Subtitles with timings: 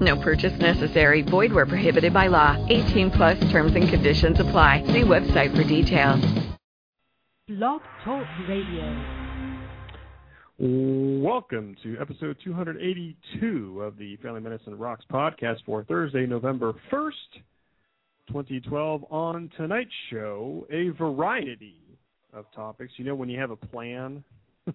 [0.00, 1.22] No purchase necessary.
[1.22, 2.56] Void where prohibited by law.
[2.68, 4.84] 18 plus terms and conditions apply.
[4.86, 6.24] See website for details.
[7.48, 9.16] Blog Talk Radio.
[10.60, 17.42] Welcome to episode 282 of the Family Medicine Rocks podcast for Thursday, November 1st,
[18.26, 19.04] 2012.
[19.10, 21.80] On tonight's show, a variety
[22.32, 22.92] of topics.
[22.96, 24.22] You know, when you have a plan
[24.66, 24.74] and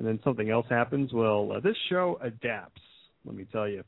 [0.00, 2.80] then something else happens, well, uh, this show adapts,
[3.24, 3.82] let me tell you.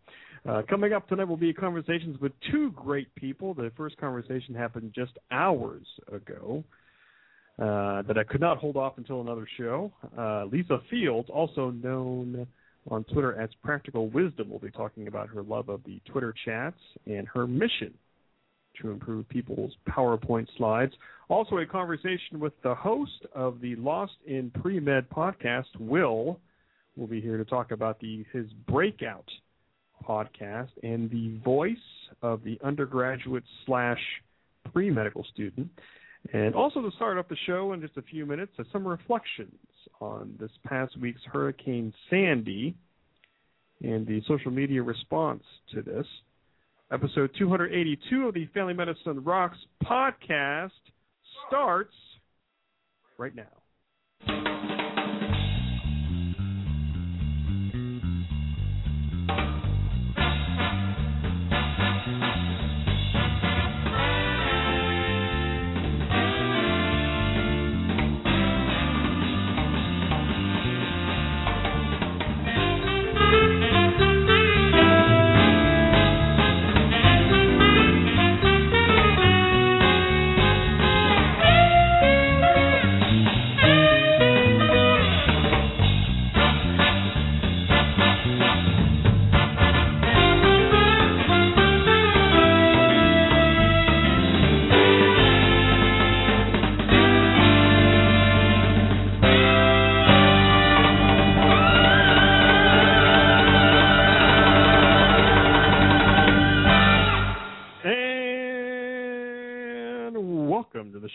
[0.48, 3.52] Uh, coming up tonight will be conversations with two great people.
[3.54, 6.64] The first conversation happened just hours ago.
[7.58, 9.92] Uh, that I could not hold off until another show.
[10.16, 12.46] Uh, Lisa Fields, also known
[12.90, 16.78] on Twitter as Practical Wisdom, will be talking about her love of the Twitter chats
[17.04, 17.92] and her mission
[18.80, 20.94] to improve people's PowerPoint slides.
[21.28, 26.40] Also, a conversation with the host of the Lost in Pre Med podcast, Will,
[26.96, 29.28] will be here to talk about the his breakout
[30.06, 31.76] podcast and the voice
[32.22, 34.00] of the undergraduate slash
[34.72, 35.68] pre medical student.
[36.32, 39.54] And also to start off the show in just a few minutes, uh, some reflections
[40.00, 42.74] on this past week's Hurricane Sandy
[43.82, 45.42] and the social media response
[45.74, 46.06] to this.
[46.92, 50.70] Episode 282 of the Family Medicine Rocks podcast
[51.48, 51.94] starts
[53.16, 54.79] right now.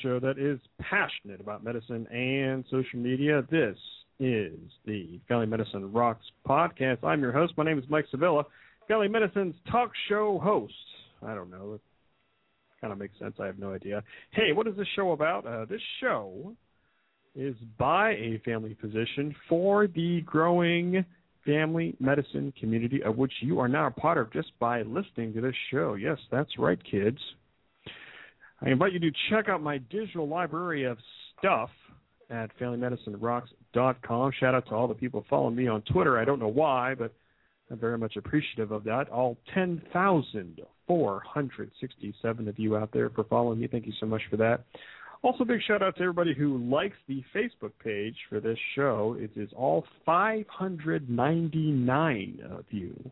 [0.06, 3.44] Show that is passionate about medicine and social media.
[3.50, 3.76] This
[4.20, 4.54] is
[4.86, 7.04] the Family Medicine Rocks podcast.
[7.04, 7.54] I'm your host.
[7.58, 8.44] My name is Mike Sevilla,
[8.88, 10.74] Family Medicine's talk show host.
[11.26, 11.74] I don't know.
[11.74, 11.82] It
[12.82, 13.34] kind of makes sense.
[13.40, 14.04] I have no idea.
[14.30, 15.48] Hey, what is this show about?
[15.48, 16.56] Uh, this show
[17.36, 21.04] is by a family physician for the growing
[21.48, 25.42] family medicine community of which you are now a part of just by listening to
[25.42, 25.96] this show.
[25.96, 27.18] Yes, that's right, kids.
[28.62, 30.98] I invite you to check out my digital library of
[31.38, 31.70] stuff
[32.30, 34.32] at FamilyMedicineRocks.com.
[34.40, 36.18] Shout out to all the people following me on Twitter.
[36.18, 37.14] I don't know why, but
[37.70, 39.10] I'm very much appreciative of that.
[39.10, 43.68] All 10,467 of you out there for following me.
[43.68, 44.64] Thank you so much for that.
[45.22, 49.18] Also, big shout out to everybody who likes the Facebook page for this show.
[49.20, 53.12] It is all 599 of you.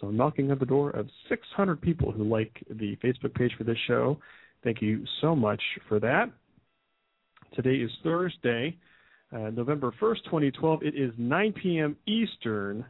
[0.00, 3.78] So knocking at the door of 600 people who like the Facebook page for this
[3.86, 4.18] show.
[4.62, 6.30] Thank you so much for that.
[7.54, 8.76] Today is Thursday,
[9.32, 10.82] uh, November 1st, 2012.
[10.82, 11.96] It is 9 p.m.
[12.06, 12.84] Eastern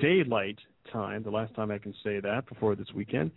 [0.00, 0.58] Daylight
[0.92, 3.30] Time, the last time I can say that before this weekend.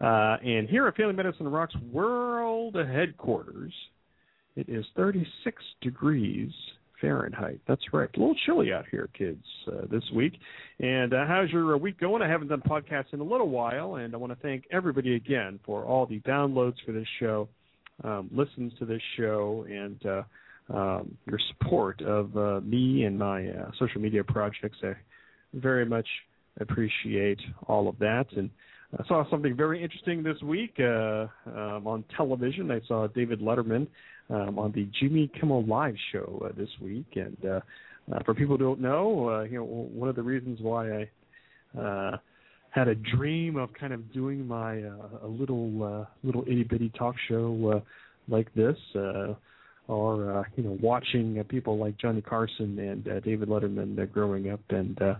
[0.00, 3.72] Uh, and here at Family Medicine Rocks World Headquarters,
[4.56, 6.50] it is 36 degrees
[7.00, 7.60] Fahrenheit.
[7.66, 8.08] That's right.
[8.14, 10.34] A little chilly out here, kids, uh, this week.
[10.80, 12.22] And uh, how's your uh, week going?
[12.22, 15.60] I haven't done podcasts in a little while, and I want to thank everybody again
[15.64, 17.48] for all the downloads for this show,
[18.04, 20.22] um, listens to this show, and uh,
[20.68, 24.78] um, your support of uh, me and my uh, social media projects.
[24.82, 24.94] I
[25.54, 26.06] very much
[26.60, 28.26] appreciate all of that.
[28.36, 28.50] And
[28.98, 32.70] I saw something very interesting this week uh, um, on television.
[32.70, 33.86] I saw David Letterman
[34.30, 37.60] um, on the Jimmy Kimmel Live show uh, this week, and uh,
[38.12, 41.08] uh, for people who don't know, uh, you know, one of the reasons why
[41.74, 42.16] I uh,
[42.70, 46.90] had a dream of kind of doing my uh, a little uh, little itty bitty
[46.98, 47.80] talk show uh,
[48.28, 48.76] like this.
[48.94, 49.34] Uh,
[49.88, 54.06] or uh, you know, watching uh, people like Johnny Carson and uh, David Letterman uh,
[54.06, 55.14] growing up, and uh,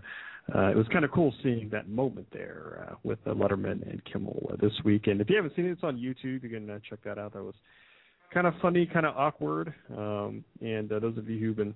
[0.55, 4.01] uh, it was kind of cool seeing that moment there uh, with uh, Letterman and
[4.05, 5.07] Kimmel uh, this week.
[5.07, 6.43] And if you haven't seen it, it's on YouTube.
[6.43, 7.33] You can uh, check that out.
[7.33, 7.55] That was
[8.33, 9.73] kind of funny, kind of awkward.
[9.95, 11.75] Um, and uh, those of you who've been,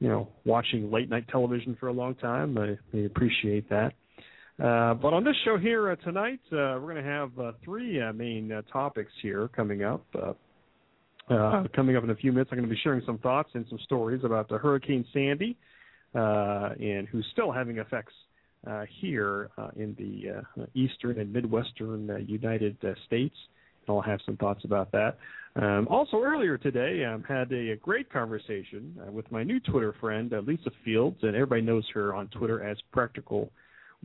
[0.00, 3.92] you know, watching late night television for a long time, I, I appreciate that.
[4.62, 8.00] Uh, but on this show here uh, tonight, uh, we're going to have uh, three
[8.00, 10.04] uh, main uh, topics here coming up.
[10.14, 10.32] Uh,
[11.32, 13.66] uh, coming up in a few minutes, I'm going to be sharing some thoughts and
[13.68, 15.56] some stories about uh, Hurricane Sandy,
[16.14, 18.12] and who's still having effects
[18.66, 23.34] uh, here uh, in the uh, eastern and midwestern uh, United uh, States.
[23.86, 25.18] And I'll have some thoughts about that.
[25.56, 29.58] Um, also, earlier today, I um, had a, a, great conversation uh, with my new
[29.60, 33.50] Twitter friend, uh, Lisa Fields, and everybody knows her on Twitter as Practical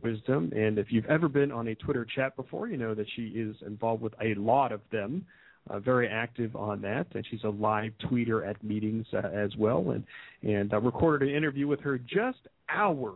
[0.02, 0.52] Wisdom.
[0.56, 3.54] And if you've ever been on a Twitter chat before, you know that she is
[3.66, 5.24] involved with a lot of them.
[5.70, 9.92] Uh, very active on that, and she's a live tweeter at meetings uh, as well.
[9.92, 10.04] And
[10.42, 12.38] and I recorded an interview with her just
[12.68, 13.14] hours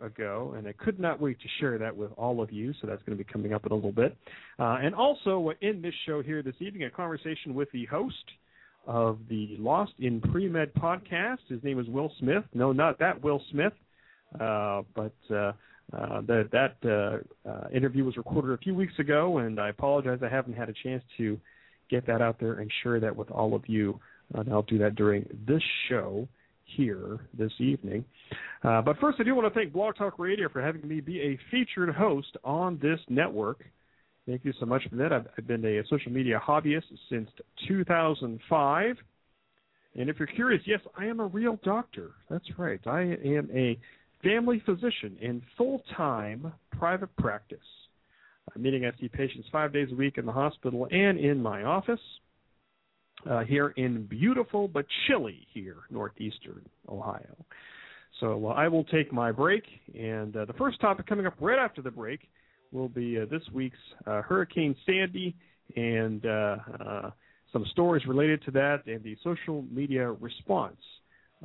[0.00, 2.72] ago, and I could not wait to share that with all of you.
[2.80, 4.16] So that's going to be coming up in a little bit.
[4.58, 8.24] Uh, and also uh, in this show here this evening, a conversation with the host
[8.86, 11.38] of the Lost in Pre Med podcast.
[11.48, 12.44] His name is Will Smith.
[12.54, 13.74] No, not that Will Smith,
[14.40, 15.14] uh, but.
[15.30, 15.52] Uh,
[15.92, 20.20] uh, that that uh, uh, interview was recorded a few weeks ago, and I apologize
[20.22, 21.38] I haven't had a chance to
[21.90, 24.00] get that out there and share that with all of you.
[24.34, 26.26] and I'll do that during this show
[26.64, 28.04] here this evening.
[28.64, 31.20] Uh, but first, I do want to thank Blog Talk Radio for having me be
[31.20, 33.64] a featured host on this network.
[34.26, 35.12] Thank you so much for that.
[35.12, 37.28] I've, I've been a social media hobbyist since
[37.68, 38.96] 2005.
[39.94, 42.12] And if you're curious, yes, I am a real doctor.
[42.30, 42.80] That's right.
[42.86, 43.78] I am a
[44.22, 47.58] family physician in full time private practice,
[48.56, 52.00] meaning I see patients five days a week in the hospital and in my office
[53.28, 57.36] uh, here in beautiful but chilly here, northeastern Ohio.
[58.20, 59.64] So uh, I will take my break,
[59.98, 62.28] and uh, the first topic coming up right after the break
[62.70, 63.76] will be uh, this week's
[64.06, 65.34] uh, Hurricane Sandy
[65.76, 66.56] and uh,
[67.52, 70.80] some stories related to that and the social media response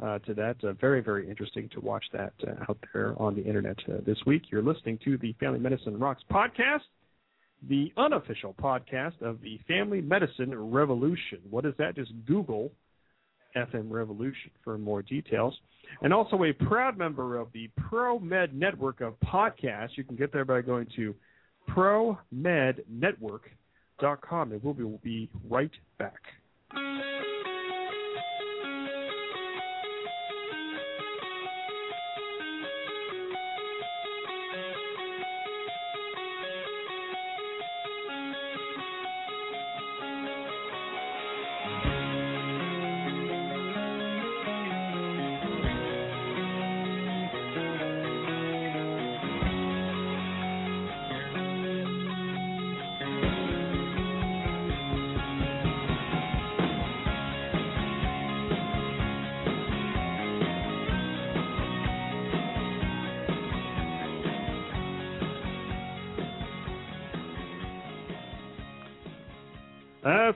[0.01, 0.55] to that.
[0.63, 4.44] Uh, very, very interesting to watch that uh, out there on the internet this week.
[4.51, 6.81] You're listening to the Family Medicine Rocks podcast
[7.67, 11.39] the unofficial podcast of the Family Medicine Revolution.
[11.49, 11.95] What is that?
[11.95, 12.71] Just Google
[13.55, 15.57] FM Revolution for more details.
[16.01, 19.91] And also a proud member of the ProMed Network of podcasts.
[19.95, 21.15] You can get there by going to
[21.69, 24.51] promednetwork.com.
[24.51, 26.21] And we'll be, we'll be right back.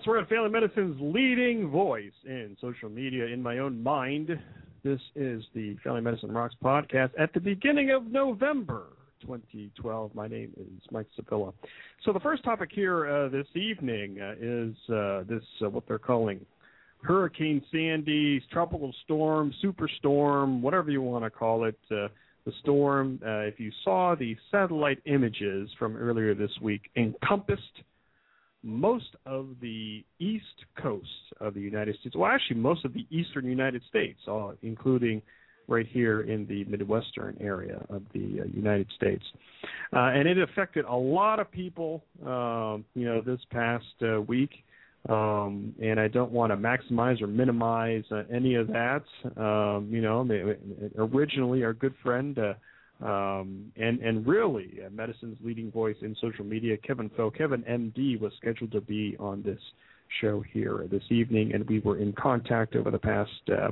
[0.03, 4.29] That's at Family Medicine's leading voice in social media in my own mind.
[4.83, 8.85] This is the Family Medicine Rocks podcast at the beginning of November
[9.21, 10.15] 2012.
[10.15, 11.53] My name is Mike Sevilla.
[12.03, 15.99] So the first topic here uh, this evening uh, is uh, this uh, what they're
[15.99, 16.43] calling
[17.03, 21.77] Hurricane Sandy, tropical storm, superstorm, whatever you want to call it.
[21.91, 22.07] Uh,
[22.45, 27.83] the storm, uh, if you saw the satellite images from earlier this week, encompassed
[28.63, 30.45] most of the east
[30.81, 31.07] coast
[31.39, 35.21] of the United States, well, actually, most of the eastern United States, uh, including
[35.67, 39.23] right here in the Midwestern area of the uh, United States.
[39.93, 44.51] Uh, and it affected a lot of people, um, you know, this past uh, week.
[45.09, 49.03] Um, and I don't want to maximize or minimize uh, any of that.
[49.35, 50.27] Um, you know,
[50.97, 52.53] originally our good friend uh,
[53.01, 57.31] um, and and really, uh, medicine's leading voice in social media, Kevin Pho.
[57.31, 59.59] Kevin MD was scheduled to be on this
[60.19, 63.71] show here this evening, and we were in contact over the past uh,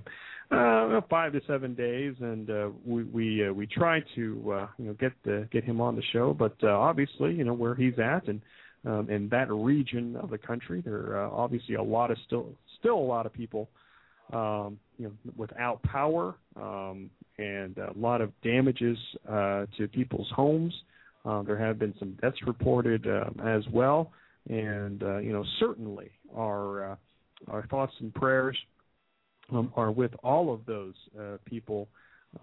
[0.56, 4.86] uh, five to seven days, and uh, we we uh, we tried to uh, you
[4.86, 8.00] know get the, get him on the show, but uh, obviously you know where he's
[8.00, 8.42] at and
[8.86, 12.48] um, in that region of the country, there are obviously a lot of still
[12.80, 13.70] still a lot of people
[14.34, 16.36] um, you know without power.
[16.56, 20.74] Um, and a lot of damages uh, to people's homes.
[21.26, 24.12] Uh, there have been some deaths reported um, as well,
[24.50, 26.96] and uh, you know certainly our uh,
[27.48, 28.58] our thoughts and prayers
[29.52, 31.88] um, are with all of those uh, people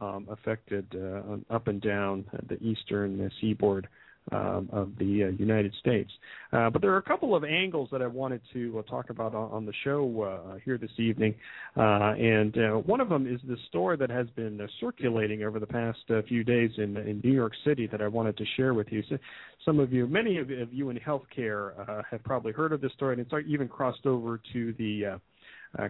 [0.00, 3.86] um, affected uh, up and down the eastern seaboard
[4.32, 6.10] um, of the uh, United States.
[6.52, 9.34] Uh, but there are a couple of angles that I wanted to uh, talk about
[9.34, 10.22] on, on the show
[10.54, 11.34] uh, here this evening,
[11.76, 15.66] uh, and uh, one of them is the story that has been circulating over the
[15.66, 19.02] past few days in in New York City that I wanted to share with you.
[19.08, 19.18] So
[19.64, 23.14] some of you, many of, of you in healthcare, have probably heard of this story,
[23.14, 25.20] and it's even crossed over to the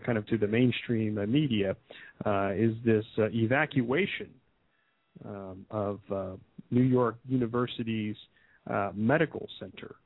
[0.04, 1.76] kind of to the mainstream media
[2.54, 4.28] is this evacuation
[5.24, 6.00] um, of
[6.70, 8.16] New York University's
[8.94, 9.96] medical center.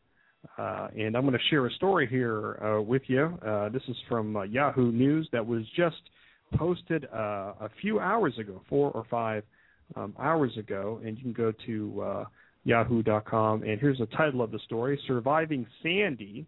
[0.57, 3.39] Uh, and I'm going to share a story here uh, with you.
[3.47, 6.01] Uh, this is from Yahoo News that was just
[6.57, 9.45] posted a few hours ago, four or five
[9.97, 12.27] um, hours ago, and you can go to
[12.65, 13.63] yahoo.com.
[13.63, 16.47] And here's the title of the story: "Surviving Sandy."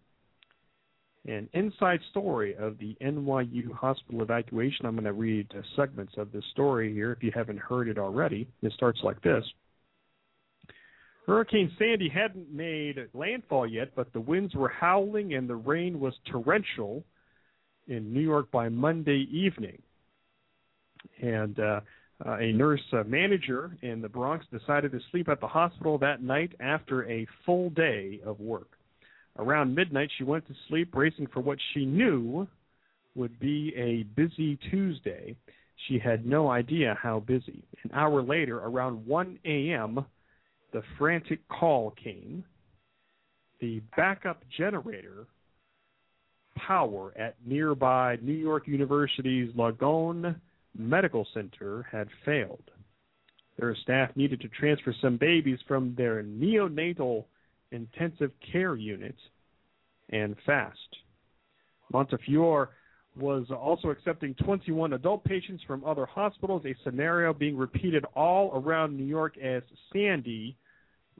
[1.25, 4.85] An inside story of the NYU hospital evacuation.
[4.85, 8.45] I'm going to read segments of this story here if you haven't heard it already.
[8.61, 9.45] It starts like this.
[11.25, 16.13] Hurricane Sandy hadn't made landfall yet, but the winds were howling and the rain was
[16.29, 17.03] torrential
[17.87, 19.81] in New York by Monday evening.
[21.21, 21.79] And uh,
[22.25, 26.21] uh, a nurse uh, manager in the Bronx decided to sleep at the hospital that
[26.21, 28.71] night after a full day of work.
[29.37, 32.47] Around midnight, she went to sleep, bracing for what she knew
[33.15, 35.35] would be a busy Tuesday.
[35.87, 37.63] She had no idea how busy.
[37.83, 40.05] An hour later, around 1 a.m.,
[40.73, 42.43] the frantic call came.
[43.61, 45.27] The backup generator
[46.57, 50.35] power at nearby New York University's Langone
[50.77, 52.71] Medical Center had failed.
[53.57, 57.25] Their staff needed to transfer some babies from their neonatal
[57.71, 59.15] intensive care unit
[60.09, 60.77] and fast.
[61.91, 62.71] Montefiore
[63.15, 68.97] was also accepting 21 adult patients from other hospitals, a scenario being repeated all around
[68.97, 69.61] New York as
[69.91, 70.57] Sandy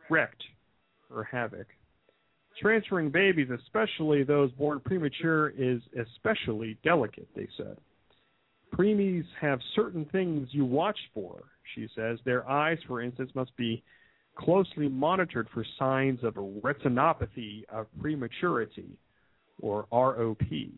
[0.09, 0.43] wrecked
[1.09, 1.67] her havoc.
[2.59, 7.77] Transferring babies, especially those born premature, is especially delicate, they said.
[8.75, 11.43] Preemies have certain things you watch for,
[11.75, 12.19] she says.
[12.25, 13.83] Their eyes, for instance, must be
[14.35, 18.97] closely monitored for signs of retinopathy of prematurity,
[19.61, 20.71] or ROP,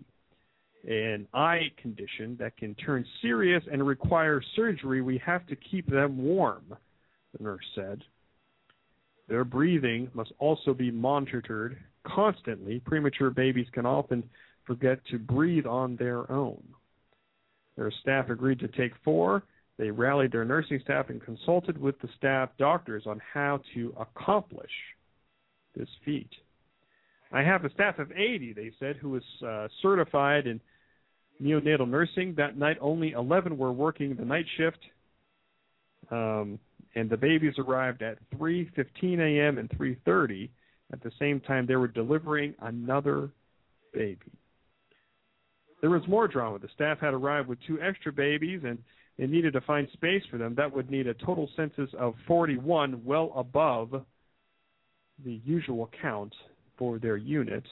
[0.87, 5.01] an eye condition that can turn serious and require surgery.
[5.01, 6.65] We have to keep them warm,
[7.37, 8.03] the nurse said.
[9.27, 12.79] Their breathing must also be monitored constantly.
[12.79, 14.23] Premature babies can often
[14.65, 16.63] forget to breathe on their own.
[17.75, 19.43] Their staff agreed to take four
[19.77, 24.71] they rallied their nursing staff and consulted with the staff doctors on how to accomplish
[25.75, 26.29] this feat.
[27.31, 30.61] I have a staff of 80, they said, who was uh, certified in
[31.41, 32.35] neonatal nursing.
[32.37, 34.79] That night, only 11 were working the night shift,
[36.09, 36.59] um,
[36.95, 39.57] and the babies arrived at 3:15 a.m.
[39.57, 40.49] and 3:30.
[40.93, 43.31] At the same time, they were delivering another
[43.93, 44.31] baby.
[45.81, 46.59] There was more drama.
[46.59, 48.77] The staff had arrived with two extra babies, and
[49.17, 53.03] they needed to find space for them, that would need a total census of 41,
[53.03, 54.05] well above
[55.23, 56.33] the usual count
[56.77, 57.63] for their unit.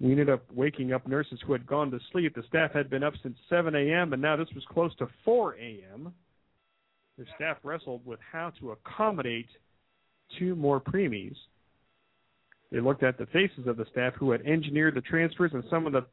[0.00, 2.34] We ended up waking up nurses who had gone to sleep.
[2.34, 5.54] The staff had been up since 7 a.m., and now this was close to 4
[5.54, 6.12] a.m.
[7.18, 9.48] The staff wrestled with how to accommodate
[10.38, 11.34] two more preemies.
[12.70, 15.84] They looked at the faces of the staff who had engineered the transfers and some
[15.86, 16.06] of the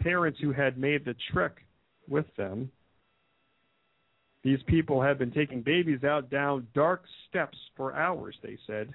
[0.00, 1.56] parents who had made the trek
[2.08, 2.70] with them.
[4.42, 8.92] These people had been taking babies out down dark steps for hours, they said.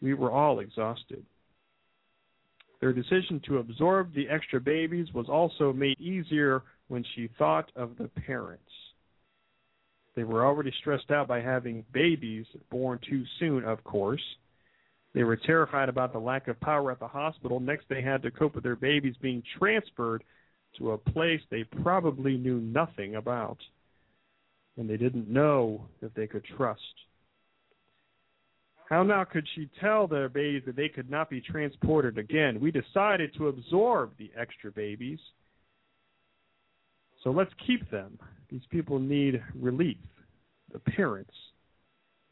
[0.00, 1.24] We were all exhausted.
[2.80, 7.96] Their decision to absorb the extra babies was also made easier when she thought of
[7.98, 8.64] the parents.
[10.14, 14.22] They were already stressed out by having babies born too soon, of course.
[15.14, 17.60] They were terrified about the lack of power at the hospital.
[17.60, 20.24] Next, they had to cope with their babies being transferred
[20.78, 23.58] to a place they probably knew nothing about
[24.76, 26.80] and they didn't know if they could trust.
[28.88, 32.60] How now could she tell their babies that they could not be transported again?
[32.60, 35.18] We decided to absorb the extra babies.
[37.22, 38.18] So let's keep them.
[38.50, 39.98] These people need relief.
[40.72, 41.34] The parents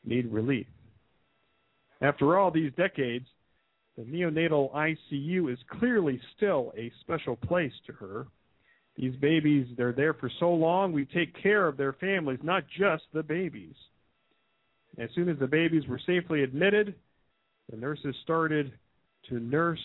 [0.05, 0.67] need relief.
[2.01, 3.27] After all these decades,
[3.97, 8.27] the neonatal ICU is clearly still a special place to her.
[8.97, 13.05] These babies, they're there for so long, we take care of their families, not just
[13.13, 13.75] the babies.
[14.99, 16.95] As soon as the babies were safely admitted,
[17.71, 18.73] the nurses started
[19.29, 19.81] to nurse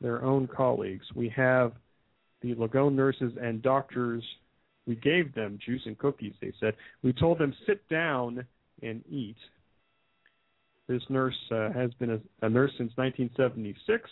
[0.00, 1.04] their own colleagues.
[1.14, 1.72] We have
[2.44, 4.22] the Langone nurses and doctors.
[4.86, 6.74] We gave them juice and cookies, they said.
[7.02, 8.44] We told them, sit down
[8.82, 9.36] and eat.
[10.86, 14.10] This nurse uh, has been a, a nurse since 1976.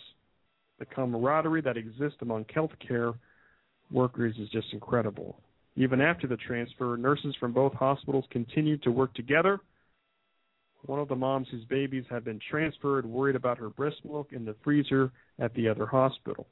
[0.79, 3.15] The camaraderie that exists among healthcare
[3.91, 5.39] workers is just incredible.
[5.77, 9.61] Even after the transfer, nurses from both hospitals continued to work together.
[10.87, 14.45] One of the moms whose babies had been transferred worried about her breast milk in
[14.45, 16.47] the freezer at the other hospital.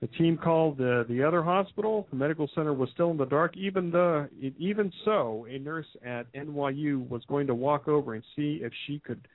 [0.00, 2.06] The team called the the other hospital.
[2.10, 3.56] The medical center was still in the dark.
[3.56, 8.60] Even the even so, a nurse at NYU was going to walk over and see
[8.62, 9.28] if she could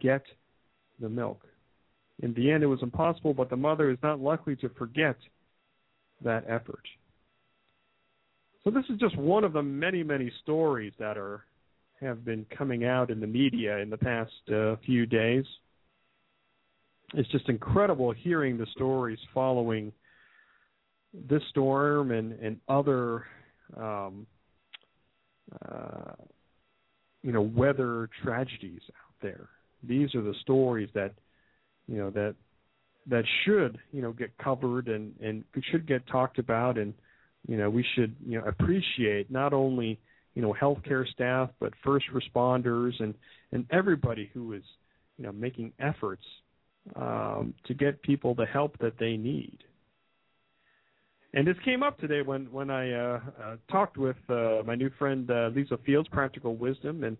[0.00, 0.22] get
[1.00, 1.46] the milk.
[2.22, 5.16] In the end, it was impossible, but the mother is not likely to forget
[6.22, 6.86] that effort.
[8.62, 11.46] So this is just one of the many many stories that are
[12.00, 15.46] have been coming out in the media in the past uh, few days
[17.14, 19.92] it's just incredible hearing the stories following
[21.28, 23.24] this storm and and other
[23.76, 24.26] um,
[25.70, 26.12] uh,
[27.22, 29.48] you know weather tragedies out there.
[29.82, 31.12] These are the stories that
[31.86, 32.34] you know that
[33.06, 36.94] that should you know get covered and and should get talked about and
[37.46, 39.98] you know we should you know appreciate not only
[40.34, 43.14] you know healthcare staff but first responders and
[43.52, 44.62] and everybody who is
[45.18, 46.24] you know making efforts
[46.96, 49.58] um, to get people the help that they need.
[51.34, 54.90] And this came up today when when I uh, uh, talked with uh, my new
[54.98, 57.16] friend uh, Lisa Fields, Practical Wisdom, and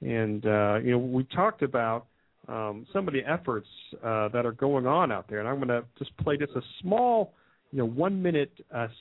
[0.00, 2.06] and uh, you know we talked about
[2.48, 3.68] um, some of the efforts
[4.02, 5.40] uh, that are going on out there.
[5.40, 7.34] And I'm going to just play just a small,
[7.70, 8.52] you know, one minute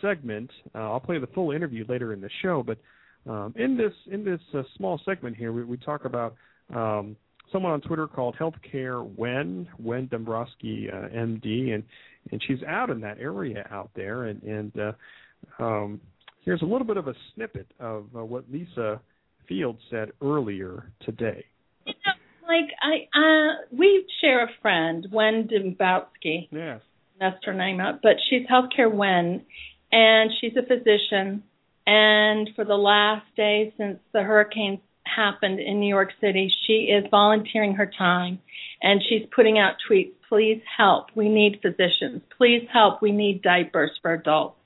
[0.02, 0.52] segment.
[0.76, 2.78] I'll play the full interview later in the show, but
[3.30, 4.40] um, in this in this
[4.76, 6.36] small segment here, we, we talk about
[6.74, 7.16] um,
[7.52, 11.84] someone on Twitter called Healthcare Wen Wen Dombrowski uh, MD, and
[12.32, 16.02] and she's out in that area out there, and and uh, um,
[16.44, 19.00] here's a little bit of a snippet of uh, what Lisa
[19.48, 21.46] Field said earlier today.
[21.86, 22.14] You know,
[22.48, 26.50] like I, uh, we share a friend, Wen Dombrowski.
[26.52, 26.82] Yes,
[27.20, 29.46] that's her name up, but she's Healthcare Wen,
[29.92, 31.44] and she's a physician.
[31.90, 34.82] And for the last day since the hurricane
[35.16, 38.40] happened in New York City, she is volunteering her time
[38.82, 42.22] and she's putting out tweets please help, we need physicians.
[42.38, 44.58] Please help, we need diapers for adults.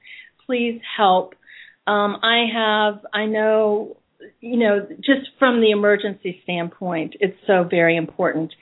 [0.46, 1.36] Please help.
[1.88, 3.98] Um, I have, I know,
[4.40, 8.54] you know, just from the emergency standpoint, it's so very important.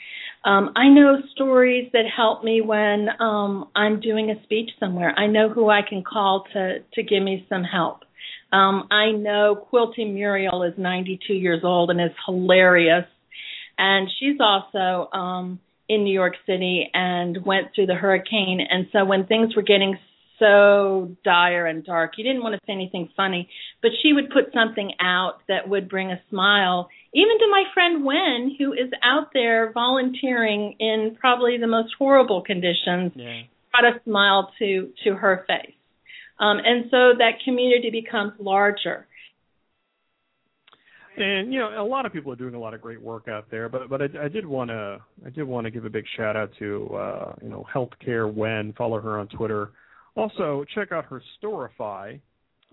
[0.45, 5.13] Um, I know stories that help me when um, I'm doing a speech somewhere.
[5.17, 8.03] I know who I can call to to give me some help.
[8.51, 13.05] Um, I know Quilting Muriel is 92 years old and is hilarious,
[13.77, 18.59] and she's also um, in New York City and went through the hurricane.
[18.67, 19.97] And so when things were getting
[20.39, 23.49] so dire and dark, you didn't want to say anything funny,
[23.81, 28.05] but she would put something out that would bring a smile, even to my friend
[28.05, 33.11] Wen, who is out there volunteering in probably the most horrible conditions.
[33.15, 33.41] Yeah.
[33.71, 35.73] Brought a smile to to her face.
[36.39, 39.07] Um, and so that community becomes larger.
[41.17, 43.51] And you know, a lot of people are doing a lot of great work out
[43.51, 46.37] there, but but I, did want to I did want to give a big shout
[46.37, 48.73] out to uh, you know Healthcare Wen.
[48.77, 49.71] Follow her on Twitter.
[50.15, 52.19] Also, check out her Storify,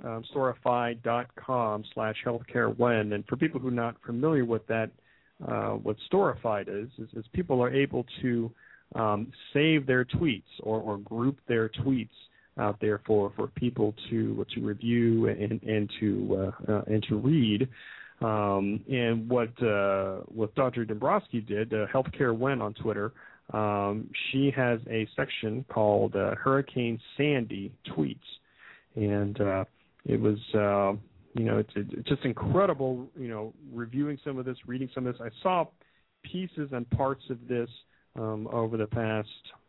[0.05, 3.13] um, storify.com slash healthcare wen.
[3.13, 4.91] And for people who are not familiar with that,
[5.47, 8.51] uh, what Storify is, is, is people are able to
[8.95, 12.09] um, save their tweets or, or group their tweets
[12.59, 17.17] out there for, for people to to review and and to uh, uh, and to
[17.17, 17.69] read.
[18.23, 20.85] Um, and what uh, what Dr.
[20.87, 23.13] Dombrowski did, uh, Healthcare Wen on Twitter,
[23.53, 28.17] um, she has a section called uh, Hurricane Sandy tweets,
[28.95, 29.65] and uh,
[30.07, 30.99] it was uh,
[31.39, 35.15] you know it's, it's just incredible you know reviewing some of this, reading some of
[35.15, 35.23] this.
[35.23, 35.67] I saw
[36.25, 37.69] pieces and parts of this
[38.17, 39.29] um, over the past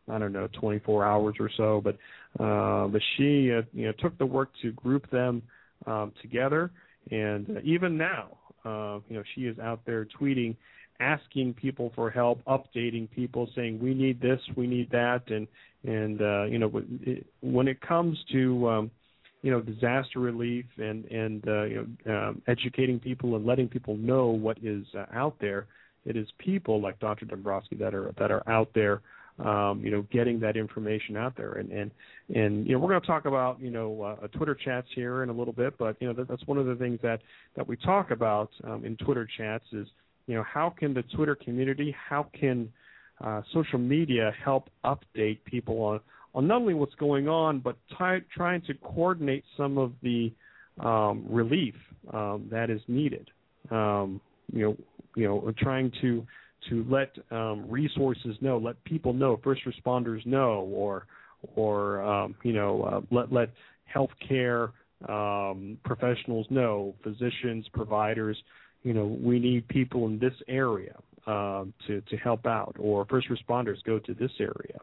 [0.09, 1.97] I don't know 24 hours or so, but
[2.43, 5.41] uh, but she uh, you know took the work to group them
[5.85, 6.71] um, together,
[7.11, 10.55] and uh, even now uh, you know she is out there tweeting,
[10.99, 15.47] asking people for help, updating people, saying we need this, we need that, and
[15.83, 16.71] and uh, you know
[17.41, 18.91] when it comes to um,
[19.41, 23.95] you know disaster relief and and uh, you know um, educating people and letting people
[23.97, 25.67] know what is uh, out there.
[26.05, 27.25] It is people like Dr.
[27.25, 29.01] Dombrowski that are that are out there
[29.43, 31.53] um, you know, getting that information out there.
[31.53, 31.91] And and
[32.33, 35.29] and you know, we're going to talk about you know uh, Twitter chats here in
[35.29, 37.21] a little bit, but you know that, that's one of the things that
[37.55, 39.87] that we talk about um, in Twitter chats is
[40.25, 42.71] you know how can the Twitter community, how can
[43.21, 45.99] uh, social media help update people on
[46.33, 50.31] on not only what's going on, but ty- trying to coordinate some of the
[50.79, 51.73] um, relief
[52.13, 53.29] um, that is needed.
[53.71, 54.21] Um,
[54.51, 54.77] you know,
[55.15, 56.25] you know, trying to
[56.69, 61.07] to let um, resources know, let people know, first responders know, or
[61.55, 63.49] or um, you know, uh, let let
[63.93, 64.71] healthcare
[65.07, 68.37] um, professionals know, physicians, providers.
[68.83, 73.27] You know, we need people in this area um, to to help out, or first
[73.29, 74.79] responders go to this area.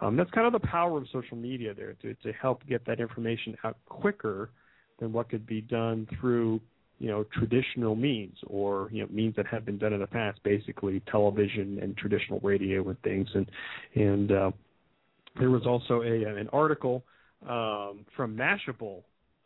[0.00, 3.00] Um, that's kind of the power of social media there to to help get that
[3.00, 4.50] information out quicker
[4.98, 6.60] than what could be done through
[6.98, 10.42] you know traditional means or you know means that have been done in the past,
[10.42, 13.28] basically television and traditional radio and things.
[13.34, 13.50] And
[13.94, 14.50] and uh,
[15.38, 17.04] there was also a an article
[17.48, 19.02] um, from Mashable.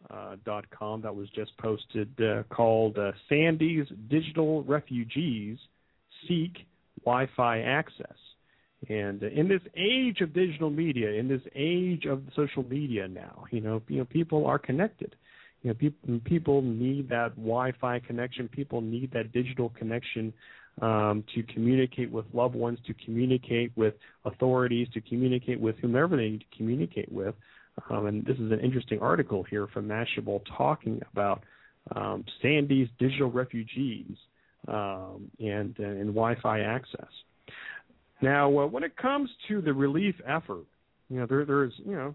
[0.09, 5.59] Uh, dot com that was just posted uh, called uh, Sandy's Digital Refugees
[6.27, 6.55] Seek
[7.05, 8.17] Wi-Fi Access.
[8.89, 13.61] And in this age of digital media, in this age of social media now, you
[13.61, 15.15] know, you know, people are connected.
[15.62, 18.49] You know, people people need that Wi-Fi connection.
[18.49, 20.33] People need that digital connection
[20.81, 23.94] um, to communicate with loved ones, to communicate with
[24.25, 27.35] authorities, to communicate with whomever they need to communicate with.
[27.90, 31.42] Um, and this is an interesting article here from Mashable talking about
[31.94, 34.16] um, Sandy's digital refugees
[34.68, 37.09] um, and and Wi-Fi access.
[38.23, 40.64] Now, uh, when it comes to the relief effort,
[41.09, 42.14] you know, there there's you know,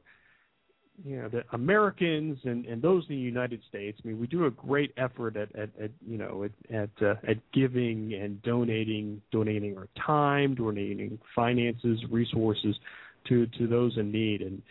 [1.03, 3.99] you know, the Americans and and those in the United States.
[4.03, 7.15] I mean, we do a great effort at at, at you know at at, uh,
[7.27, 12.75] at giving and donating, donating our time, donating finances, resources
[13.27, 14.41] to to those in need.
[14.41, 14.62] And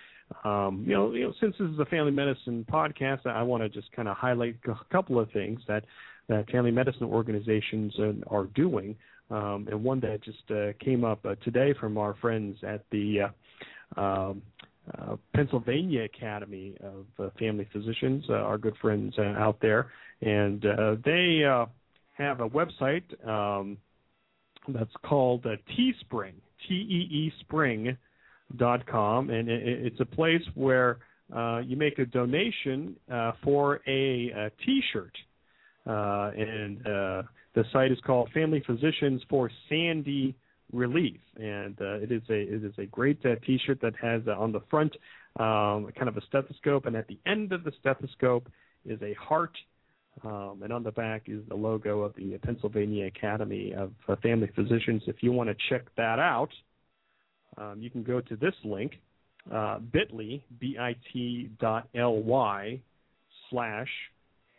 [0.45, 3.69] um, you know, you know, since this is a family medicine podcast, I want to
[3.69, 5.85] just kind of highlight a couple of things that
[6.29, 7.95] that family medicine organizations
[8.29, 8.97] are doing
[9.31, 13.23] um, and one that just uh, came up uh, today from our friends at the
[13.97, 14.43] uh, um,
[14.99, 20.65] uh, Pennsylvania Academy of uh, Family Physicians, uh, our good friends uh, out there, and
[20.65, 21.67] uh, they uh,
[22.13, 23.79] have a website um,
[24.69, 26.35] that's called Teespring,
[26.69, 27.97] T-E-E Spring
[28.57, 30.99] dot com, and it, it's a place where
[31.35, 35.17] uh, you make a donation uh, for a, a T-shirt,
[35.87, 37.23] uh, and uh,
[37.55, 40.35] the site is called Family Physicians for Sandy
[40.75, 44.33] Relief, and uh, it is a it is a great uh, T-shirt that has uh,
[44.33, 44.93] on the front
[45.39, 48.49] um, kind of a stethoscope, and at the end of the stethoscope
[48.85, 49.57] is a heart,
[50.25, 54.51] um, and on the back is the logo of the Pennsylvania Academy of uh, Family
[54.55, 55.03] Physicians.
[55.07, 56.51] If you want to check that out,
[57.57, 59.01] um, you can go to this link,
[59.53, 62.81] uh, bit.ly, B-I-T dot L-Y
[63.49, 63.89] slash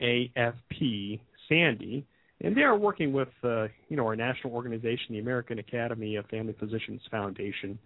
[0.02, 2.06] AFP Sandy
[2.46, 6.28] and they are working with uh, you know our national organization, the American Academy of
[6.28, 7.78] Family Physicians Foundation.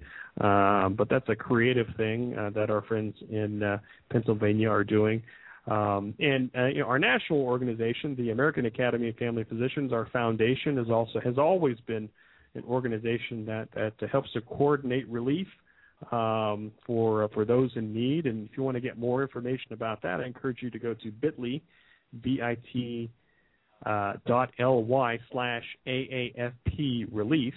[0.42, 3.78] Um, but that's a creative thing uh, that our friends in uh,
[4.12, 5.24] Pennsylvania are doing.
[5.68, 10.08] Um, and uh, you know, our national organization, the American Academy of Family Physicians, our
[10.12, 12.10] foundation, is also has always been
[12.54, 15.48] an organization that that helps to coordinate relief
[16.12, 18.26] um, for uh, for those in need.
[18.26, 20.94] And if you want to get more information about that, I encourage you to go
[20.96, 21.62] to Bitly,
[22.22, 23.10] B-I-T
[23.86, 27.54] uh, .ly slash AAFP relief,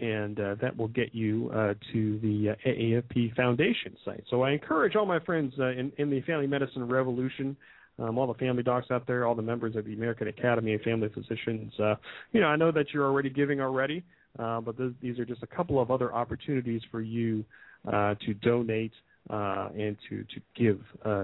[0.00, 4.24] and uh, that will get you uh, to the uh, AAFP Foundation site.
[4.30, 7.56] So I encourage all my friends uh, in, in the family medicine revolution,
[7.98, 10.80] um, all the family docs out there, all the members of the American Academy of
[10.82, 11.72] Family Physicians.
[11.78, 11.94] Uh,
[12.32, 14.04] you know, I know that you're already giving already,
[14.36, 17.44] but th- these are just a couple of other opportunities for you
[17.84, 18.92] to donate
[19.30, 20.80] and to to give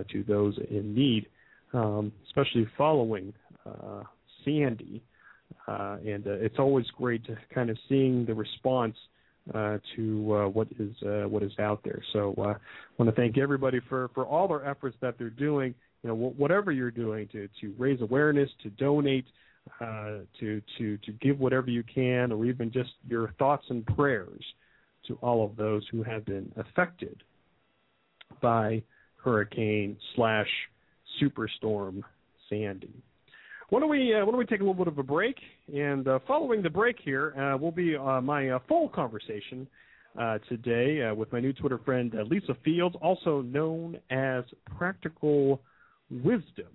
[0.09, 1.27] to those in need,
[1.73, 3.33] um, especially following
[3.67, 4.03] uh,
[4.45, 5.03] Sandy,
[5.67, 8.97] uh, and uh, it's always great to kind of seeing the response
[9.55, 12.03] uh, to uh, what is uh, what is out there.
[12.13, 12.57] So uh, I
[12.99, 15.75] want to thank everybody for for all their efforts that they're doing.
[16.03, 19.27] You know, wh- whatever you're doing to to raise awareness, to donate,
[19.81, 24.45] uh, to to to give whatever you can, or even just your thoughts and prayers
[25.09, 27.23] to all of those who have been affected
[28.41, 28.83] by
[29.17, 30.49] Hurricane slash
[31.21, 32.03] Superstorm
[32.49, 33.03] Sandy.
[33.71, 35.37] Why don't we uh, why don't we take a little bit of a break?
[35.73, 39.69] And uh, following the break here uh, will be uh, my uh, full conversation
[40.19, 44.43] uh, today with my new Twitter friend Lisa Fields, also known as
[44.77, 45.61] Practical
[46.11, 46.67] Wisdom.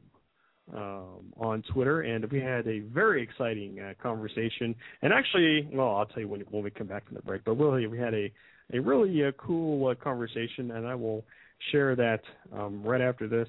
[0.73, 4.73] Um, on Twitter, and we had a very exciting conversation.
[5.03, 7.43] And actually, well, I'll tell you when, when we come back from the break.
[7.45, 8.31] But really, we had a
[8.73, 11.23] a really cool conversation, and I will
[11.71, 13.47] share that um, right after this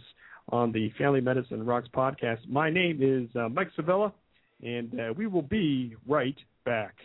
[0.50, 2.48] on the Family Medicine Rocks podcast.
[2.48, 4.12] My name is uh, Mike Sevilla,
[4.62, 6.96] and uh, we will be right back.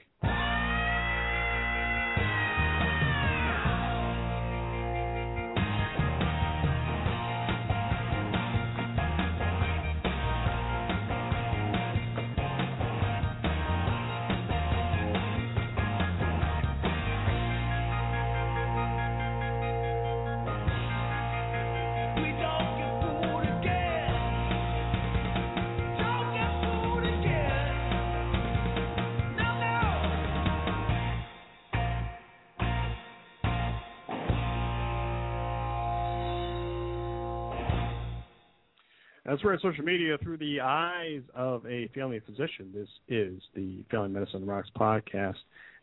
[39.43, 44.09] We're at social media through the eyes of a family physician, this is the Family
[44.09, 45.35] Medicine Rocks podcast.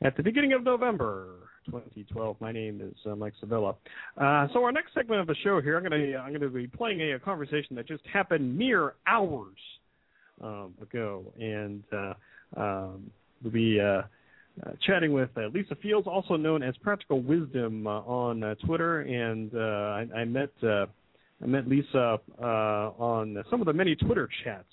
[0.02, 1.28] At the beginning of November
[1.66, 3.74] 2012, my name is uh, Mike Sevilla.
[4.16, 6.48] Uh, so our next segment of the show here, I'm going to I'm going to
[6.48, 9.56] be playing a, a, conversation that just happened mere hours
[10.42, 12.14] um, ago, and uh,
[12.56, 13.10] um,
[13.42, 14.02] we'll be uh, uh,
[14.86, 20.24] chatting with uh, Lisa Fields, also known as Practical Wisdom on Twitter, and I, I,
[20.24, 20.50] met.
[21.42, 24.66] I met Lisa uh, on some of the many Twitter chats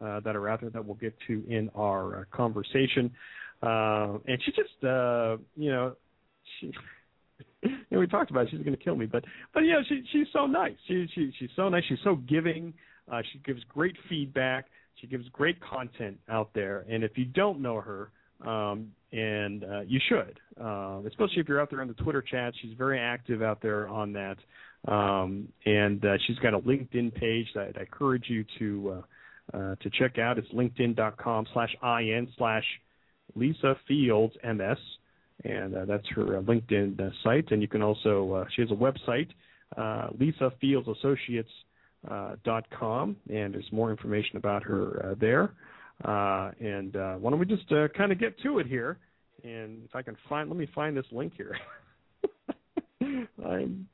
[0.00, 3.10] uh, that are out there that we'll get to in our uh, conversation.
[3.62, 5.94] Uh, and she just, uh, you know,
[6.60, 6.72] she.
[7.62, 9.24] you know, we talked about it, she's going to kill me, but
[9.54, 10.74] but yeah, she she's so nice.
[10.86, 11.82] She she she's so nice.
[11.88, 12.74] She's so giving.
[13.10, 14.66] Uh, she gives great feedback.
[15.00, 16.84] She gives great content out there.
[16.88, 18.10] And if you don't know her,
[18.46, 20.38] um, and you should,
[21.06, 22.52] especially if you're out there on the Twitter chat.
[22.60, 24.36] She's very active out there on that.
[24.86, 28.90] Um, and uh, she's got a LinkedIn page that I encourage you to
[29.52, 30.38] uh, uh, to check out.
[30.38, 32.64] It's linkedin.com slash in slash
[33.34, 34.78] Lisa Fields MS,
[35.44, 37.50] and uh, that's her uh, LinkedIn uh, site.
[37.50, 39.28] And you can also she has a website,
[40.18, 41.50] Lisa Fields Associates.
[42.44, 45.52] dot com, and there's more information about her there.
[46.04, 48.98] and why don't we just kind of get to it here?
[49.42, 51.56] And if I can find, let me find this link here.
[53.44, 53.86] I'm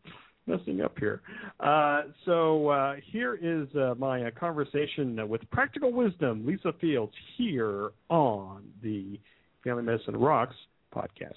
[0.51, 1.21] messing up here.
[1.61, 7.91] Uh, so uh, here is uh, my uh, conversation with Practical Wisdom, Lisa Fields, here
[8.09, 9.19] on the
[9.65, 10.57] Family Medicine Rocks
[10.95, 11.35] podcast.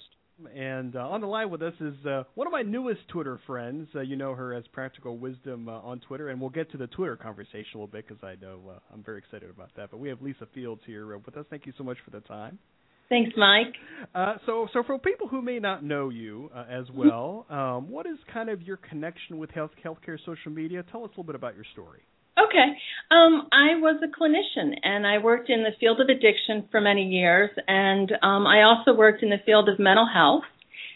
[0.54, 3.88] And uh, on the line with us is uh, one of my newest Twitter friends.
[3.94, 7.70] you know her as Practical Wisdom on Twitter, and we'll get to the Twitter conversation
[7.74, 8.58] a little bit because I know
[8.92, 9.92] I'm very excited about that.
[9.92, 11.46] But we have Lisa Fields here with us.
[11.50, 12.58] Thank you so much for the time.
[13.08, 13.74] Thanks, Mike.
[14.14, 18.06] Uh, so, so for people who may not know you uh, as well, um, what
[18.06, 20.84] is kind of your connection with health healthcare social media?
[20.90, 22.00] Tell us a little bit about your story.
[22.38, 22.74] Okay.
[23.10, 27.06] Um, I was a clinician and I worked in the field of addiction for many
[27.06, 30.44] years, and um, I also worked in the field of mental health,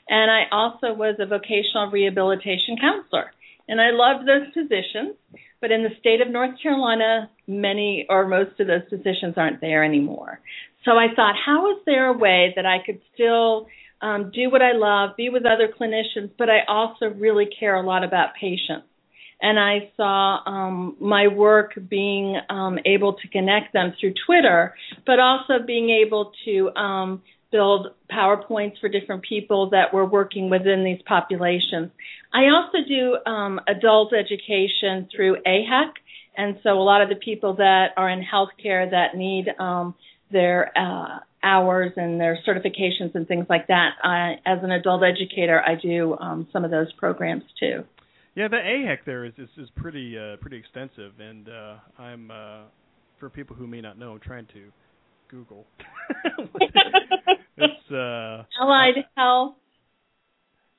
[0.09, 3.31] and I also was a vocational rehabilitation counselor.
[3.69, 5.15] And I loved those positions,
[5.61, 9.85] but in the state of North Carolina, many or most of those positions aren't there
[9.85, 10.41] anymore.
[10.85, 13.67] So I thought, how is there a way that I could still
[14.01, 17.85] um, do what I love, be with other clinicians, but I also really care a
[17.85, 18.87] lot about patients.
[19.41, 24.75] And I saw um, my work being um, able to connect them through Twitter,
[25.07, 30.85] but also being able to um, build PowerPoints for different people that were working within
[30.85, 31.91] these populations.
[32.33, 35.93] I also do um, adult education through AHEC,
[36.37, 39.95] and so a lot of the people that are in healthcare that need um,
[40.31, 43.93] their uh, hours and their certifications and things like that.
[44.03, 47.85] I, as an adult educator, I do um, some of those programs too.
[48.35, 52.61] Yeah, the AHEC there is is, is pretty uh, pretty extensive, and uh, I'm uh,
[53.19, 54.71] for people who may not know, I'm trying to
[55.29, 55.67] Google.
[57.57, 59.55] it's uh, Allied Health.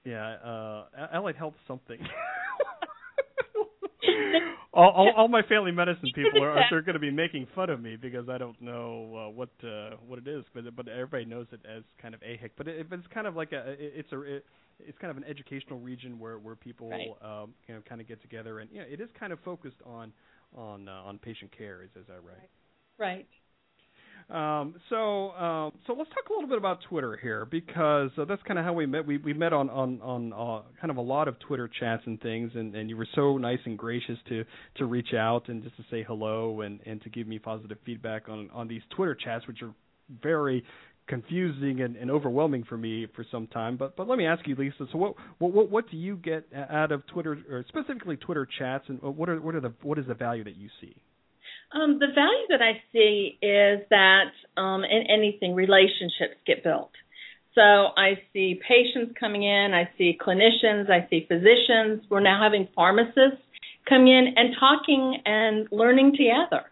[0.06, 2.00] Yeah, uh, Allied Health something.
[4.74, 7.82] all, all, all, my family medicine people are, are going to be making fun of
[7.82, 11.48] me because I don't know uh, what uh, what it is, but but everybody knows
[11.52, 12.52] it as kind of AHEC.
[12.58, 14.46] But it, it's kind of like a it's a it,
[14.80, 17.08] it's kind of an educational region where where people right.
[17.22, 19.82] um, you know kind of get together and you know it is kind of focused
[19.86, 20.14] on
[20.56, 21.84] on uh, on patient care.
[21.84, 22.50] Is is that right?
[22.98, 23.28] Right.
[24.30, 28.44] Um, so, uh, so let's talk a little bit about Twitter here because uh, that's
[28.44, 29.08] kind of how we met.
[29.08, 32.22] We we met on on on uh, kind of a lot of Twitter chats and
[32.22, 34.46] things, and, and you were so nice and gracious to
[34.78, 38.30] to reach out and just to say hello and and to give me positive feedback
[38.30, 39.74] on on these Twitter chats, which are
[40.22, 40.64] very
[41.08, 43.78] confusing and, and overwhelming for me for some time.
[43.78, 44.86] But but let me ask you, Lisa.
[44.92, 49.02] So what what what do you get out of Twitter, or specifically Twitter chats, and
[49.02, 50.96] what are what are the what is the value that you see?
[51.72, 56.92] Um, the value that I see is that um, in anything, relationships get built.
[57.54, 62.04] So I see patients coming in, I see clinicians, I see physicians.
[62.10, 63.44] We're now having pharmacists
[63.88, 66.66] come in and talking and learning together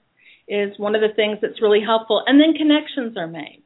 [0.47, 2.23] is one of the things that's really helpful.
[2.25, 3.63] And then connections are made.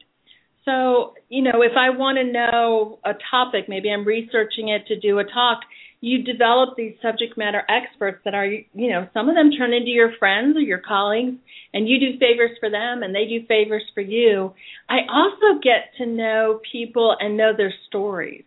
[0.64, 4.98] So, you know, if I want to know a topic, maybe I'm researching it to
[4.98, 5.60] do a talk,
[6.02, 9.90] you develop these subject matter experts that are, you know, some of them turn into
[9.90, 11.36] your friends or your colleagues,
[11.72, 14.52] and you do favors for them and they do favors for you.
[14.90, 18.42] I also get to know people and know their stories.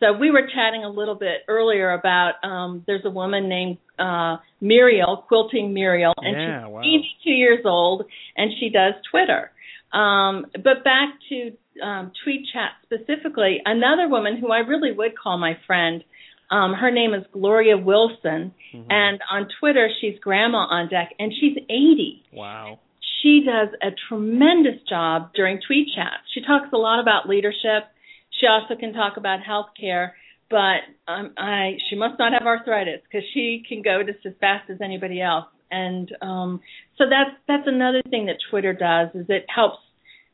[0.00, 4.38] So we were chatting a little bit earlier about um there's a woman named uh
[4.60, 6.80] Muriel, quilting Muriel, and yeah, she's wow.
[6.80, 8.04] 82 years old
[8.36, 9.52] and she does Twitter.
[9.92, 15.38] Um but back to um tweet chat specifically, another woman who I really would call
[15.38, 16.02] my friend
[16.50, 18.86] Um, her name is Gloria Wilson, Mhm.
[18.90, 22.22] and on Twitter she's Grandma on Deck, and she's 80.
[22.32, 22.78] Wow.
[23.22, 26.22] She does a tremendous job during tweet chats.
[26.32, 27.86] She talks a lot about leadership.
[28.30, 30.12] She also can talk about healthcare,
[30.48, 34.70] but um, I she must not have arthritis because she can go just as fast
[34.70, 35.46] as anybody else.
[35.70, 36.60] And um,
[36.96, 39.78] so that's that's another thing that Twitter does is it helps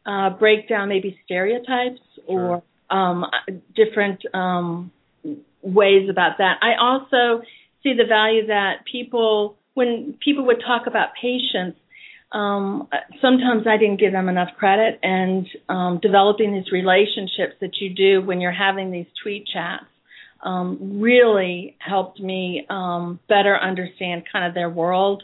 [0.05, 3.25] uh, break down maybe stereotypes or um,
[3.75, 4.91] different um,
[5.63, 6.59] ways about that.
[6.63, 7.43] I also
[7.83, 11.79] see the value that people, when people would talk about patients,
[12.33, 12.89] um,
[13.21, 18.23] sometimes I didn't give them enough credit, and um, developing these relationships that you do
[18.23, 19.85] when you're having these tweet chats
[20.43, 25.23] um, really helped me um, better understand kind of their world.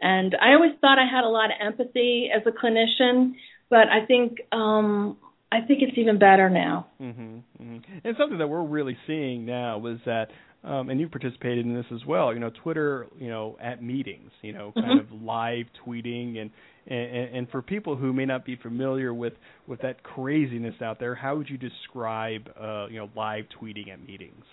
[0.00, 3.34] And I always thought I had a lot of empathy as a clinician,
[3.68, 5.16] but I think um,
[5.52, 6.88] I think it's even better now.
[6.98, 10.26] hmm hmm And something that we're really seeing now was that,
[10.64, 12.34] um, and you participated in this as well.
[12.34, 16.50] You know, Twitter, you know, at meetings, you know, kind of live tweeting, and,
[16.86, 19.34] and and for people who may not be familiar with
[19.68, 24.04] with that craziness out there, how would you describe, uh, you know, live tweeting at
[24.04, 24.44] meetings?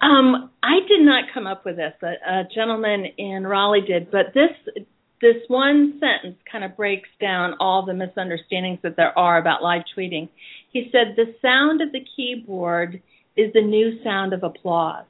[0.00, 1.94] Um, I did not come up with this.
[2.02, 4.84] A, a gentleman in Raleigh did, but this
[5.20, 9.82] this one sentence kind of breaks down all the misunderstandings that there are about live
[9.96, 10.28] tweeting.
[10.72, 13.02] He said, "The sound of the keyboard
[13.36, 15.04] is the new sound of applause."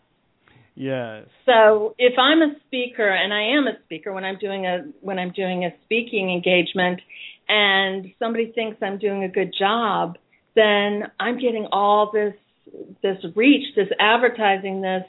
[0.75, 1.27] Yes.
[1.45, 5.19] So if I'm a speaker, and I am a speaker when I'm doing a when
[5.19, 7.01] I'm doing a speaking engagement,
[7.49, 10.19] and somebody thinks I'm doing a good job,
[10.55, 12.35] then I'm getting all this
[13.03, 15.05] this reach, this advertising, this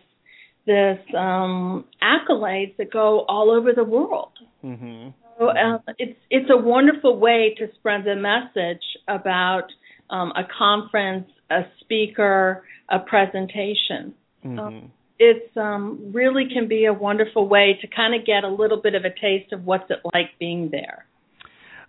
[0.70, 4.34] this um, accolades that go all over the world.
[4.62, 9.68] hmm So uh, it's it's a wonderful way to spread the message about
[10.10, 14.88] um, a conference, a speaker, a presentation hmm
[15.20, 18.96] it's um, really can be a wonderful way to kind of get a little bit
[18.96, 21.06] of a taste of what's it like being there.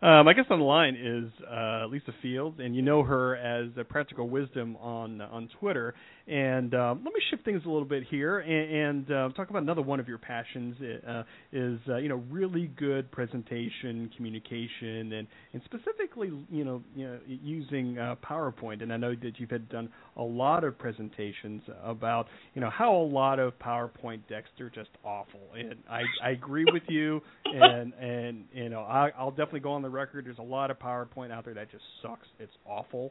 [0.02, 3.68] Um, my guest on the line is uh, Lisa Fields, and you know her as
[3.88, 5.94] Practical Wisdom on on Twitter.
[6.30, 9.62] And um, let me shift things a little bit here and, and uh, talk about
[9.62, 15.26] another one of your passions uh, is uh, you know really good presentation, communication, and
[15.52, 18.80] and specifically you know, you know using uh, PowerPoint.
[18.80, 22.94] And I know that you've had done a lot of presentations about you know how
[22.94, 25.40] a lot of PowerPoint decks are just awful.
[25.58, 27.22] And I I agree with you.
[27.44, 30.26] And and you know I, I'll definitely go on the record.
[30.26, 32.28] There's a lot of PowerPoint out there that just sucks.
[32.38, 33.10] It's awful.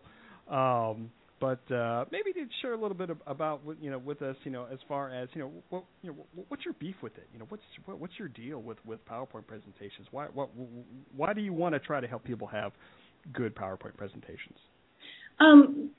[0.50, 4.22] Um, but uh, maybe to share a little bit of, about what, you know with
[4.22, 7.18] us, you know, as far as you know, what, you know, what's your beef with
[7.18, 7.28] it?
[7.34, 10.08] You know, what's what, what's your deal with with PowerPoint presentations?
[10.12, 10.50] Why what
[11.16, 12.72] why do you want to try to help people have
[13.34, 14.58] good PowerPoint presentations?
[15.40, 15.92] Um,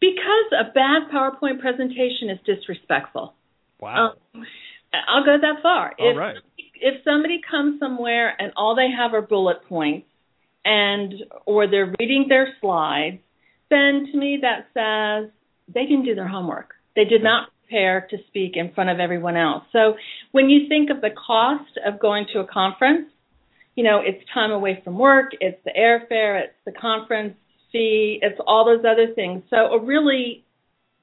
[0.00, 3.34] because a bad PowerPoint presentation is disrespectful.
[3.80, 4.14] Wow.
[4.34, 4.44] Um,
[4.92, 5.92] I'll go that far.
[5.98, 6.36] All if, right.
[6.80, 10.06] If somebody comes somewhere and all they have are bullet points,
[10.64, 11.14] and
[11.46, 13.18] or they're reading their slides,
[13.70, 15.30] then to me that says
[15.72, 16.74] they didn't do their homework.
[16.96, 19.64] They did not prepare to speak in front of everyone else.
[19.72, 19.94] So
[20.32, 23.10] when you think of the cost of going to a conference,
[23.74, 27.34] you know, it's time away from work, it's the airfare, it's the conference
[27.70, 29.42] fee, it's all those other things.
[29.50, 30.44] So a really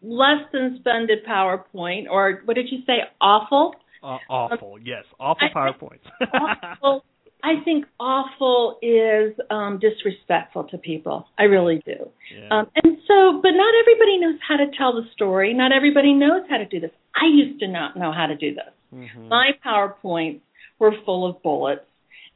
[0.01, 3.75] less than splendid PowerPoint, or what did you say, awful?
[4.03, 6.03] Uh, awful, yes, awful PowerPoints.
[6.33, 7.05] awful.
[7.45, 11.27] I think awful is um, disrespectful to people.
[11.37, 12.09] I really do.
[12.35, 12.47] yeah.
[12.49, 15.53] Um, and so, but not everybody knows how to tell the story.
[15.53, 16.89] Not everybody knows how to do this.
[17.15, 18.73] I used to not know how to do this.
[18.93, 19.27] Mhm.
[19.27, 20.41] My PowerPoints
[20.79, 21.85] were full of bullets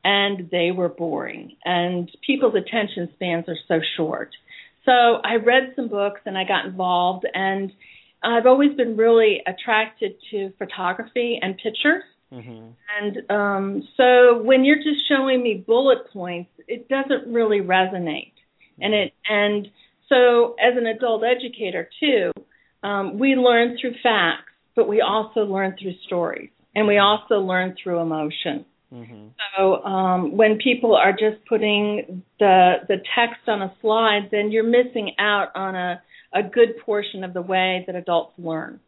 [0.04, 4.30] and they were boring and people's attention spans are so short.
[4.86, 4.92] So
[5.24, 7.72] I read some books and I got involved and
[8.24, 12.04] I've always been really attracted to photography and pictures.
[12.32, 12.74] Mhm.
[13.00, 18.34] And um, so when you're just showing me bullet points, it doesn't really resonate.
[18.82, 19.68] And it and
[20.08, 22.32] so as an adult educator too,
[22.84, 27.76] um, we learn through facts, but we also learn through stories, and we also learn
[27.82, 28.66] through emotion.
[28.94, 29.32] Mhm.
[29.58, 34.64] So um, when people are just putting the the text on a slide, then you're
[34.64, 36.02] missing out on a
[36.34, 38.80] a good portion of the way that adults learn.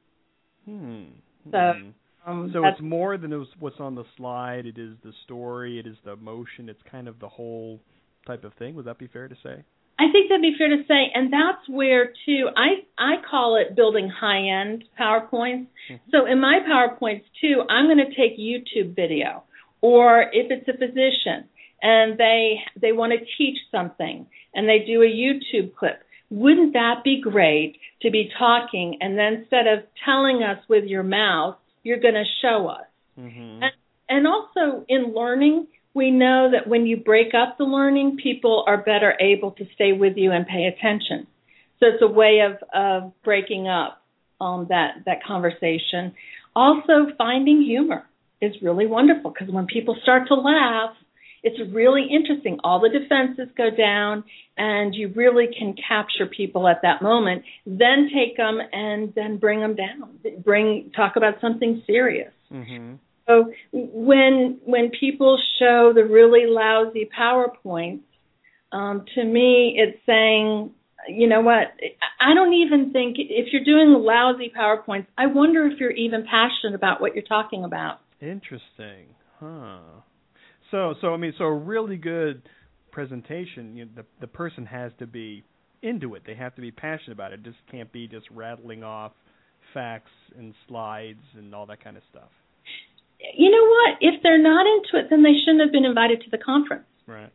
[0.66, 1.04] Hmm.
[1.50, 1.90] So, Hmm.
[2.26, 4.66] Um, So it's more than those- what's on the slide.
[4.66, 5.80] It is the story.
[5.80, 6.70] It is the emotion.
[6.70, 7.80] It's kind of the whole
[8.26, 8.76] type of thing.
[8.76, 9.64] Would that be fair to say?
[10.00, 13.76] I think that'd be fair to say, and that's where too I I call it
[13.76, 15.68] building high end PowerPoints.
[16.10, 19.44] So in my PowerPoints too, I'm going to take YouTube video,
[19.82, 21.48] or if it's a physician
[21.84, 27.04] and they they want to teach something and they do a YouTube clip, wouldn't that
[27.04, 32.00] be great to be talking and then instead of telling us with your mouth, you're
[32.00, 32.86] going to show us?
[33.20, 33.64] Mm-hmm.
[33.64, 33.74] And,
[34.10, 38.78] and also in learning, we know that when you break up the learning, people are
[38.78, 41.28] better able to stay with you and pay attention.
[41.80, 44.02] So it's a way of, of breaking up
[44.40, 46.14] um, that that conversation.
[46.56, 48.06] Also, finding humor
[48.42, 50.96] is really wonderful because when people start to laugh,
[51.44, 52.60] it's really interesting.
[52.64, 54.24] All the defenses go down,
[54.58, 57.44] and you really can capture people at that moment.
[57.66, 60.20] Then take them and then bring them down.
[60.44, 62.32] Bring talk about something serious.
[62.52, 62.96] Mm-hmm.
[63.28, 68.02] So when when people show the really lousy PowerPoints,
[68.72, 70.72] um, to me it's saying,
[71.08, 71.74] you know what?
[72.20, 76.76] I don't even think if you're doing lousy PowerPoints, I wonder if you're even passionate
[76.76, 78.00] about what you're talking about.
[78.22, 79.08] Interesting,
[79.40, 79.80] huh?
[80.72, 82.42] So, so I mean, so a really good
[82.92, 85.44] presentation, you know, the the person has to be
[85.82, 86.24] into it.
[86.26, 87.42] They have to be passionate about it.
[87.42, 89.12] It just can't be just rattling off
[89.74, 92.30] facts and slides and all that kind of stuff.
[93.34, 93.98] You know what?
[94.02, 96.86] If they're not into it, then they shouldn't have been invited to the conference.
[97.06, 97.32] Right.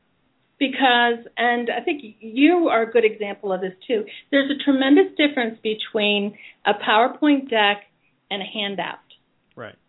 [0.59, 4.05] Because, and I think you are a good example of this too.
[4.31, 7.83] There's a tremendous difference between a PowerPoint deck
[8.31, 8.99] and a handout.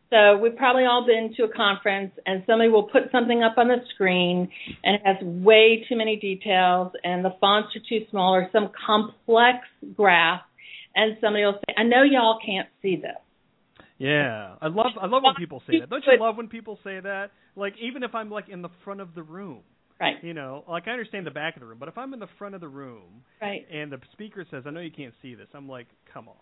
[0.09, 3.67] So we've probably all been to a conference and somebody will put something up on
[3.67, 4.49] the screen
[4.83, 8.69] and it has way too many details and the fonts are too small or some
[8.85, 9.59] complex
[9.95, 10.41] graph
[10.95, 13.17] and somebody will say, I know y'all can't see this.
[13.99, 15.89] Yeah, I love I love when people say that.
[15.89, 17.31] Don't you love when people say that?
[17.55, 19.61] Like even if I'm like in the front of the room,
[19.99, 20.23] Right.
[20.23, 22.27] you know, like I understand the back of the room, but if I'm in the
[22.37, 23.65] front of the room Right.
[23.71, 26.35] and the speaker says, "I know you can't see this," I'm like, "Come on."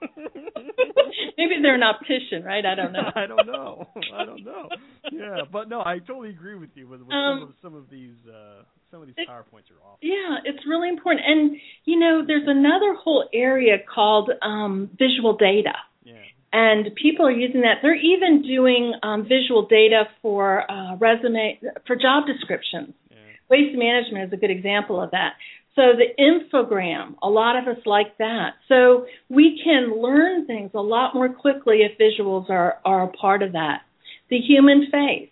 [1.38, 2.64] Maybe they're an optician, right?
[2.64, 3.10] I don't know.
[3.14, 3.86] I don't know.
[4.14, 4.68] I don't know.
[5.12, 7.90] Yeah, but no, I totally agree with you with, with Um, some of some of
[7.90, 9.98] these uh some of these it- powerpoints are awful.
[10.02, 11.26] Yeah, it's really important.
[11.26, 15.72] And you know, there's another whole area called um, visual data.
[16.04, 16.14] Yeah.
[16.52, 17.78] and people are using that.
[17.82, 22.94] They're even doing um, visual data for uh, resume for job descriptions.
[23.10, 23.16] Yeah.
[23.50, 25.32] Waste management is a good example of that.
[25.76, 28.54] So the infogram, a lot of us like that.
[28.66, 33.42] So we can learn things a lot more quickly if visuals are are a part
[33.42, 33.82] of that.
[34.30, 35.30] The human face.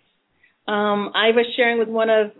[0.67, 2.31] Um, I was sharing with one of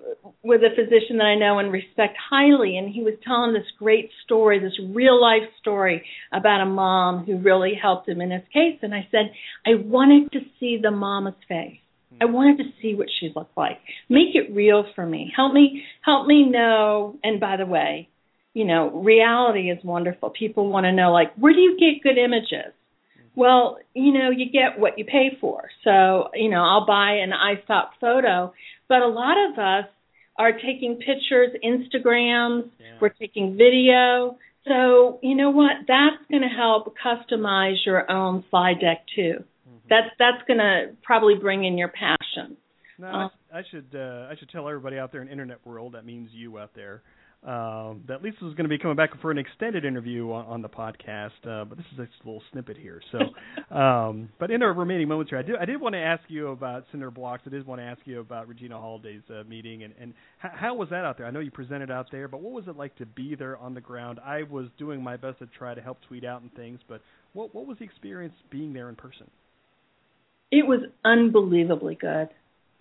[0.43, 4.09] with a physician that I know and respect highly, and he was telling this great
[4.23, 8.79] story, this real life story about a mom who really helped him in his case.
[8.81, 9.31] And I said,
[9.65, 11.79] I wanted to see the mama's face.
[12.21, 13.79] I wanted to see what she looked like.
[14.09, 15.31] Make it real for me.
[15.35, 18.09] Help me help me know and by the way,
[18.53, 20.29] you know, reality is wonderful.
[20.29, 22.73] People want to know like where do you get good images?
[23.35, 25.69] Well, you know, you get what you pay for.
[25.83, 28.53] So, you know, I'll buy an iStop photo,
[28.87, 29.89] but a lot of us
[30.37, 32.97] are taking pictures, Instagrams, Yeah.
[32.99, 34.37] we're taking video.
[34.67, 35.85] So, you know what?
[35.87, 39.43] That's going to help customize your own slide deck too.
[39.89, 42.57] That's that's going to probably bring in your passion.
[42.97, 45.93] No, Uh, I, I should uh, I should tell everybody out there in internet world.
[45.93, 47.01] That means you out there.
[47.45, 50.61] Um, that Lisa is going to be coming back for an extended interview on, on
[50.63, 52.99] the podcast, uh, but this is just a little snippet here.
[53.11, 53.19] So,
[53.75, 56.47] um, but in our remaining moments here, I do I did want to ask you
[56.47, 57.41] about Cinderblocks.
[57.45, 60.75] I did want to ask you about Regina Holliday's uh, meeting and and how, how
[60.75, 61.27] was that out there?
[61.27, 63.75] I know you presented out there, but what was it like to be there on
[63.75, 64.19] the ground?
[64.25, 67.01] I was doing my best to try to help tweet out and things, but
[67.33, 69.29] what what was the experience being there in person?
[70.51, 72.29] It was unbelievably good.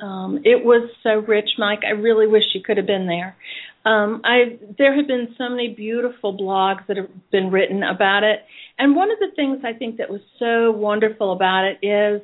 [0.00, 1.80] Um, it was so rich, Mike.
[1.86, 3.36] I really wish you could have been there.
[3.84, 8.40] Um, I there have been so many beautiful blogs that have been written about it,
[8.78, 12.22] and one of the things I think that was so wonderful about it is,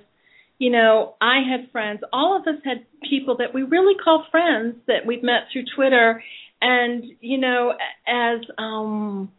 [0.59, 2.01] you know, I had friends.
[2.13, 6.23] All of us had people that we really call friends that we've met through Twitter,
[6.63, 7.75] and you know,
[8.07, 9.31] as um,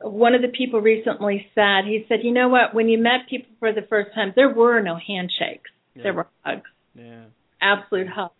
[0.00, 2.74] one of the people recently said, he said, you know what?
[2.74, 5.70] When you met people for the first time, there were no handshakes.
[5.94, 6.02] Yeah.
[6.04, 7.24] There were hugs Yeah.
[7.60, 8.34] absolute hugs.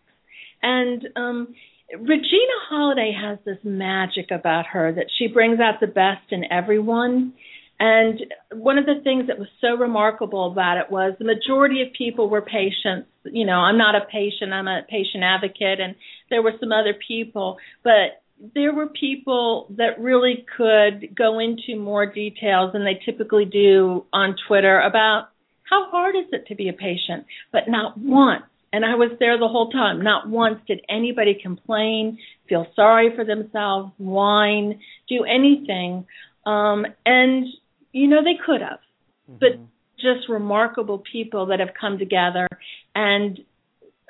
[0.63, 1.55] And um
[1.93, 7.33] Regina Holliday has this magic about her that she brings out the best in everyone.
[7.81, 8.21] And
[8.53, 12.29] one of the things that was so remarkable about it was the majority of people
[12.29, 13.09] were patients.
[13.25, 15.97] You know, I'm not a patient, I'm a patient advocate, and
[16.29, 18.20] there were some other people, but
[18.55, 24.37] there were people that really could go into more details than they typically do on
[24.49, 25.29] Twitter about
[25.69, 29.39] how hard is it to be a patient, but not once and I was there
[29.39, 30.03] the whole time.
[30.03, 32.19] Not once did anybody complain,
[32.49, 36.07] feel sorry for themselves, whine, do anything.
[36.47, 37.47] Um, and,
[37.93, 38.79] you know, they could have,
[39.27, 39.59] but
[39.97, 42.47] just remarkable people that have come together.
[42.95, 43.41] And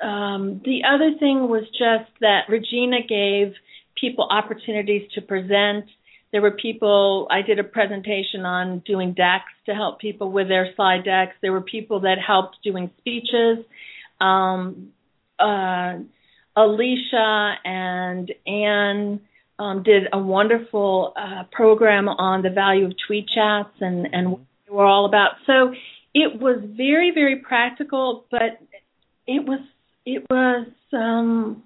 [0.01, 3.53] um, the other thing was just that Regina gave
[3.99, 5.85] people opportunities to present.
[6.31, 7.27] There were people.
[7.29, 11.33] I did a presentation on doing decks to help people with their slide decks.
[11.41, 13.65] There were people that helped doing speeches.
[14.19, 14.93] Um,
[15.39, 15.95] uh,
[16.55, 19.21] Alicia and Anne
[19.59, 24.41] um, did a wonderful uh, program on the value of tweet chats and and what
[24.67, 25.31] they were all about.
[25.45, 25.73] So
[26.13, 28.59] it was very very practical, but
[29.27, 29.59] it was
[30.05, 31.63] it was um,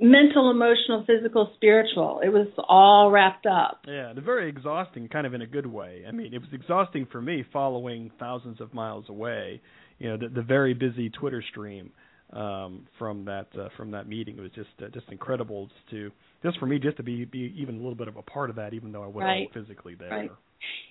[0.00, 2.20] mental, emotional, physical, spiritual.
[2.24, 3.82] It was all wrapped up.
[3.86, 6.04] Yeah, and very exhausting, kind of in a good way.
[6.06, 9.60] I mean, it was exhausting for me following thousands of miles away.
[9.98, 11.92] You know, the, the very busy Twitter stream
[12.32, 14.38] um, from that uh, from that meeting.
[14.38, 16.10] It was just uh, just incredible to
[16.42, 18.56] just for me just to be be even a little bit of a part of
[18.56, 19.50] that, even though I wasn't right.
[19.54, 20.10] physically there.
[20.10, 20.30] Right.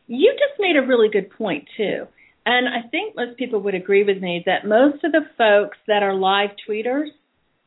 [0.08, 2.08] You just made a really good point too.
[2.46, 6.04] And I think most people would agree with me that most of the folks that
[6.04, 7.08] are live tweeters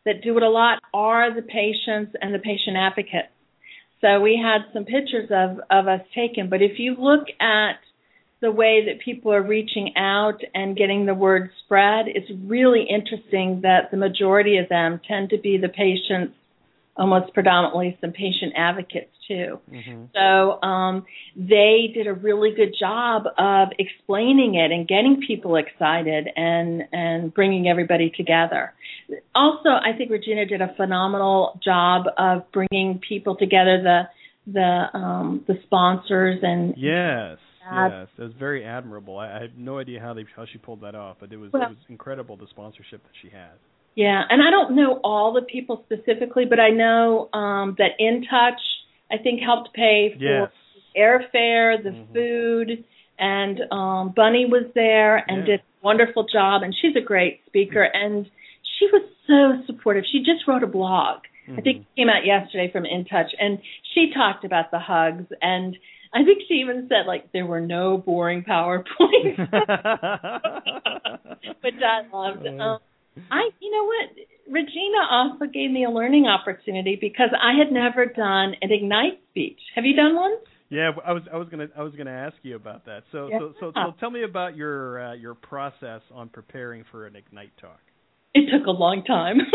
[0.06, 3.28] that do it a lot are the patients and the patient advocates.
[4.00, 7.80] So we had some pictures of, of us taken, but if you look at
[8.40, 13.60] the way that people are reaching out and getting the word spread, it's really interesting
[13.62, 16.34] that the majority of them tend to be the patients
[16.96, 19.58] almost predominantly some patient advocates too.
[19.70, 20.04] Mm-hmm.
[20.14, 21.04] So um,
[21.36, 27.34] they did a really good job of explaining it and getting people excited and and
[27.34, 28.72] bringing everybody together.
[29.34, 33.82] Also, I think Regina did a phenomenal job of bringing people together.
[33.82, 37.38] The the um, the sponsors and yes.
[37.68, 39.18] Yes, it was very admirable.
[39.18, 41.52] I, I have no idea how they how she pulled that off, but it was
[41.52, 43.58] Well- it was incredible the sponsorship that she had.
[43.96, 48.24] Yeah, and I don't know all the people specifically, but I know um, that In
[48.30, 48.60] Touch,
[49.10, 50.50] I think, helped pay for Yes.
[50.94, 52.12] airfare, the Mhm.
[52.14, 52.84] food,
[53.18, 55.46] and um, Bunny was there and Yeah.
[55.56, 56.62] did a wonderful job.
[56.62, 58.30] And she's a great speaker, and
[58.78, 60.04] she was so supportive.
[60.06, 61.22] She just wrote a blog.
[61.56, 63.58] I think it came out yesterday from In Touch, and
[63.94, 65.76] she talked about the hugs, and
[66.12, 69.38] I think she even said like there were no boring PowerPoints,
[71.62, 72.46] which I loved.
[72.46, 72.78] Um,
[73.30, 78.06] I, you know what, Regina also gave me a learning opportunity because I had never
[78.06, 79.58] done an Ignite speech.
[79.74, 80.36] Have you done one?
[80.68, 83.04] Yeah, I was I was gonna I was gonna ask you about that.
[83.12, 87.14] So so so, so tell me about your uh, your process on preparing for an
[87.14, 87.78] ignite talk.
[88.34, 89.38] It took a long time.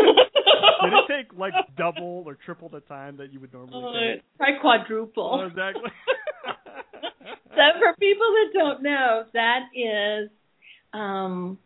[0.83, 4.37] Did it take like double or triple the time that you would normally Uh, take?
[4.37, 5.41] try quadruple.
[5.43, 5.83] Oh, exactly.
[7.49, 10.29] so for people that don't know, that is,
[10.93, 11.59] um,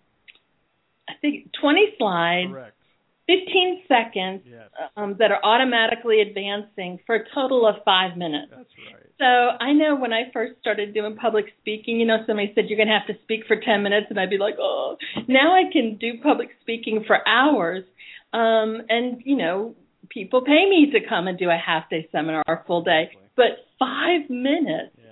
[1.10, 2.76] I think 20 slides, Correct.
[3.28, 4.70] 15 seconds Yes.
[4.96, 8.52] um, that are automatically advancing for a total of five minutes.
[8.56, 9.06] That's right.
[9.18, 12.78] So I know when I first started doing public speaking, you know, somebody said you're
[12.78, 14.98] going to have to speak for 10 minutes, and I'd be like, oh.
[15.28, 17.84] Now I can do public speaking for hours,
[18.34, 19.76] um, and you know,
[20.10, 23.10] people pay me to come and do a half day seminar or a full day,
[23.36, 25.05] but five minutes Yeah.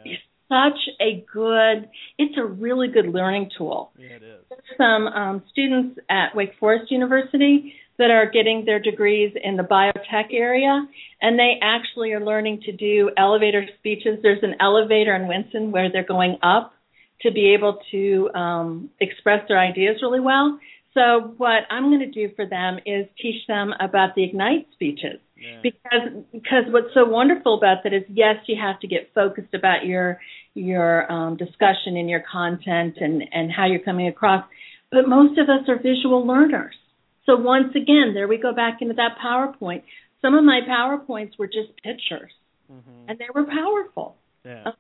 [0.54, 1.90] Such a good.
[2.18, 4.60] It's a really good learning tool Yeah, it is.
[4.78, 10.34] some um, students at Wake Forest University that are getting their degrees in the biotech
[10.34, 10.88] area,
[11.22, 14.20] and they actually are learning to do elevator speeches.
[14.22, 16.74] There's an elevator in Winston where they're going up
[17.22, 20.60] to be able to um, express their ideas really well.
[20.94, 25.20] So what I'm going to do for them is teach them about the Ignite speeches
[25.44, 25.60] Yeah.
[25.62, 29.86] because because what's so wonderful about that is yes you have to get focused about
[29.86, 30.20] your
[30.54, 34.46] your um, discussion and your content and and how you're coming across.
[34.92, 36.76] But most of us are visual learners.
[37.26, 39.84] So once again there we go back into that powerpoint.
[40.22, 42.32] Some of my powerpoints were just pictures.
[42.72, 43.10] Mhm.
[43.10, 44.16] and they were powerful.
[44.46, 44.72] Yeah.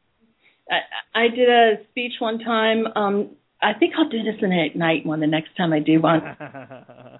[0.71, 0.79] I,
[1.25, 3.29] I did a speech one time um
[3.61, 6.21] I think I'll do this in a night one the next time I do one.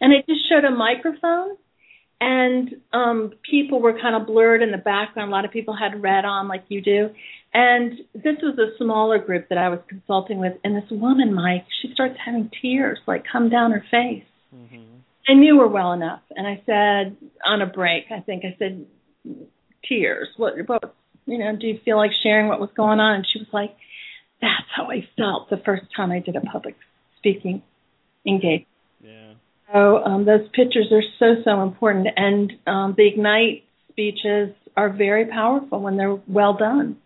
[0.00, 1.56] And it just showed a microphone
[2.24, 5.28] and um people were kind of blurred in the background.
[5.30, 7.10] A lot of people had red on like you do.
[7.52, 10.54] And this was a smaller group that i was consulting with.
[10.64, 14.24] And this woman mike she starts having tears like come down her face.
[14.54, 14.86] Mhm.
[15.28, 16.22] i knew her well enough.
[16.30, 18.86] And i said on a break i think i said
[19.86, 20.28] tears.
[20.38, 20.94] What what
[21.26, 23.16] you know do you feel like sharing what was going on?
[23.16, 23.76] And she was like
[24.40, 26.76] that's how i felt the first time i did a public
[27.18, 27.62] speaking
[28.26, 28.68] engagement.
[29.72, 35.26] So um, those pictures are so so important, and um, the ignite speeches are very
[35.26, 36.96] powerful when they're well done.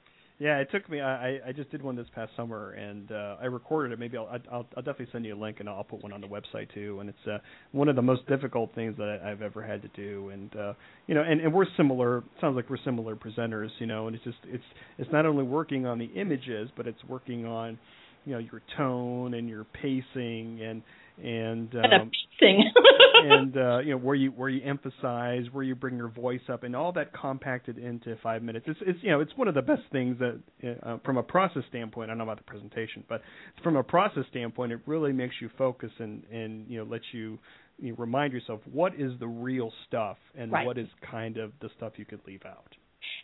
[0.41, 1.01] Yeah, it took me.
[1.01, 3.99] I I- just did one this past summer, and uh, I recorded it.
[3.99, 6.29] Maybe I'll, I'll I'll definitely send you a link, and I'll put one on the
[6.29, 7.01] website too.
[7.01, 7.39] And it's uh,
[7.73, 10.29] one of the most difficult things that I've ever had to do.
[10.29, 10.75] And uh,
[11.09, 12.23] you know, and, and we're similar.
[12.41, 14.07] Sounds like we're similar presenters, you know.
[14.07, 14.63] And it's just it's
[14.97, 17.77] it's not only working on the images, but it's working on
[18.25, 20.83] you know your tone and your pacing and
[21.23, 22.11] and um,
[23.25, 26.63] and uh, you know where you where you emphasize, where you bring your voice up,
[26.63, 28.67] and all that compacted into five minutes.
[28.69, 30.41] It's, it's you know it's one of the best things that
[30.85, 32.11] uh, from a process standpoint.
[32.11, 33.23] I don't know about the presentation, but
[33.63, 37.39] from a process standpoint, it really makes you focus and and you know lets you,
[37.81, 40.67] you know, remind yourself what is the real stuff and Right.
[40.67, 42.75] what is kind of the stuff you could leave out.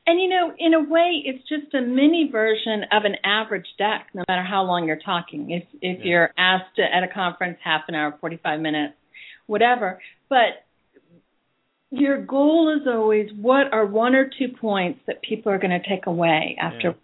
[0.07, 4.09] And you know, in a way, it's just a mini version of an average deck.
[4.15, 6.05] No matter how long you're talking, if if Yeah.
[6.05, 8.95] you're asked to, at a conference, half an hour, forty five minutes,
[9.47, 10.01] whatever.
[10.29, 10.65] But
[11.91, 15.89] your goal is always what are one or two points that people are going to
[15.89, 16.89] take away after.
[16.89, 16.95] Yeah.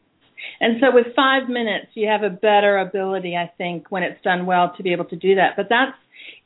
[0.61, 4.47] And so with five minutes, you have a better ability, I think, when it's done
[4.47, 5.55] well, to be able to do that.
[5.57, 5.97] But that's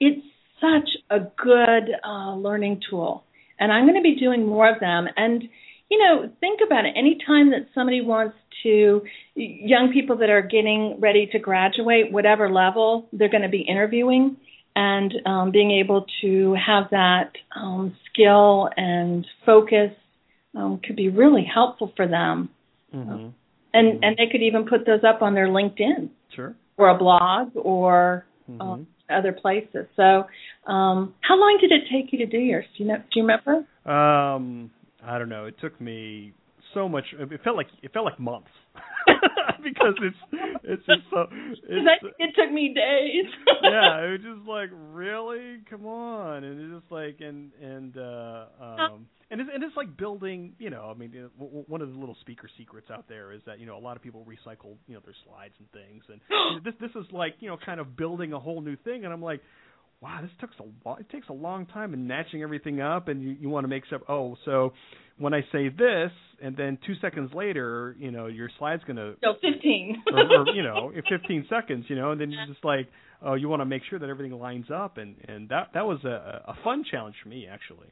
[0.01, 0.25] it's
[0.61, 3.25] such a good uh, learning tool,
[3.59, 5.09] and I'm going to be doing more of them.
[5.16, 5.45] And
[5.91, 6.95] you know, think about it.
[6.97, 9.03] Anytime that somebody wants to,
[9.35, 14.37] young people that are getting ready to graduate, whatever level, they're going to be interviewing,
[14.74, 19.91] and um, being able to have that um, skill and focus
[20.57, 22.49] um, could be really helpful for them.
[22.95, 23.28] Mm-hmm.
[23.72, 26.55] And and they could even put those up on their LinkedIn Sure.
[26.76, 28.24] or a blog or
[28.61, 29.87] um, other places.
[29.97, 30.26] So,
[30.70, 32.64] um, how long did it take you to do yours?
[32.76, 32.97] Do you know?
[32.97, 33.66] Do you remember?
[33.85, 34.70] Um,
[35.05, 35.47] I don't know.
[35.47, 36.33] It took me
[36.73, 37.05] so much.
[37.19, 38.51] It felt like it felt like months
[39.63, 40.17] because it's
[40.63, 41.27] it's just so.
[41.31, 43.31] It's, it took me days.
[43.63, 48.47] yeah, it was just like really, come on, and it's just like and and uh
[48.61, 51.91] um and it's and it's like building, you know, I mean, you know, one of
[51.91, 54.77] the little speaker secrets out there is that you know a lot of people recycle,
[54.87, 57.97] you know, their slides and things, and this this is like you know kind of
[57.97, 59.41] building a whole new thing, and I'm like.
[60.05, 61.01] Wow, this took a.
[61.01, 63.87] It takes a long time in matching everything up, and you, you want to make
[63.87, 64.01] sure.
[64.07, 64.75] Oh, so
[65.17, 66.11] when I say this,
[66.43, 70.03] and then two seconds later, you know, your slide's gonna no, fifteen.
[70.13, 72.91] or, or you know, 15 seconds, you know, and then you're just like,
[73.23, 76.05] oh, you want to make sure that everything lines up, and and that that was
[76.05, 77.89] a a fun challenge for me actually.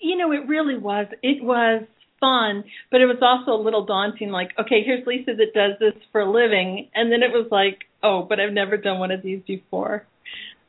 [0.00, 1.06] you know, it really was.
[1.22, 1.84] It was
[2.20, 4.28] fun, but it was also a little daunting.
[4.28, 7.84] Like, okay, here's Lisa that does this for a living, and then it was like,
[8.02, 10.06] oh, but I've never done one of these before.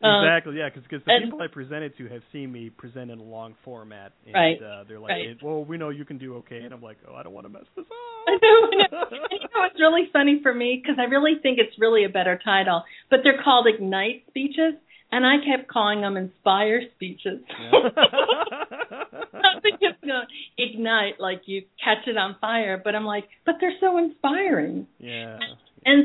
[0.04, 3.20] Um, exactly, yeah, because the and- people I presented to have seen me present in
[3.20, 5.38] a long format, and Right, uh, they're like, right.
[5.42, 7.54] well, we know you can do okay, and I'm like, oh, I don't want to
[7.54, 7.86] mess this
[8.28, 8.42] I up.
[8.42, 9.06] know, I know.
[9.12, 12.10] And you know what's really funny for me because I really think it's really a
[12.10, 14.74] better title, but they're called Ignite speeches,
[15.12, 17.40] and I kept calling them Inspire speeches.
[17.58, 20.28] I think it's gonna
[20.58, 24.88] ignite, like you catch it on fire, but I'm like, but they're so inspiring.
[25.00, 25.44] yeah, And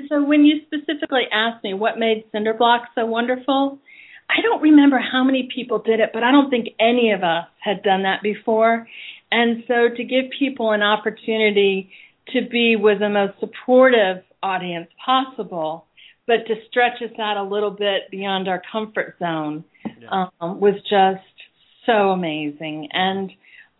[0.09, 3.78] so when you specifically asked me what made Cinderblock so wonderful,
[4.28, 7.47] I don't remember how many people did it, but I don't think any of us
[7.59, 8.87] had done that before.
[9.33, 11.91] And so to give people an opportunity
[12.33, 15.87] to be with the most supportive audience possible,
[16.26, 19.64] but to stretch us out a little bit beyond our comfort zone
[20.01, 20.26] yeah.
[20.41, 21.24] um, was just
[21.87, 22.89] so amazing.
[22.93, 23.31] And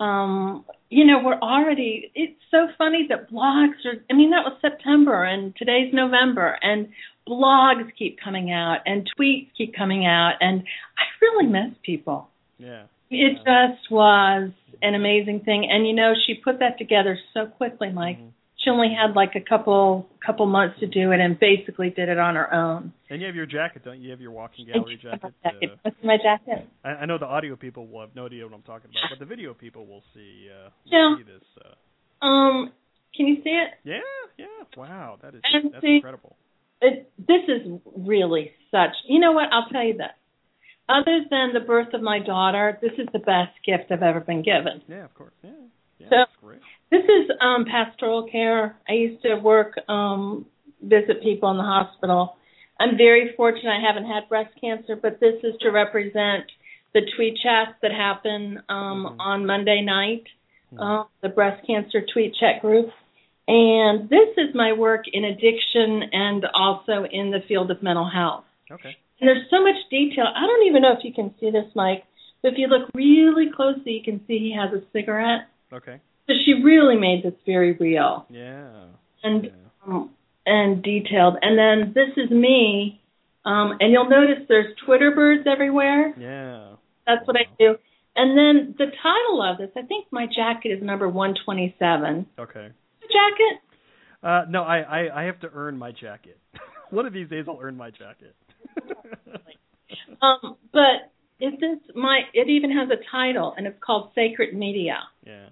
[0.01, 2.11] um, you know, we're already.
[2.15, 4.03] It's so funny that blogs are.
[4.11, 6.89] I mean, that was September, and today's November, and
[7.29, 10.63] blogs keep coming out, and tweets keep coming out, and
[10.99, 12.29] I really miss people.
[12.59, 12.85] yeah.
[13.13, 14.51] It just was
[14.83, 18.19] an amazing thing, and you know, she put that together so quickly, Mike.
[18.19, 18.31] Mhm.
[18.63, 22.19] She only had like a couple couple months to do it, and basically did it
[22.19, 22.93] on her own.
[23.09, 24.05] And you have your jacket, don't you?
[24.07, 25.33] You have your walking gallery jacket.
[25.43, 25.71] Jacket.
[25.73, 26.69] Uh, What's my jacket?
[26.85, 29.19] I, I know the audio people will have no idea what I'm talking about, but
[29.19, 30.49] the video people will see.
[30.51, 31.17] Uh, Yeah.
[31.17, 31.43] see this.
[31.65, 32.73] Uh, Um,
[33.17, 33.71] can you see it?
[33.83, 34.01] yeah,
[34.37, 34.47] yeah.
[34.77, 36.37] Wow, that is And that's see- incredible.
[36.83, 38.91] it, this is really such.
[39.09, 39.49] You know what?
[39.53, 40.13] I'll tell you this.
[40.89, 44.43] Other than the birth of my daughter, this is the best gift I've ever been
[44.43, 44.83] given.
[44.89, 45.33] Yeah, of course.
[45.43, 45.51] Yeah,
[46.01, 46.09] yeah.
[46.09, 46.25] So-.
[46.91, 48.77] This is um, pastoral care.
[48.89, 50.47] I used to work, um,
[50.83, 52.37] visit people in the hospital.
[52.81, 56.45] I'm very fortunate I haven't had breast cancer, but this is to represent
[56.93, 59.17] the tweet chats that happen um, Mhm.
[59.21, 60.25] on Monday night,
[60.73, 60.79] Mhm.
[60.81, 62.91] uh, the breast cancer tweet chat group.
[63.47, 68.45] And this is my work in addiction and also in the field of mental health.
[68.71, 68.97] Okay.
[69.21, 70.27] And there's so much detail.
[70.35, 72.05] I don't even know if you can see this, Mike,
[72.43, 75.50] but if you look really closely, you can see he has a cigarette.
[75.73, 76.01] Okay.
[76.27, 78.85] So she really made this very real Yeah.
[79.23, 79.51] and yeah.
[79.87, 80.11] um,
[80.47, 81.37] and detailed.
[81.43, 83.01] And then this is me,
[83.45, 86.15] um, and you'll notice there's Twitter birds everywhere.
[86.19, 86.77] Yeah.
[87.07, 87.77] That's what I do.
[88.17, 92.27] And then the title of this, I think my jacket is number 127.
[92.39, 92.69] Okay.
[93.03, 93.61] Jacket?
[94.23, 96.39] Uh, no, I, I I have to earn my jacket.
[96.91, 98.35] One of these days I'll earn my jacket.
[100.23, 101.11] Um, but
[101.41, 102.21] is this my?
[102.35, 104.99] It even has a title, and it's called Sacred Media.
[105.27, 105.47] yeah.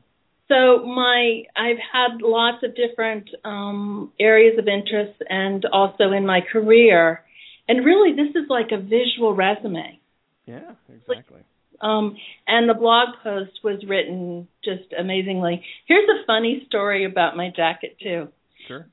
[0.49, 6.41] So my I've had lots of different um, areas of interest, and also in my
[6.41, 7.23] career.
[7.69, 10.01] and really, this is like a visual resume.
[10.47, 11.41] Yeah, exactly.
[11.81, 15.63] Um, and the blog post was written just amazingly.
[15.87, 18.29] Here's a funny story about my jacket too.
[18.67, 18.87] Sure.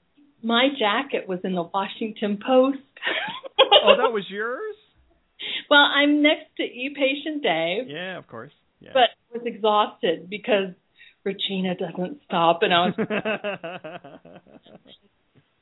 [0.43, 2.77] My jacket was in the Washington Post.
[3.59, 4.75] oh, that was yours?
[5.69, 7.87] Well, I'm next to E Patient Dave.
[7.87, 8.53] Yeah, of course.
[8.79, 8.91] Yeah.
[8.93, 10.73] But I was exhausted because
[11.25, 12.93] Regina doesn't stop, and I was,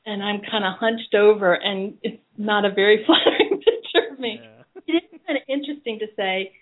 [0.06, 4.40] and I'm kind of hunched over, and it's not a very flattering picture of me.
[4.42, 4.82] Yeah.
[4.86, 6.52] It is kind of interesting to say.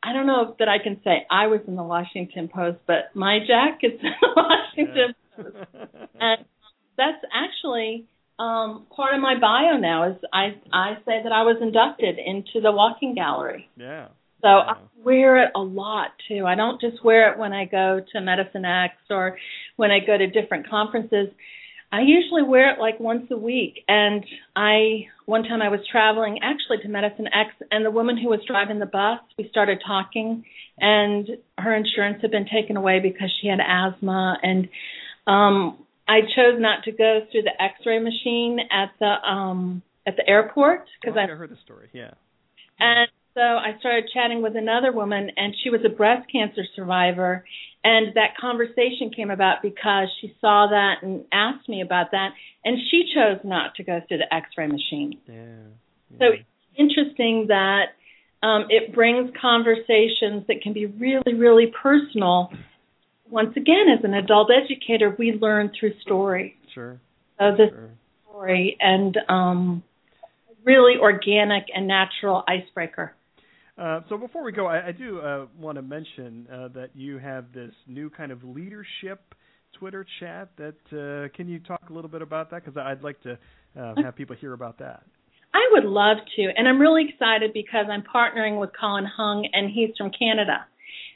[0.00, 3.40] I don't know that I can say I was in the Washington Post, but my
[3.44, 5.56] Jack is in the Washington Post,
[6.20, 6.44] and
[6.96, 8.06] that's actually
[8.38, 10.10] um, part of my bio now.
[10.10, 13.68] Is I I say that I was inducted into the Walking Gallery.
[13.76, 14.08] Yeah.
[14.42, 14.48] So.
[14.48, 16.44] I wear it a lot too.
[16.46, 19.38] I don't just wear it when I go to Medicine X or
[19.76, 21.28] when I go to different conferences.
[21.90, 23.84] I usually wear it like once a week.
[23.88, 24.24] And
[24.54, 28.40] I one time I was traveling actually to Medicine X and the woman who was
[28.46, 30.44] driving the bus, we started talking
[30.78, 34.68] and her insurance had been taken away because she had asthma and
[35.26, 40.28] um I chose not to go through the x-ray machine at the um at the
[40.28, 41.88] airport because oh, I I heard the story.
[41.92, 42.12] Yeah.
[42.78, 43.08] and
[43.38, 47.44] so I started chatting with another woman, and she was a breast cancer survivor.
[47.84, 52.30] And that conversation came about because she saw that and asked me about that,
[52.64, 55.20] and she chose not to go through the X-ray machine.
[55.28, 55.34] Yeah.
[56.10, 56.18] yeah.
[56.18, 56.44] So it's
[56.76, 57.94] interesting that
[58.42, 62.52] um, it brings conversations that can be really, really personal.
[63.30, 66.56] Once again, as an adult educator, we learn through story.
[66.74, 66.98] Sure.
[67.38, 67.90] So this Sure.
[68.24, 69.84] story and um,
[70.64, 73.14] really organic and natural icebreaker.
[73.78, 77.18] Uh, so before we go, I, I do uh, want to mention uh, that you
[77.18, 79.34] have this new kind of leadership
[79.78, 80.50] Twitter chat.
[80.56, 82.64] That uh, can you talk a little bit about that?
[82.64, 83.38] Because I'd like to
[83.78, 85.04] uh, have people hear about that.
[85.54, 89.70] I would love to, and I'm really excited because I'm partnering with Colin Hung, and
[89.70, 90.66] he's from Canada,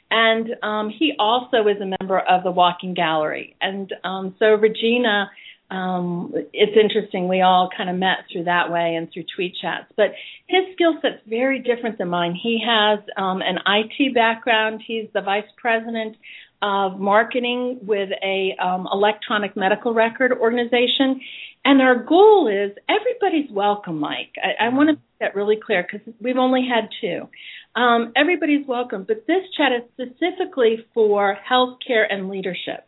[0.09, 5.29] and um, he also is a member of the Walking Gallery, and um, so Regina.
[5.73, 7.27] Um, it's interesting.
[7.27, 9.91] We all kind of met through that way and through tweet chats.
[9.97, 10.13] But
[10.45, 12.37] his skill set's very different than mine.
[12.41, 14.83] He has um, an IT background.
[14.85, 16.15] He's the vice president
[16.61, 21.19] of marketing with a um, electronic medical record organization.
[21.65, 24.35] And our goal is everybody's welcome, Mike.
[24.37, 27.27] I, I want to make that really clear because we've only had two.
[27.75, 32.85] Um, everybody's welcome, but this chat is specifically for healthcare and leadership.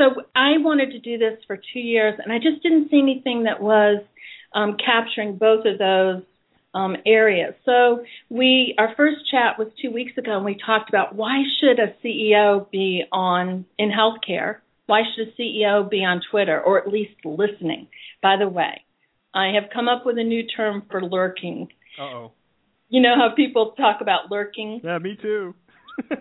[0.00, 3.42] So I wanted to do this for two years, and I just didn't see anything
[3.42, 4.02] that was
[4.54, 6.22] um, capturing both of those
[6.72, 7.52] um, areas.
[7.66, 11.78] So we, our first chat was two weeks ago, and we talked about why should
[11.78, 14.56] a CEO be on in healthcare?
[14.86, 17.88] Why should a CEO be on Twitter or at least listening?
[18.22, 18.80] By the way,
[19.34, 21.68] I have come up with a new term for lurking.
[21.98, 22.32] Uh oh.
[22.88, 24.80] You know how people talk about lurking?
[24.82, 25.54] Yeah, me too.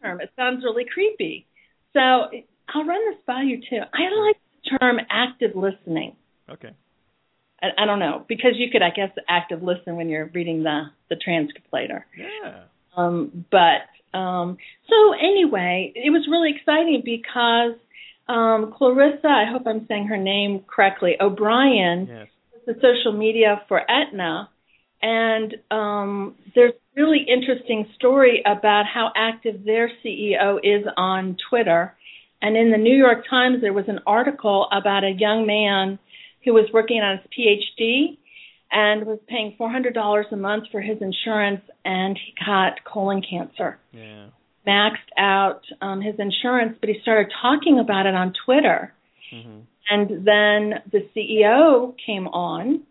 [0.00, 1.46] It sounds really creepy.
[1.92, 3.80] So I'll run this by you too.
[3.92, 6.16] I like the term active listening.
[6.50, 6.70] okay.
[7.62, 10.90] I, I don't know because you could, I guess, active listen when you're reading the
[11.10, 12.06] the transcript later.
[12.16, 12.64] Yeah.
[12.96, 14.58] Um, but um,
[14.88, 17.74] so anyway, it was really exciting because
[18.28, 22.28] um, Clarissa, I hope I'm saying her name correctly, O'Brien, Yes.
[22.66, 24.50] the social media for Aetna,
[25.00, 31.94] and um, there's really interesting story about how active their CEO is on Twitter.
[32.42, 35.98] And in the New York Times, there was an article about a young man
[36.44, 38.18] who was working on his PhD
[38.70, 43.78] and was paying $400 a month for his insurance, and he got colon cancer.
[43.92, 44.26] Yeah.
[44.66, 48.92] Maxed out um, his insurance, but he started talking about it on Twitter.
[49.30, 52.82] hmm And then the CEO came on,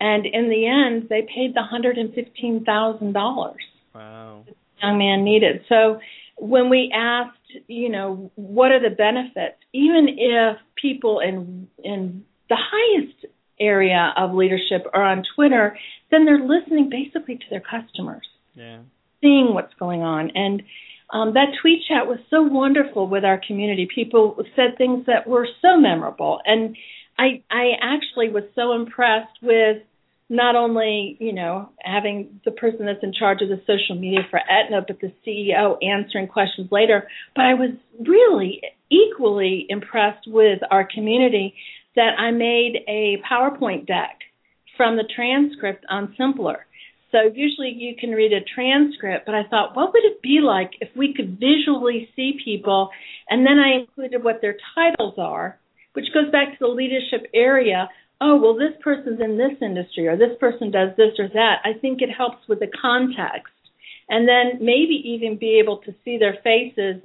[0.00, 3.62] and in the end, they paid the hundred and fifteen thousand dollars
[3.94, 4.44] Wow.
[4.46, 5.64] the young man needed.
[5.68, 6.00] So
[6.36, 7.36] when we asked,
[7.66, 13.26] you know, what are the benefits, even if people in in the highest
[13.60, 15.76] area of leadership are on Twitter,
[16.10, 18.78] then they're listening basically to their customers Yeah.
[19.20, 20.30] seeing what's going on.
[20.34, 20.62] And
[21.12, 23.86] um, that tweet chat was so wonderful with our community.
[23.92, 26.76] People said things that were so memorable, and
[27.18, 29.82] I I actually was so impressed with
[30.30, 34.38] not only you know having the person that's in charge of the social media for
[34.38, 37.08] Aetna, but the CEO answering questions later.
[37.36, 41.54] But I was really equally impressed with our community
[41.96, 44.20] that I made a PowerPoint deck
[44.76, 46.56] from the transcript on Symplur.
[47.12, 50.70] So usually you can read a transcript, but I thought, what would it be like
[50.80, 52.90] if we could visually see people?
[53.28, 55.58] And then I included what their titles are,
[55.94, 57.88] which goes back to the leadership area.
[58.20, 61.56] Oh, well, this person's in this industry or this person does this or that.
[61.64, 63.52] I think it helps with the context.
[64.08, 67.00] And then maybe even be able to see their faces.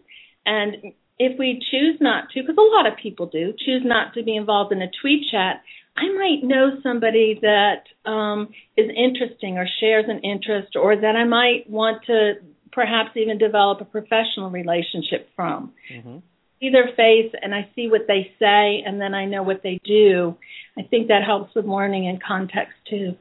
[0.46, 4.24] And if we choose not to, because a lot of people do, choose not to
[4.24, 5.62] be involved in a tweet chat,
[5.96, 11.24] I might know somebody that um, is interesting or shares an interest or that I
[11.24, 12.34] might want to
[12.74, 15.72] perhaps even develop a professional relationship from.
[15.94, 16.18] Mm-hmm.
[16.66, 19.80] See their face and I see what they say and then I know what they
[19.84, 20.36] do.
[20.78, 23.16] I think that helps with learning and context too.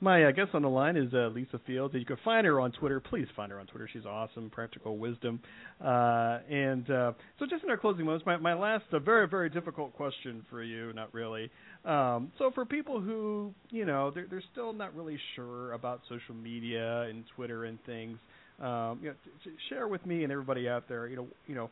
[0.00, 1.92] My uh, guest on the line is uh, Lisa Fields.
[1.94, 3.00] You can find her on Twitter.
[3.00, 3.88] Please find her on Twitter.
[3.92, 5.40] She's awesome, practical wisdom.
[5.80, 9.50] Uh, and uh, so, just in our closing moments, my, my last uh, very, very
[9.50, 11.50] difficult question for you, not really.
[11.84, 16.34] Um, so, for people who, you know, they're, they're still not really sure about social
[16.36, 18.18] media and Twitter and things,
[18.60, 21.56] um, you know, t- t- share with me and everybody out there, you know, you
[21.56, 21.70] know,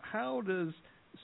[0.00, 0.68] how does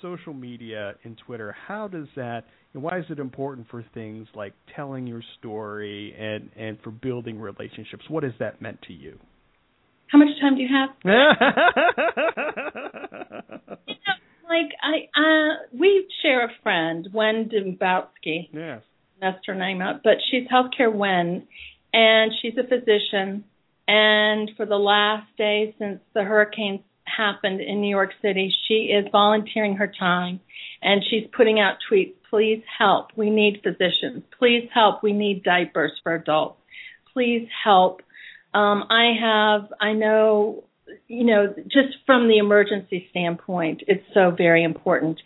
[0.03, 4.53] social media and Twitter, how does that and why is it important for things like
[4.77, 8.05] telling your story and and for building relationships?
[8.09, 9.19] What has that meant to you?
[10.07, 10.91] How much time do you have?
[13.87, 14.15] you know,
[14.49, 18.51] like I, uh, we share a friend, Wen Dombrowski.
[18.53, 18.83] Yes,
[19.21, 21.47] messed her name up, but she's healthcare Wen,
[21.93, 23.45] and she's a physician.
[23.87, 26.81] And for the last day since the hurricanes
[27.17, 30.41] happened in New York City, she is volunteering her time,
[30.83, 33.09] and she's putting out tweets Please help.
[33.17, 34.23] We need physicians.
[34.39, 35.03] Please help.
[35.03, 36.61] We need diapers for adults.
[37.13, 38.03] Please help.
[38.55, 40.65] Um, I have, I know,
[41.09, 45.21] you know, just from the emergency standpoint, it's so very important.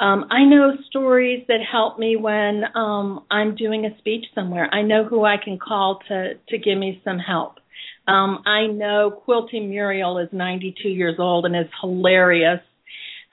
[0.00, 4.68] Um, I know stories that help me when um, I'm doing a speech somewhere.
[4.72, 7.58] I know who I can call to to give me some help.
[8.06, 12.60] Um, I know Quilting Muriel is 92 years old and is hilarious,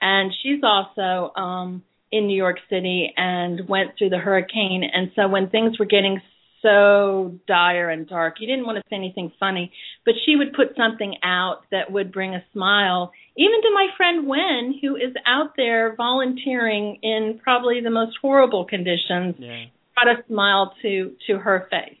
[0.00, 4.82] and she's also um, in New York City and went through the hurricane.
[4.92, 6.20] And so when things were getting
[6.62, 9.72] so dire and dark, you didn't want to say anything funny,
[10.04, 14.26] but she would put something out that would bring a smile, even to my friend
[14.26, 19.66] Wen, who is out there volunteering in probably the most horrible conditions, yeah.
[19.94, 21.98] brought a smile to to her face.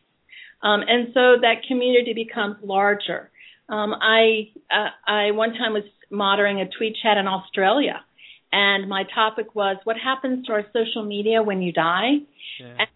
[0.64, 3.30] Um, and so that community becomes larger.
[3.68, 8.00] Um, I uh, I one time was moderating a tweet chat in Australia
[8.54, 12.22] and my topic was what happens to our social media when you die.
[12.60, 12.76] Yeah.
[12.78, 12.88] And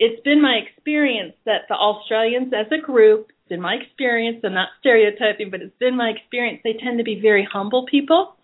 [0.00, 4.52] it's been my experience that the Australians as a group, it's been my experience, I'm
[4.52, 8.34] not stereotyping, but it's been my experience, they tend to be very humble people.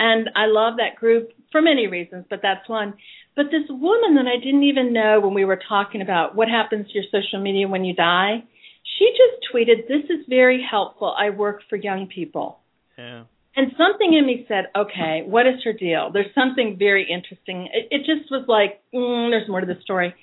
[0.00, 2.94] And I love that group for many reasons, but that's one.
[3.36, 6.88] But this woman that I didn't even know when we were talking about what happens
[6.88, 8.42] to your social media when you die,
[8.98, 11.14] she just tweeted, This is very helpful.
[11.16, 12.58] I work for young people.
[12.98, 13.24] Yeah.
[13.56, 16.10] And something in me said, okay, what is her deal?
[16.12, 17.68] There's something very interesting.
[17.72, 20.14] It, it just was like, mm, there's more to the story.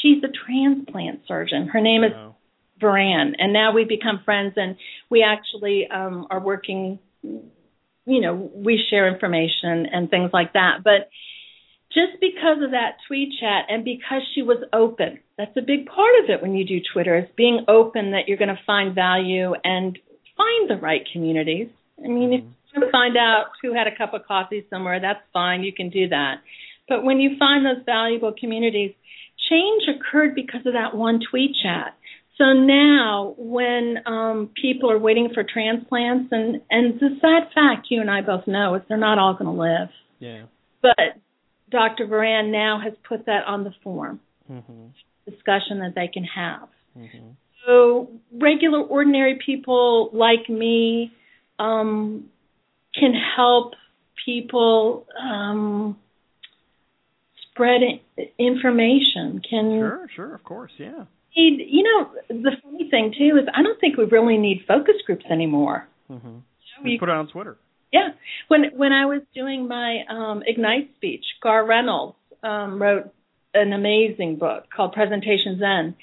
[0.00, 1.66] She's a transplant surgeon.
[1.68, 2.36] Her name is wow.
[2.80, 4.76] Varan, and now we've become friends, and
[5.08, 6.98] we actually um, are working.
[7.22, 10.84] You know, we share information and things like that.
[10.84, 11.08] But
[11.92, 16.14] just because of that tweet chat, and because she was open, that's a big part
[16.22, 17.16] of it when you do Twitter.
[17.18, 19.98] Is being open that you're going to find value and
[20.36, 21.68] find the right communities.
[21.98, 22.48] I mean, mm-hmm.
[22.48, 25.62] if to find out who had a cup of coffee somewhere, that's fine.
[25.62, 26.36] You can do that.
[26.88, 28.92] But when you find those valuable communities,
[29.50, 31.96] change occurred because of that one tweet chat.
[32.38, 38.02] So now, when um, people are waiting for transplants, and and the sad fact you
[38.02, 39.88] and I both know is they're not all going to live.
[40.18, 40.42] Yeah.
[40.82, 41.16] But
[41.76, 42.06] Dr.
[42.06, 44.18] Varan now has put that on the form
[44.50, 44.86] mm-hmm.
[45.30, 46.68] discussion that they can have.
[46.96, 47.28] Mm-hmm.
[47.66, 51.12] So regular, ordinary people like me
[51.58, 52.30] um,
[52.98, 53.74] can help
[54.24, 55.98] people um,
[57.50, 57.82] spread
[58.38, 59.42] information.
[59.48, 61.04] Can sure, sure, of course, yeah.
[61.36, 64.94] Need, you know, the funny thing too is I don't think we really need focus
[65.04, 65.86] groups anymore.
[66.10, 66.38] Mm-hmm.
[66.84, 67.58] We put it on Twitter.
[67.92, 68.08] Yeah,
[68.48, 73.12] when when I was doing my um, Ignite speech, Garr Reynolds um, wrote
[73.54, 75.94] an amazing book called Presentation Zen,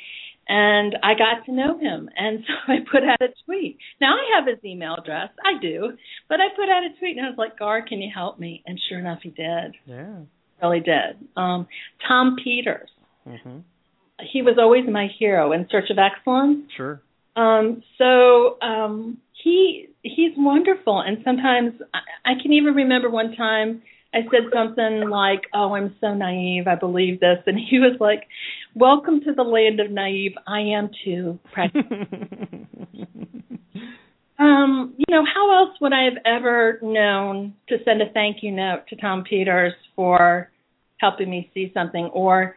[0.48, 2.10] and I got to know him.
[2.16, 3.78] And so I put out a tweet.
[4.02, 5.30] Now I have his email address.
[5.44, 5.94] I do.
[6.28, 8.64] But I put out a tweet and I was like, Garr, can you help me?
[8.66, 9.76] And sure enough, he did.
[9.86, 10.20] Yeah.
[10.62, 11.28] Really did.
[11.36, 11.68] Um,
[12.08, 12.90] Tom Peters.
[13.28, 13.60] Mm-hmm.
[14.32, 16.66] He was always my hero in Search of Excellence.
[16.76, 17.02] Sure.
[17.36, 23.82] Um, so um, he he's wonderful, and sometimes I, I can even remember one time
[24.14, 26.68] I said something like, "Oh, I'm so naive.
[26.68, 28.28] I believe this," and he was like,
[28.76, 30.34] "Welcome to the land of naive.
[30.48, 31.40] I am too."
[34.38, 38.52] um, you know, how else would I have ever known to send a thank you
[38.52, 40.52] note to Tom Peters for
[40.98, 42.56] helping me see something, or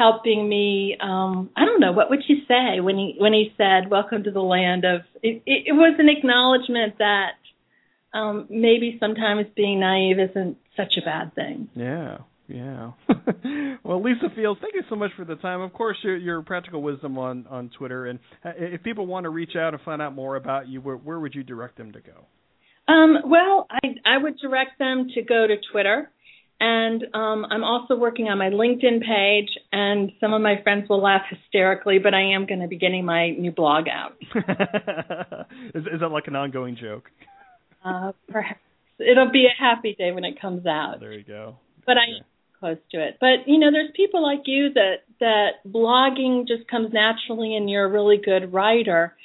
[0.00, 0.96] helping me.
[0.98, 4.30] Um, I don't know what would you say when he when he said, "Welcome to
[4.30, 7.32] the land of." It, it, it was an acknowledgement that
[8.18, 11.68] um, maybe sometimes being naive isn't such a bad thing.
[11.74, 12.18] Yeah.
[12.48, 12.92] Yeah.
[13.84, 15.60] well, Lisa Fields, thank you so much for the time.
[15.60, 19.30] Of course, your, your practical wisdom on on Twitter, and uh, if people want to
[19.30, 22.00] reach out and find out more about you, where, where would you direct them to
[22.00, 22.92] go?
[22.92, 26.10] Um, well, I I would direct them to go to Twitter,
[26.60, 29.48] and um, I'm also working on my LinkedIn page.
[29.72, 33.04] And some of my friends will laugh hysterically, but I am going to be getting
[33.04, 34.16] my new blog out.
[35.74, 37.10] is, is that like an ongoing joke?
[37.82, 38.60] Uh, perhaps
[38.98, 41.00] it'll be a happy day when it comes out.
[41.00, 41.56] There you go.
[41.86, 42.20] But okay.
[42.20, 43.16] I close to it.
[43.18, 47.86] But you know, there's people like you that that blogging just comes naturally, and you're
[47.86, 49.16] a really good writer.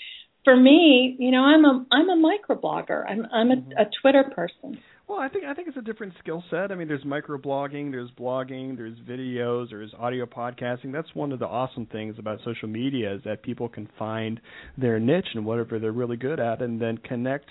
[0.46, 3.04] For me, you know, I'm a I'm a microblogger.
[3.10, 3.72] I'm I'm a, Mm-hmm.
[3.72, 4.80] a Twitter person.
[5.08, 6.72] Well, I think I think it's a different skill set.
[6.72, 10.92] I mean, there's microblogging, there's blogging, there's videos, there's audio podcasting.
[10.92, 14.42] That's one of the awesome things about social media is that people can find
[14.80, 17.46] their niche and whatever they're really good at, and then connect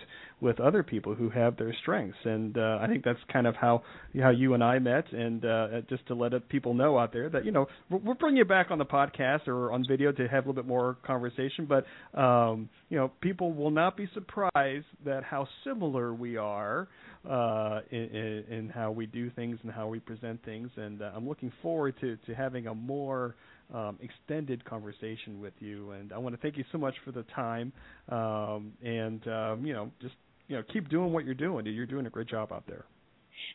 [0.44, 2.18] with other people who have their strengths.
[2.24, 3.82] And uh, I think that's kind of how
[4.20, 5.10] how you and I met.
[5.10, 8.44] And uh, just to let people know out there that you know we'll bring you
[8.44, 11.66] back on the podcast or on video to have a little bit more conversation.
[11.66, 11.86] But
[12.18, 16.88] um, you know, people will not be surprised that how similar we are
[17.28, 20.68] uh, in, in, how we do things and how we present things.
[20.76, 23.34] And uh, I'm looking forward to, to having a more
[23.72, 25.92] um, extended conversation with you.
[25.92, 27.72] And I want to thank you so much for the time.
[28.10, 30.14] Um, and um, you know, just
[30.48, 31.66] you know, keep doing what you're doing.
[31.66, 32.84] You're doing a great job out there.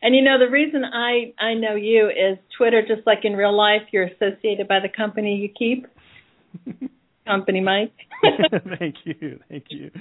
[0.02, 2.82] And you know, the reason I I know you is Twitter.
[2.82, 5.88] Just like in real life, you're associated by the company you keep.
[7.30, 7.94] company, Mike.
[8.80, 9.92] thank you, thank you.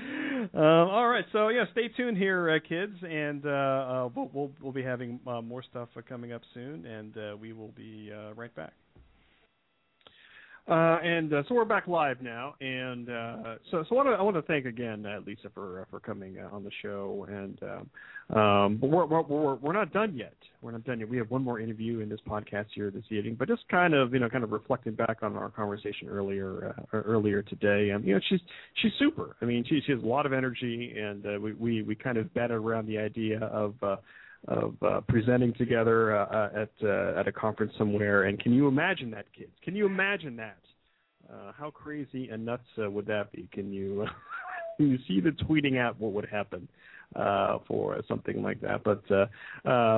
[0.55, 4.51] Um, all right, so yeah, stay tuned here, uh, kids, and uh, uh, we'll, we'll,
[4.61, 8.11] we'll be having uh, more stuff uh, coming up soon, and uh, we will be
[8.35, 8.73] right back.
[10.69, 14.13] Uh, and uh, so we're back live now, and uh, so so I want to
[14.13, 18.39] I want to thank again uh, Lisa for for coming on the show, and um,
[18.39, 20.35] um, but we're, we're we're not done yet.
[20.61, 21.09] We're not done yet.
[21.09, 24.13] We have one more interview in this podcast here this evening, but just kind of
[24.13, 27.91] you know kind of reflecting back on our conversation earlier earlier today.
[27.91, 28.41] Um, you know she's
[28.83, 29.37] she's super.
[29.41, 32.35] I mean she she has a lot of energy, and we we we kind of
[32.35, 33.73] batted around the idea of
[34.47, 38.25] of uh, presenting together uh, uh, at uh, at a conference somewhere.
[38.25, 39.53] And can you imagine that, kids?
[39.63, 40.59] Can you imagine that?
[41.31, 43.49] Uh, how crazy and nuts uh, would that be?
[43.53, 44.07] Can you
[44.77, 46.69] can you see the tweeting out what would happen
[47.67, 48.85] for something like that?
[48.85, 49.03] But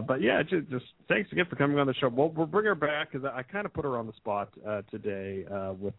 [0.07, 2.09] but yeah, just, just, thanks again for coming on the show.
[2.09, 4.53] We'll we'll bring her back because I, I kind of put her on the spot
[4.91, 5.45] today
[5.79, 5.95] with.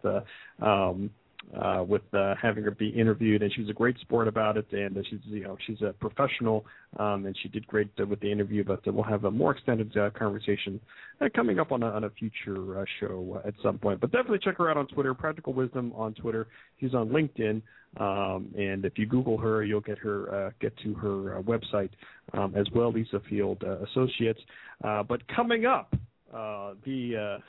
[0.62, 1.12] Um,
[1.60, 4.66] uh, with uh, having her be interviewed, and she was a great sport about it.
[4.72, 6.66] And uh, she's you know she's a professional,
[6.98, 8.64] um, and she did great uh, with the interview.
[8.64, 10.80] But uh, we'll have a more extended uh, conversation
[11.20, 14.00] uh, coming up on a, on a future uh, show uh, at some point.
[14.00, 16.48] But definitely check her out on Twitter, Practical Wisdom on Twitter.
[16.80, 17.62] She's on LinkedIn,
[17.98, 21.90] um, and if you Google her, you'll get her uh, get to her uh, website
[22.34, 24.40] um, as well, Lisa Field uh, Associates.
[24.84, 25.94] Uh, but coming up,
[26.34, 27.42] uh, the uh,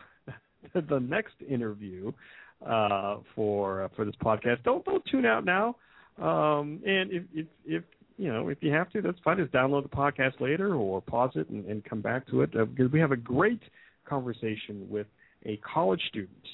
[0.74, 2.12] the next interview
[2.66, 4.62] uh, for uh, for this podcast.
[4.64, 5.76] Don't don't tune out now.
[6.18, 7.82] Um, and if, if if
[8.16, 9.38] you know if you have to, that's fine.
[9.38, 12.64] Just download the podcast later or pause it and, and come back to it uh,
[12.64, 13.62] because we have a great
[14.04, 15.06] conversation with
[15.46, 16.46] a college student,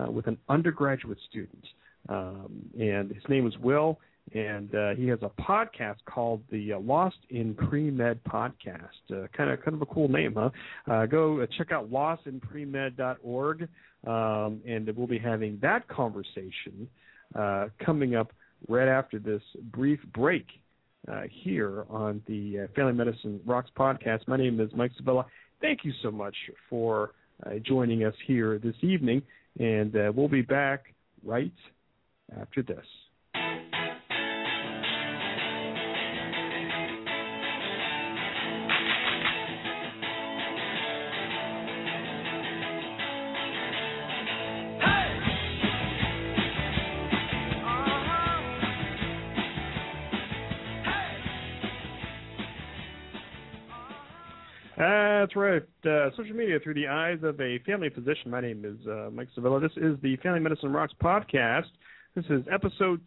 [0.00, 1.64] uh, with an undergraduate student,
[2.08, 3.98] um, and his name is Will.
[4.34, 8.88] And uh, he has a podcast called the uh, Lost in Pre Med podcast.
[9.36, 11.06] kind of kind of a cool name, huh?
[11.06, 13.68] go check out lostinpremed.org.
[14.04, 16.88] Um, and we'll be having that conversation
[17.34, 18.32] uh, coming up
[18.68, 19.42] right after this
[19.72, 20.46] brief break
[21.08, 24.26] uh, here on the uh, Family Medicine Rocks podcast.
[24.26, 25.26] My name is Mike Sevilla.
[25.60, 26.34] Thank you so much
[26.68, 27.12] for
[27.46, 29.22] uh, joining us here this evening,
[29.58, 30.94] and uh, we'll be back
[31.24, 31.52] right
[32.40, 32.84] after this.
[55.32, 55.62] That's right.
[55.86, 58.30] Uh, social media through the eyes of a family physician.
[58.30, 59.60] My name is uh, Mike Sevilla.
[59.60, 61.68] This is the Family Medicine Rocks podcast.
[62.14, 63.00] This is episode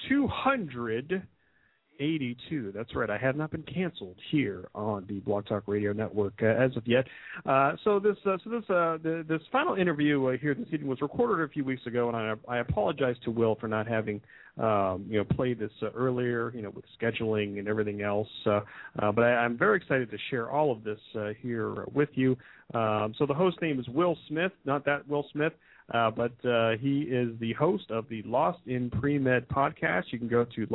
[1.97, 2.71] 282.
[2.75, 3.09] That's right.
[3.09, 6.87] I have not been canceled here on the Blog Talk Radio Network uh, as of
[6.87, 7.05] yet.
[7.45, 11.01] Uh, so this, uh, so this, uh, the, this final interview here this evening was
[11.01, 14.21] recorded a few weeks ago, and I, I apologize to Will for not having
[14.57, 18.27] um, you know, played this uh, earlier, you know, with scheduling and everything else.
[18.45, 18.61] Uh,
[18.99, 22.37] uh, but I, am very excited to share all of this uh, here with you.
[22.73, 25.53] Um, so the host name is Will Smith, not that Will Smith.
[25.93, 30.05] Uh, but uh, he is the host of the Lost in Pre-Med podcast.
[30.09, 30.65] You can go to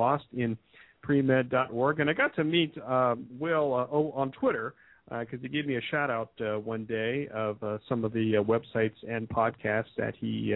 [1.07, 2.01] lostinpremed.org.
[2.01, 4.75] And I got to meet uh, Will uh, on Twitter
[5.09, 8.35] because uh, he gave me a shout out uh, one day of some of the
[8.35, 10.55] websites and podcasts that he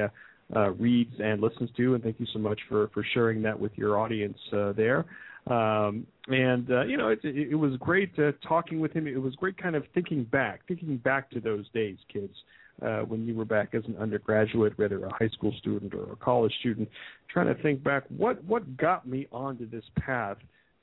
[0.78, 1.95] reads and listens to.
[1.95, 5.05] And thank you so much for, for sharing that with your audience there.
[5.47, 9.07] Um, and uh, you know, it, it, it was great uh, talking with him.
[9.07, 12.34] It was great, kind of thinking back, thinking back to those days, kids,
[12.82, 16.16] uh, when you were back as an undergraduate, whether a high school student or a
[16.16, 16.88] college student,
[17.28, 20.36] trying to think back what what got me onto this path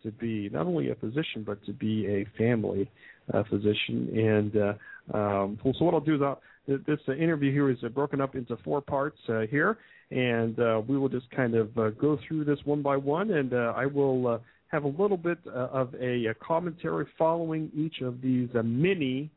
[0.04, 2.90] to be not only a physician but to be a family
[3.34, 4.10] uh, physician.
[4.14, 8.22] And uh, um, so what I'll do is I'll, this interview here is uh, broken
[8.22, 9.78] up into four parts uh, here,
[10.12, 13.86] and uh, we will just kind of go through this one by one, and I
[13.88, 19.32] will have a little bit of a, commentary following each of these mini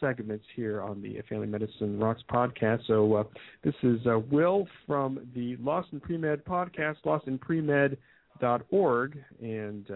[0.00, 2.86] segments here on the Family Medicine Rocks podcast.
[2.86, 3.24] So uh,
[3.64, 9.86] this is Will from the Lost in Pre-Med podcast, lostinpremed.org, and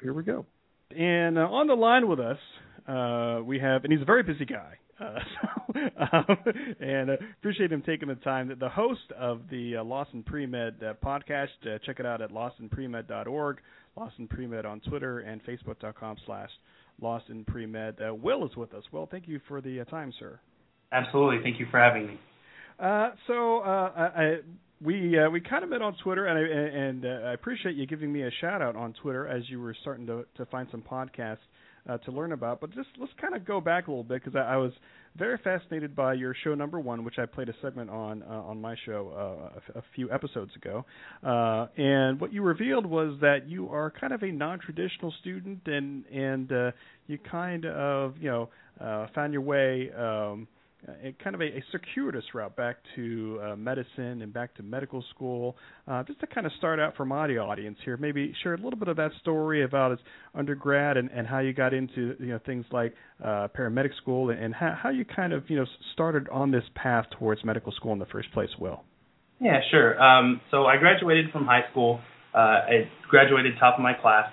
[0.00, 0.46] here we go.
[0.96, 2.38] And on the line with us,
[3.46, 4.76] we have, and he's a very busy guy.
[5.02, 5.48] Uh, so,
[6.00, 6.36] um,
[6.80, 8.54] and uh, appreciate him taking the time.
[8.58, 12.30] The host of the uh, Lost in Pre-Med uh, podcast, uh, check it out at
[12.30, 13.58] lostinpremed.org,
[13.96, 16.50] Lost in Pre-Med on Twitter, and facebook.com slash
[17.02, 17.96] Lost in Pre-Med.
[18.00, 18.84] Uh, Will is with us.
[18.92, 20.38] Will, thank you for the uh, time, sir.
[20.92, 21.42] Absolutely.
[21.42, 22.20] Thank you for having me.
[23.26, 24.36] so I, I,
[24.80, 28.22] we we kind of met on Twitter, and I, and I appreciate you giving me
[28.22, 31.38] a shout out on Twitter as you were starting to to find some podcasts
[31.88, 32.60] uh, to learn about.
[32.60, 34.72] But just let's kind of go back a little bit because I, I, was
[35.16, 38.60] very fascinated by your show number one, which I played a segment on uh, on
[38.60, 40.84] my show uh, a, a, few episodes ago.
[41.22, 46.06] Uh, and what you revealed was that you are kind of a non-traditional student, and
[46.06, 46.70] and uh,
[47.06, 48.48] you kind of you know
[48.80, 49.90] uh, found your way.
[49.96, 50.48] Um,
[50.88, 55.04] a, kind of a, a, circuitous route back to uh, medicine and back to medical
[55.14, 55.56] school.
[55.86, 58.78] Uh, just to kind of start out for my audience here, maybe share a little
[58.78, 60.00] bit of that story about his
[60.34, 64.42] undergrad and, and how you got into you know things like uh, paramedic school and,
[64.42, 67.92] and how, how you kind of you know started on this path towards medical school
[67.92, 68.50] in the first place.
[68.58, 68.82] Will.
[69.40, 70.00] Yeah, sure.
[70.02, 72.00] Um, so I graduated from high school.
[72.34, 74.30] Uh, I graduated top of my class.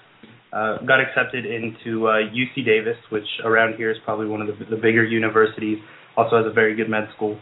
[0.52, 4.66] Uh, got accepted into uh, UC Davis, which around here is probably one of the,
[4.66, 5.78] the bigger universities
[6.18, 7.38] also has a very good med school.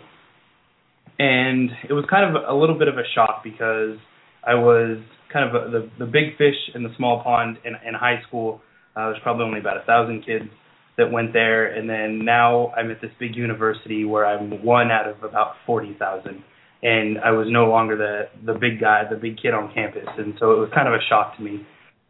[1.20, 3.97] And it was kind of a little bit of a shock because
[4.45, 4.99] I was
[5.34, 8.61] kind of a, the the big fish in the small pond in, in high school.
[8.95, 10.49] Uh, there's probably only about a thousand kids
[10.97, 15.07] that went there, and then now I'm at this big university where I'm one out
[15.07, 16.43] of about forty thousand,
[16.82, 20.36] and I was no longer the the big guy, the big kid on campus, and
[20.39, 21.65] so it was kind of a shock to me.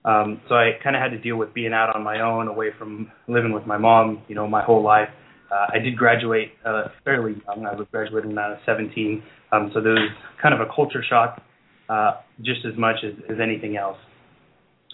[0.06, 2.70] Um, so I kind of had to deal with being out on my own, away
[2.78, 5.10] from living with my mom, you know, my whole life.
[5.52, 7.66] Uh, I did graduate uh, fairly young.
[7.66, 10.10] I was graduating when I was 17, um, so there was
[10.42, 11.42] kind of a culture shock,
[11.90, 13.98] uh, just as much as, as anything else.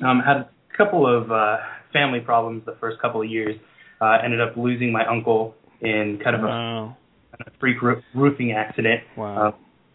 [0.06, 1.58] Um, had a couple of uh,
[1.92, 3.56] family problems the first couple of years.
[4.02, 6.98] Uh, ended up losing my uncle in kind of wow.
[7.40, 7.78] a, a freak
[8.14, 9.02] roofing accident.
[9.18, 9.48] Wow.
[9.48, 9.52] Uh,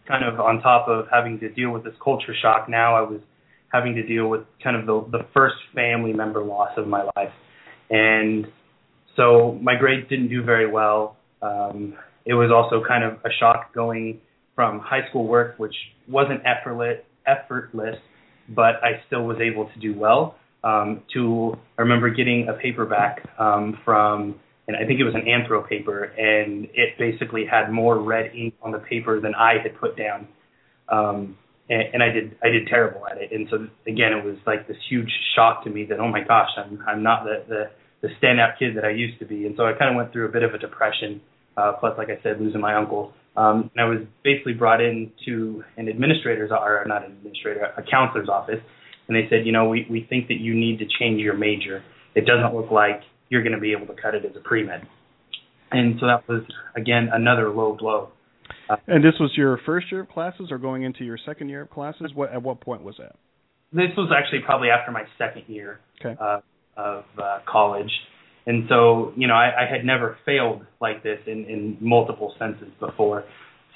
[0.07, 3.21] kind of on top of having to deal with this culture shock, now I was
[3.71, 7.31] having to deal with kind of the the first family member loss of my life,
[7.89, 8.47] and
[9.19, 11.17] so my grades didn't do very well.
[11.41, 14.21] Um, it was also kind of a shock going
[14.55, 15.75] from high school work, which
[16.07, 17.97] wasn't effortless, effortless,
[18.47, 20.35] but I still was able to do well.
[20.63, 25.25] Um, to I remember getting a paperback um, from, and I think it was an
[25.27, 29.77] anthro paper, and it basically had more red ink on the paper than I had
[29.79, 30.27] put down.
[30.89, 31.37] Um,
[31.69, 33.31] and, and I did I did terrible at it.
[33.31, 36.49] And so again, it was like this huge shock to me that oh my gosh,
[36.57, 37.69] I'm I'm not the the
[38.01, 39.45] the standout kid that I used to be.
[39.45, 41.21] And so I kind of went through a bit of a depression.
[41.57, 43.11] Uh, plus, like I said, losing my uncle.
[43.35, 47.83] Um, and I was basically brought in to an administrator's, or not an administrator, a
[47.83, 48.61] counselor's office.
[49.07, 51.83] And they said, you know, we, we think that you need to change your major.
[52.15, 54.63] It doesn't look like you're going to be able to cut it as a pre
[54.63, 54.87] med.
[55.71, 56.43] And so that was,
[56.77, 58.09] again, another low blow.
[58.69, 61.63] Uh, and this was your first year of classes or going into your second year
[61.63, 62.11] of classes?
[62.13, 63.15] What At what point was that?
[63.71, 65.79] This was actually probably after my second year.
[65.99, 66.15] Okay.
[66.19, 66.39] Uh,
[66.77, 67.91] of uh, college.
[68.45, 72.69] And so, you know, I, I had never failed like this in, in multiple senses
[72.79, 73.25] before.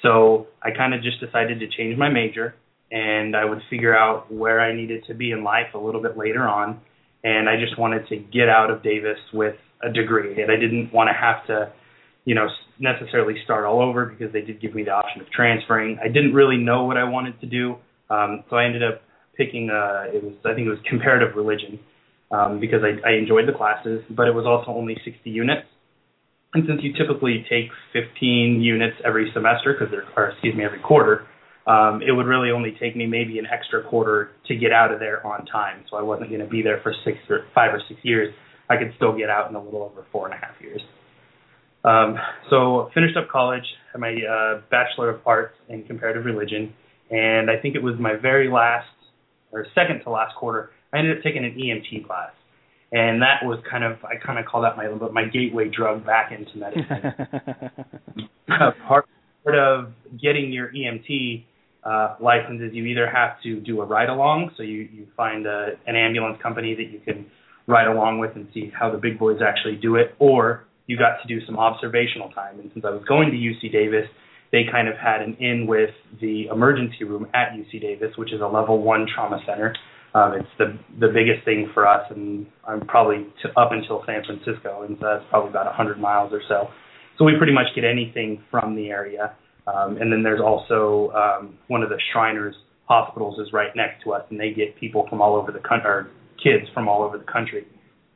[0.02, 2.54] So I kind of just decided to change my major
[2.90, 6.16] and I would figure out where I needed to be in life a little bit
[6.16, 6.80] later on.
[7.22, 10.42] And I just wanted to get out of Davis with a degree.
[10.42, 11.72] And I didn't want to have to,
[12.24, 12.48] you know,
[12.78, 15.98] necessarily start all over because they did give me the option of transferring.
[16.02, 17.76] I didn't really know what I wanted to do.
[18.10, 19.02] Um, so I ended up
[19.36, 21.78] picking, uh, it was, I think it was comparative religion
[22.34, 25.66] um, because I, I enjoyed the classes, but it was also only 60 units.
[26.52, 30.80] And since you typically take 15 units every semester, because they're, or excuse me, every
[30.80, 31.26] quarter,
[31.66, 34.98] um, it would really only take me maybe an extra quarter to get out of
[34.98, 35.84] there on time.
[35.90, 38.34] So I wasn't going to be there for six or five or six years.
[38.68, 40.80] I could still get out in a little over four and a half years.
[41.84, 42.16] Um,
[42.50, 46.72] so finished up college, had my uh, bachelor of arts in comparative religion,
[47.10, 48.88] and I think it was my very last
[49.52, 50.70] or second to last quarter.
[50.94, 52.30] I ended up taking an EMT class,
[52.92, 56.30] and that was kind of I kind of call that my my gateway drug back
[56.32, 56.86] into medicine.
[58.86, 59.06] part
[59.42, 59.92] part of
[60.22, 61.44] getting your EMT
[61.82, 65.46] uh, license is you either have to do a ride along, so you you find
[65.46, 67.26] a, an ambulance company that you can
[67.66, 71.20] ride along with and see how the big boys actually do it, or you got
[71.22, 72.60] to do some observational time.
[72.60, 74.06] And since I was going to UC Davis,
[74.52, 75.90] they kind of had an in with
[76.20, 79.74] the emergency room at UC Davis, which is a level one trauma center.
[80.14, 84.22] Um, it's the the biggest thing for us, and I'm probably to, up until San
[84.24, 86.68] Francisco, and so that's probably about 100 miles or so.
[87.18, 89.34] So we pretty much get anything from the area.
[89.66, 92.54] Um, and then there's also um, one of the Shriners
[92.86, 95.90] hospitals is right next to us, and they get people from all over the country,
[95.90, 96.10] or
[96.42, 97.66] kids from all over the country.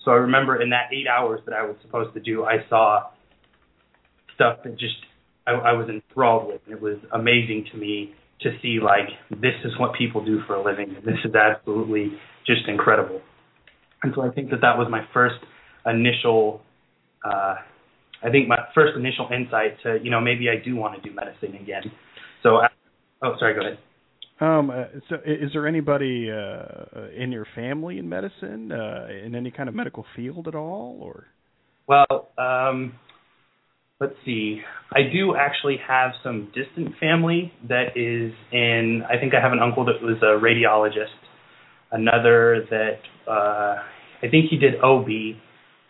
[0.05, 3.11] So I remember in that eight hours that I was supposed to do, I saw
[4.35, 4.97] stuff that just
[5.47, 9.55] I, I was enthralled with, and it was amazing to me to see like this
[9.65, 12.13] is what people do for a living, and this is absolutely
[12.47, 13.21] just incredible.
[14.03, 15.37] And so I think that that was my first
[15.85, 16.63] initial
[17.25, 17.57] uh,
[18.23, 21.15] I think my first initial insight to you know maybe I do want to do
[21.15, 21.83] medicine again.
[22.43, 22.61] So,
[23.23, 23.79] oh, sorry, go ahead.
[24.41, 29.51] Um, uh, so, is there anybody uh, in your family in medicine, uh, in any
[29.51, 31.27] kind of medical field at all, or?
[31.89, 32.95] Well, um,
[34.01, 34.61] let's see.
[34.93, 39.03] I do actually have some distant family that is in.
[39.09, 41.19] I think I have an uncle that was a radiologist.
[41.91, 43.83] Another that uh,
[44.23, 45.09] I think he did OB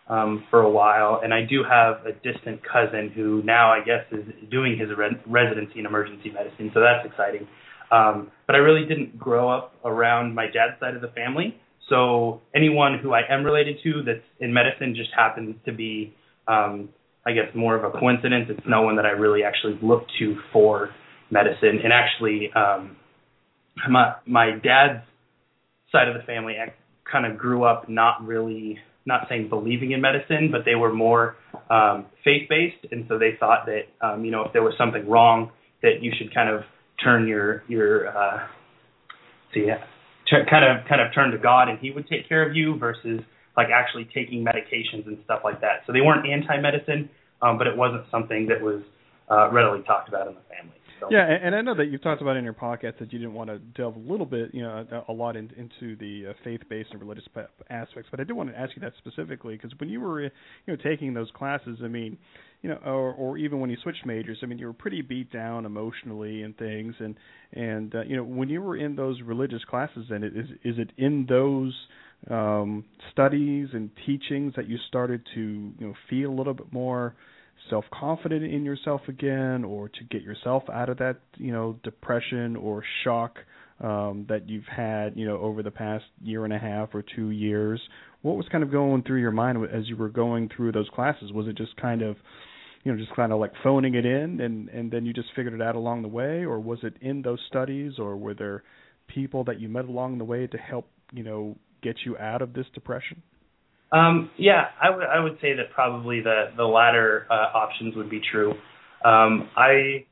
[0.09, 4.05] um, for a while, and I do have a distant cousin who now I guess
[4.11, 7.47] is doing his re- residency in emergency medicine, so that's exciting.
[7.91, 11.55] Um, but I really didn't grow up around my dad's side of the family,
[11.89, 16.15] so anyone who I am related to that's in medicine just happens to be,
[16.47, 16.89] um,
[17.25, 18.47] I guess, more of a coincidence.
[18.49, 20.89] It's no one that I really actually look to for
[21.29, 22.97] medicine, and actually, um,
[23.89, 25.03] my my dad's
[25.91, 26.55] side of the family
[27.11, 31.35] kind of grew up not really not saying believing in medicine, but they were more
[31.69, 35.07] um, faith based, and so they thought that um, you know if there was something
[35.09, 35.51] wrong,
[35.81, 36.61] that you should kind of
[37.03, 38.47] turn your your uh,
[39.53, 39.65] see
[40.29, 42.77] t- kind of kind of turn to God, and He would take care of you
[42.77, 43.21] versus
[43.57, 45.81] like actually taking medications and stuff like that.
[45.87, 47.09] So they weren't anti medicine,
[47.41, 48.81] um, but it wasn't something that was
[49.29, 50.75] uh, readily talked about in the family.
[50.99, 51.07] So.
[51.09, 53.49] Yeah, and I know that you've talked about in your podcast that you didn't want
[53.49, 56.99] to delve a little bit, you know, a, lot in, into the uh, faith-based and
[56.99, 57.23] religious
[57.69, 60.29] aspects, but I did want to ask you that specifically because when you were, you
[60.67, 62.17] know, taking those classes, I mean,
[62.61, 65.31] you know, or, or even when you switched majors, I mean, you were pretty beat
[65.31, 67.15] down emotionally and things, and
[67.53, 70.91] and uh, you know, when you were in those religious classes, and is is it
[70.97, 71.73] in those
[72.29, 77.15] um, studies and teachings that you started to, you know, feel a little bit more
[77.69, 82.55] self confident in yourself again or to get yourself out of that you know depression
[82.55, 83.37] or shock
[83.81, 87.29] um, that you've had you know over the past year and a half or two
[87.31, 87.81] years?
[88.21, 91.31] What was kind of going through your mind as you were going through those classes?
[91.31, 92.17] Was it just kind of
[92.83, 95.53] you know just kind of like phoning it in and and then you just figured
[95.53, 96.45] it out along the way?
[96.45, 97.93] Or was it in those studies?
[97.99, 98.63] Or were there
[99.07, 102.53] people that you met along the way to help you know get you out of
[102.53, 103.21] this depression
[103.91, 108.09] um, yeah, I would I would say that probably the the latter uh, options would
[108.09, 108.51] be true.
[109.03, 110.05] Um, I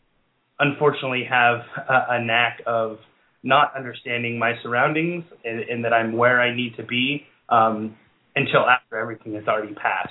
[0.60, 2.98] unfortunately have a, a knack of
[3.44, 7.96] not understanding my surroundings and, and that I'm where I need to be um,
[8.36, 10.10] until after everything has already passed.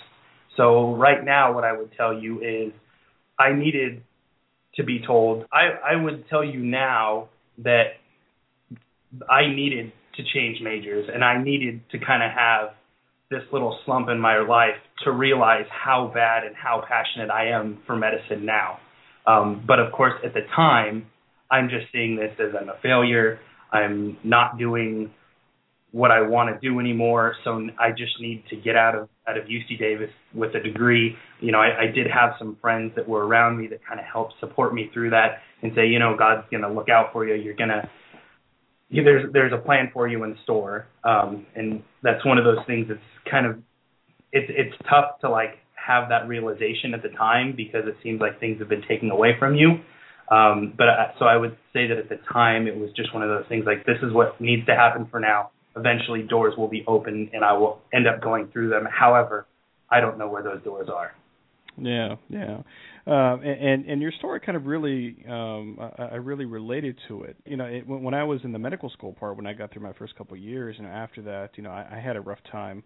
[0.56, 2.72] So right now, what I would tell you is
[3.38, 4.02] I needed
[4.76, 5.44] to be told.
[5.52, 7.94] I I would tell you now that
[9.28, 12.70] I needed to change majors and I needed to kind of have
[13.30, 17.78] this little slump in my life to realize how bad and how passionate I am
[17.86, 18.78] for medicine now.
[19.26, 21.06] Um, but of course, at the time,
[21.50, 23.40] I'm just seeing this as I'm a failure.
[23.72, 25.10] I'm not doing
[25.90, 27.34] what I want to do anymore.
[27.42, 31.16] So I just need to get out of out of UC Davis with a degree.
[31.40, 34.06] You know, I, I did have some friends that were around me that kind of
[34.06, 37.34] helped support me through that and say, you know, God's to look out for you.
[37.34, 37.90] You're gonna
[38.90, 42.86] there's there's a plan for you in store, um, and that's one of those things
[42.88, 43.00] that's
[43.30, 43.56] kind of
[44.32, 48.40] it's it's tough to like have that realization at the time because it seems like
[48.40, 49.80] things have been taken away from you.
[50.28, 53.22] Um, but I, so I would say that at the time it was just one
[53.22, 55.50] of those things like this is what needs to happen for now.
[55.76, 58.86] Eventually doors will be open and I will end up going through them.
[58.90, 59.46] However,
[59.90, 61.12] I don't know where those doors are.
[61.78, 62.62] Yeah, yeah,
[63.06, 67.36] um, and and your story kind of really, um, I, I really related to it.
[67.44, 69.82] You know, it, when I was in the medical school part, when I got through
[69.82, 72.40] my first couple of years, and after that, you know, I, I had a rough
[72.50, 72.82] time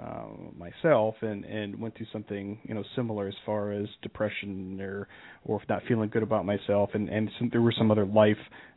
[0.00, 0.26] uh,
[0.56, 5.06] myself, and and went through something you know similar as far as depression or
[5.44, 8.36] or not feeling good about myself, and and some, there were some other life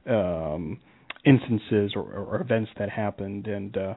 [0.10, 0.80] um,
[1.26, 3.94] instances or, or events that happened, and uh,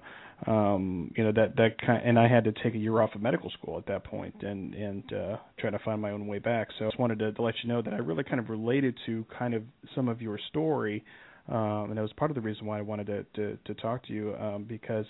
[0.47, 3.23] um you know that that kind and I had to take a year off of
[3.23, 6.69] medical school at that point and and uh try to find my own way back.
[6.78, 8.97] So I just wanted to, to let you know that I really kind of related
[9.06, 9.62] to kind of
[9.94, 11.05] some of your story
[11.48, 14.06] um and that was part of the reason why I wanted to to, to talk
[14.06, 15.06] to you um because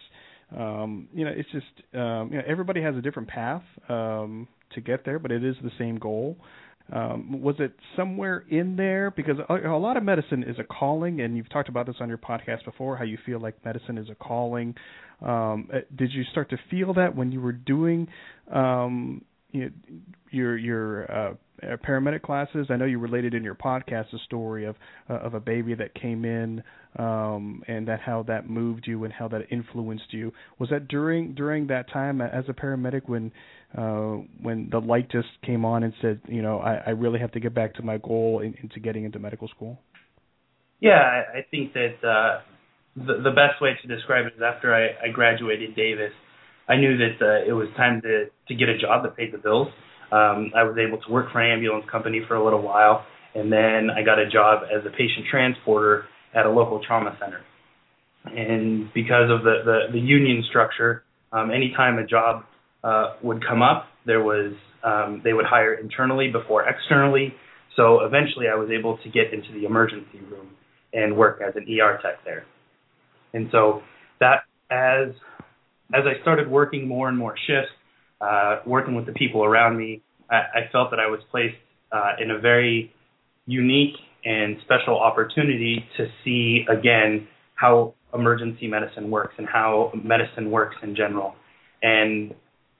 [0.56, 4.80] um you know it's just um you know everybody has a different path um to
[4.80, 6.36] get there but it is the same goal
[6.92, 9.10] um, was it somewhere in there?
[9.10, 12.08] Because a, a, lot of medicine is a calling, and you've talked about this on
[12.08, 12.96] your podcast before.
[12.96, 14.74] How you feel like medicine is a calling.
[15.22, 18.08] Um, uh, did you start to feel that when you were doing
[18.52, 19.24] um,
[19.54, 19.70] you know,
[20.30, 21.34] your your uh,
[21.86, 22.66] paramedic classes?
[22.68, 24.76] I know you related in your podcast a story of
[25.08, 26.62] uh, of a baby that came in
[26.98, 30.32] um, and that how that moved you and how that influenced you.
[30.58, 33.32] Was that during during that time as a paramedic when
[33.78, 37.32] uh, when the light just came on and said, you know, I, I really have
[37.32, 39.78] to get back to my goal in, into getting into medical school?
[40.80, 42.40] Yeah, I, I think that uh,
[42.96, 46.12] the, the best way to describe it is after I, I graduated Davis,
[46.68, 49.38] I knew that uh, it was time to to get a job that paid the
[49.38, 49.68] bills.
[50.12, 53.04] Um, I was able to work for an ambulance company for a little while,
[53.34, 56.04] and then I got a job as a patient transporter
[56.34, 57.40] at a local trauma center.
[58.24, 62.44] And because of the the, the union structure, um, anytime a job
[62.82, 67.34] uh, would come up, there was um, they would hire internally before externally.
[67.76, 70.50] So eventually, I was able to get into the emergency room
[70.92, 72.44] and work as an ER tech there.
[73.32, 73.82] And so
[74.20, 75.12] that as
[75.92, 77.72] as I started working more and more shifts,
[78.20, 81.56] uh, working with the people around me, I, I felt that I was placed
[81.92, 82.92] uh, in a very
[83.46, 90.76] unique and special opportunity to see again how emergency medicine works and how medicine works
[90.82, 91.34] in general.
[91.82, 92.34] And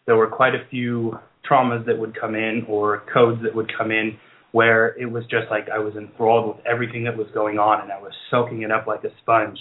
[0.06, 1.18] there were quite a few
[1.48, 4.16] traumas that would come in or codes that would come in
[4.52, 7.92] where it was just like I was enthralled with everything that was going on and
[7.92, 9.58] I was soaking it up like a sponge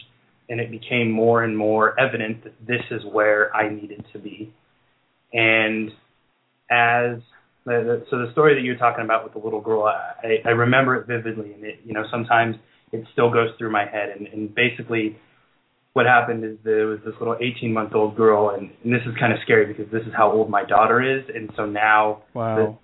[0.50, 4.54] and it became more and more evident that this is where I needed to be.
[5.32, 5.90] And
[6.70, 7.20] as
[7.66, 10.96] the, so the story that you're talking about with the little girl, I, I remember
[10.96, 12.56] it vividly, and it you know sometimes
[12.92, 14.10] it still goes through my head.
[14.18, 15.18] And, and basically,
[15.94, 19.16] what happened is there was this little 18 month old girl, and, and this is
[19.20, 22.56] kind of scary because this is how old my daughter is, and so now wow.
[22.56, 22.78] the,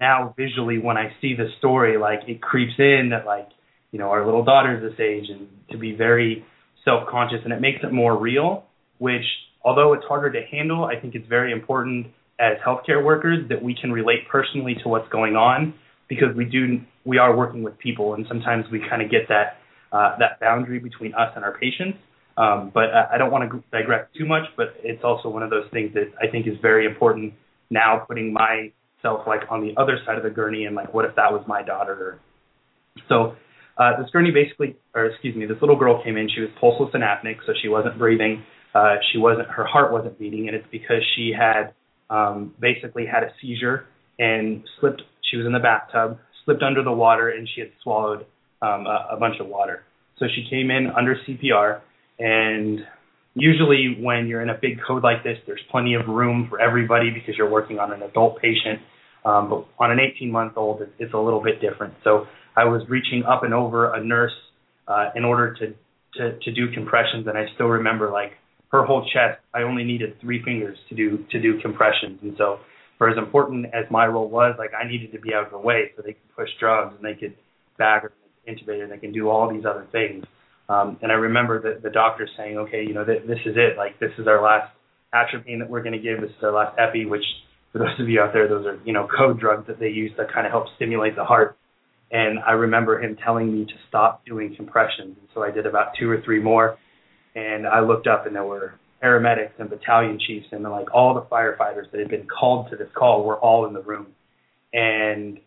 [0.00, 3.48] now visually when I see the story, like it creeps in that like
[3.90, 6.44] you know our little daughter's this age, and to be very
[6.86, 8.64] self conscious and it makes it more real,
[8.98, 9.24] which
[9.62, 12.06] although it's harder to handle, I think it's very important
[12.38, 15.74] as healthcare workers that we can relate personally to what's going on
[16.08, 19.58] because we do we are working with people and sometimes we kind of get that
[19.92, 21.98] uh, that boundary between us and our patients.
[22.36, 25.50] Um, but I, I don't want to digress too much, but it's also one of
[25.50, 27.34] those things that I think is very important
[27.70, 31.16] now putting myself like on the other side of the gurney and like what if
[31.16, 32.20] that was my daughter
[33.08, 33.34] so
[33.78, 36.28] uh, this gurney basically, or excuse me, this little girl came in.
[36.34, 38.42] She was pulseless and apneic, so she wasn't breathing.
[38.74, 41.72] Uh, she wasn't, her heart wasn't beating, and it's because she had
[42.10, 43.86] um, basically had a seizure
[44.18, 45.02] and slipped.
[45.30, 48.26] She was in the bathtub, slipped under the water, and she had swallowed
[48.62, 49.82] um, a, a bunch of water.
[50.18, 51.80] So she came in under CPR,
[52.18, 52.80] and
[53.34, 57.10] usually when you're in a big code like this, there's plenty of room for everybody
[57.10, 58.80] because you're working on an adult patient.
[59.24, 61.94] Um, but on an 18 month old, it's, it's a little bit different.
[62.04, 64.32] So I was reaching up and over a nurse
[64.88, 65.74] uh, in order to,
[66.18, 68.32] to to do compressions, and I still remember like
[68.72, 69.40] her whole chest.
[69.54, 72.58] I only needed three fingers to do to do compressions, and so
[72.98, 75.58] for as important as my role was, like I needed to be out of the
[75.58, 77.34] way so they could push drugs and they could
[77.78, 78.12] bag or
[78.48, 80.24] intubate and they can do all these other things.
[80.68, 83.76] Um, and I remember the, the doctor saying, okay, you know, th- this is it.
[83.76, 84.72] Like this is our last
[85.12, 86.20] atropine that we're going to give.
[86.20, 87.24] This is our last epi, which
[87.72, 90.10] for those of you out there, those are you know code drugs that they use
[90.16, 91.56] to kind of help stimulate the heart.
[92.10, 95.16] And I remember him telling me to stop doing compressions.
[95.18, 96.78] And so I did about two or three more.
[97.34, 101.22] And I looked up and there were paramedics and battalion chiefs and like all the
[101.22, 104.06] firefighters that had been called to this call were all in the room.
[104.72, 105.38] And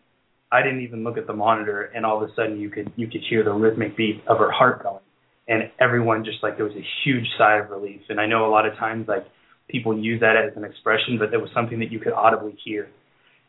[0.52, 3.08] I didn't even look at the monitor and all of a sudden you could you
[3.08, 5.00] could hear the rhythmic beat of her heart going.
[5.48, 8.02] And everyone just like there was a huge sigh of relief.
[8.08, 9.26] And I know a lot of times like
[9.68, 12.88] people use that as an expression, but it was something that you could audibly hear.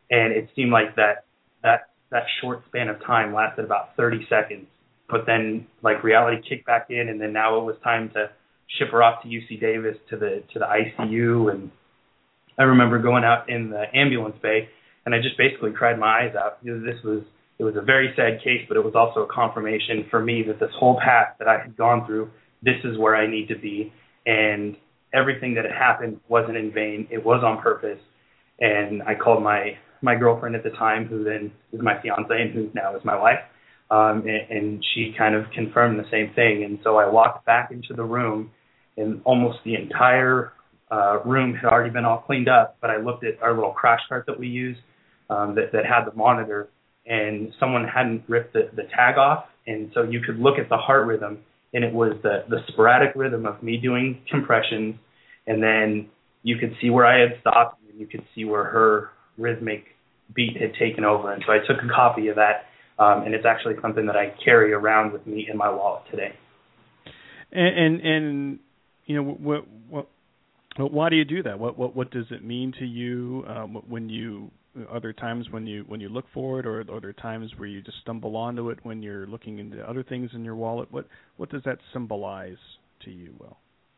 [0.10, 1.26] And it seemed like that
[1.62, 4.68] that that short span of time lasted about 30 seconds.
[5.10, 8.30] But then like reality kicked back in, and then now it was time to
[8.78, 11.52] ship her off to UC Davis to the to the ICU.
[11.52, 11.72] And
[12.58, 14.70] I remember going out in the ambulance bay,
[15.06, 16.64] and I just basically cried my eyes out.
[16.64, 17.24] This was
[17.60, 20.60] it was a very sad case, but it was also a confirmation for me that
[20.60, 22.32] this whole path that I had gone through,
[22.64, 23.92] this is where I need to be,
[24.26, 24.78] and
[25.14, 27.08] everything that had happened wasn't in vain.
[27.12, 28.00] It was on purpose.
[28.60, 32.54] And I called my my girlfriend at the time, who then is my fiance and
[32.54, 33.40] who now is my wife,
[33.90, 36.64] um, and, and she kind of confirmed the same thing.
[36.64, 38.52] And so I walked back into the room,
[38.98, 40.54] and almost the entire
[40.92, 42.78] uh, room had already been all cleaned up.
[42.82, 44.78] But I looked at our little crash cart that we use
[45.30, 46.70] um, that that had the monitor,
[47.06, 50.78] and someone hadn't ripped the, the tag off, and so you could look at the
[50.78, 51.40] heart rhythm,
[51.74, 54.96] and it was the the sporadic rhythm of me doing compressions,
[55.48, 56.10] and then
[56.44, 59.10] you could see where I had stopped, and you could see where her
[59.42, 59.86] rhythmic
[60.34, 62.66] beat had taken over, and so I took a copy of that,
[63.00, 66.34] um, and it's actually something that I carry around with me in my wallet today.
[67.52, 68.60] And and, and
[69.06, 70.08] you know what what
[70.78, 71.60] why do you do that?
[71.60, 74.52] What what what does it mean to you um, when you
[74.90, 77.68] are there times when you when you look for it, or are there times where
[77.68, 80.92] you just stumble onto it when you're looking into other things in your wallet?
[80.92, 81.08] What
[81.38, 82.58] what does that symbolize
[83.04, 83.58] to you, Will?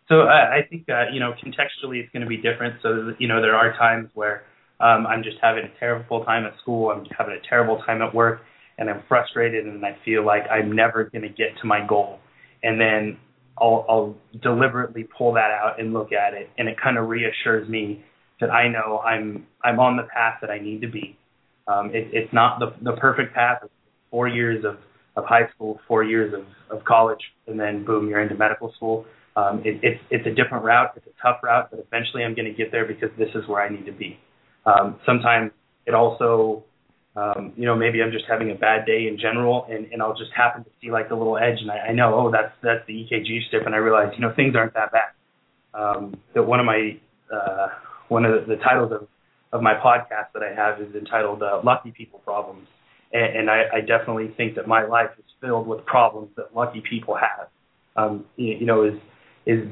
[0.09, 2.75] So uh, I think uh, you know contextually it's going to be different.
[2.81, 4.43] So you know there are times where
[4.83, 8.13] um, I'm just having a terrible time at school, I'm having a terrible time at
[8.13, 8.41] work,
[8.77, 12.19] and I'm frustrated, and I feel like I'm never going to get to my goal.
[12.63, 13.17] And then
[13.57, 17.67] I'll, I'll deliberately pull that out and look at it, and it kind of reassures
[17.69, 18.03] me
[18.41, 21.17] that I know I'm I'm on the path that I need to be.
[21.67, 23.59] Um, it, it's not the the perfect path.
[24.11, 24.77] Four years of
[25.15, 26.45] of high school, four years of
[26.75, 29.05] of college, and then boom, you're into medical school.
[29.37, 30.91] Um, it, it's it's a different route.
[30.97, 33.61] It's a tough route, but eventually I'm going to get there because this is where
[33.61, 34.19] I need to be.
[34.65, 35.51] Um, sometimes
[35.85, 36.63] it also,
[37.15, 40.15] um, you know, maybe I'm just having a bad day in general, and, and I'll
[40.15, 42.85] just happen to see like the little edge, and I, I know, oh, that's that's
[42.87, 45.11] the EKG strip, and I realize, you know, things aren't that bad.
[45.73, 46.97] Um, that one of my
[47.33, 47.67] uh,
[48.07, 49.07] one of the, the titles of
[49.51, 52.67] of my podcast that I have is entitled uh, "Lucky People Problems,"
[53.11, 56.81] and, and I, I definitely think that my life is filled with problems that lucky
[56.87, 57.47] people have.
[57.95, 58.99] Um, you, you know, is
[59.45, 59.67] is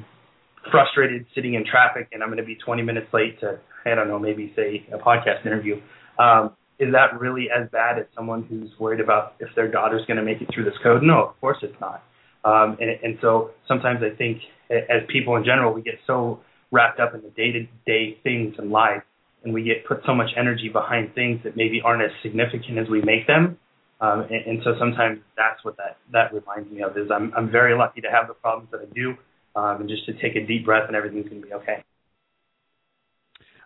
[0.69, 4.07] frustrated sitting in traffic and I'm going to be 20 minutes late to, I don't
[4.07, 5.81] know, maybe say a podcast interview.
[6.19, 10.17] Um, is that really as bad as someone who's worried about if their daughter's going
[10.17, 11.03] to make it through this code?
[11.03, 12.03] No, of course it's not.
[12.43, 14.41] Um, and, and so sometimes I think
[14.71, 16.39] as people in general, we get so
[16.71, 19.03] wrapped up in the day to day things in life
[19.43, 22.87] and we get put so much energy behind things that maybe aren't as significant as
[22.89, 23.57] we make them.
[23.99, 27.51] Um, and, and so sometimes that's what that, that reminds me of is I'm, I'm
[27.51, 29.13] very lucky to have the problems that I do
[29.55, 31.83] um, and just to take a deep breath and everything's going to be okay.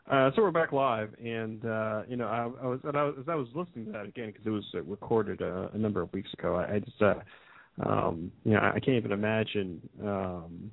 [0.09, 3.33] Uh, so we're back live, and uh, you know, I, I was, I as I
[3.33, 6.29] was listening to that again because it was uh, recorded uh, a number of weeks
[6.37, 6.55] ago.
[6.55, 7.15] I, I just, uh,
[7.83, 10.69] um, you know, I can't even imagine, um,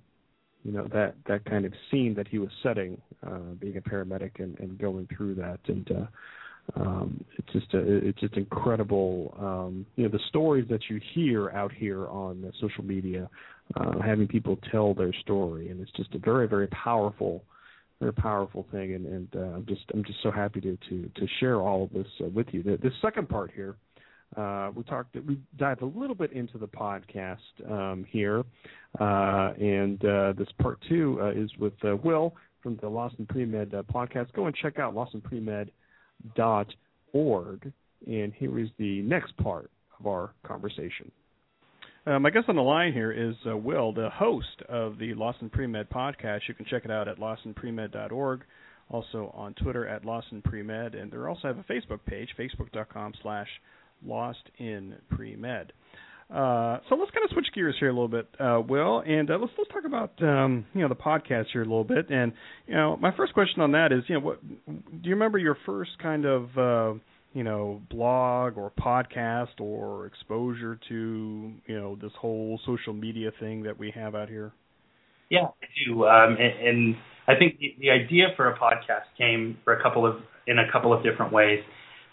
[0.64, 4.38] you know, that that kind of scene that he was setting, uh, being a paramedic
[4.38, 9.34] and, and going through that, and uh, um, it's just a, it's just incredible.
[9.40, 13.30] Um, you know, the stories that you hear out here on social media
[13.76, 17.42] uh, having people tell their story, and it's just a very very powerful,
[18.02, 18.94] very powerful thing.
[18.94, 21.92] And, and uh, I'm just I'm just so happy to to to share all of
[21.92, 22.62] this uh, with you.
[22.62, 23.76] The, the second part here.
[24.36, 25.16] Uh, we talked.
[25.26, 27.36] We dived a little bit into the podcast
[27.70, 28.44] um, here,
[28.98, 33.72] uh, and uh, this part two uh, is with Will from the Lost in Pre-Med
[33.92, 34.32] podcast.
[34.32, 37.72] Go and check out lostinpremed.org,
[38.06, 39.70] and here is the next part
[40.00, 41.12] of our conversation.
[42.04, 45.38] Um, my guest on the line here is uh, Will, the host of the Lost
[45.40, 46.40] in Pre-Med podcast.
[46.48, 48.40] You can check it out at lostinpremed.org,
[48.90, 53.12] also on Twitter at Lost in Pre-Med, and they also have a Facebook page, facebook.com
[53.22, 53.46] slash
[54.04, 55.72] Lost in Pre-Med.
[56.28, 59.36] Uh, so let's kind of switch gears here a little bit, uh, Will, and uh,
[59.38, 62.08] let's let's talk about um, you know the podcast here a little bit.
[62.10, 62.32] And
[62.66, 65.58] you know, my first question on that is, you know, what do you remember your
[65.66, 66.98] first kind of uh,
[67.32, 73.62] you know blog or podcast or exposure to you know this whole social media thing
[73.62, 74.52] that we have out here?
[75.30, 76.96] Yeah, I do, um, and, and
[77.26, 80.70] I think the, the idea for a podcast came for a couple of in a
[80.70, 81.60] couple of different ways.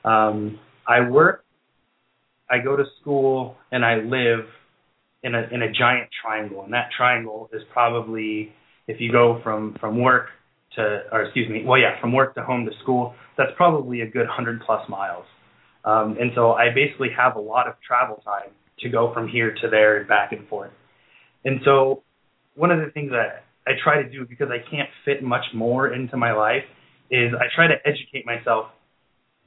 [0.06, 1.44] Um, I work,
[2.50, 4.46] I go to school, and I live
[5.24, 8.54] in a in a giant triangle, and that triangle is probably
[8.88, 10.28] if you go from from work
[10.76, 14.08] to, or excuse me, well, yeah, from work to home to school, that's probably a
[14.08, 15.26] good 100 plus miles.
[15.86, 19.56] Um, and so I basically have a lot of travel time to go from here
[19.62, 20.72] to there and back and forth.
[21.46, 22.04] And so
[22.56, 25.94] one of the things that I try to do because I can't fit much more
[25.94, 26.64] into my life
[27.10, 28.68] is I try to educate myself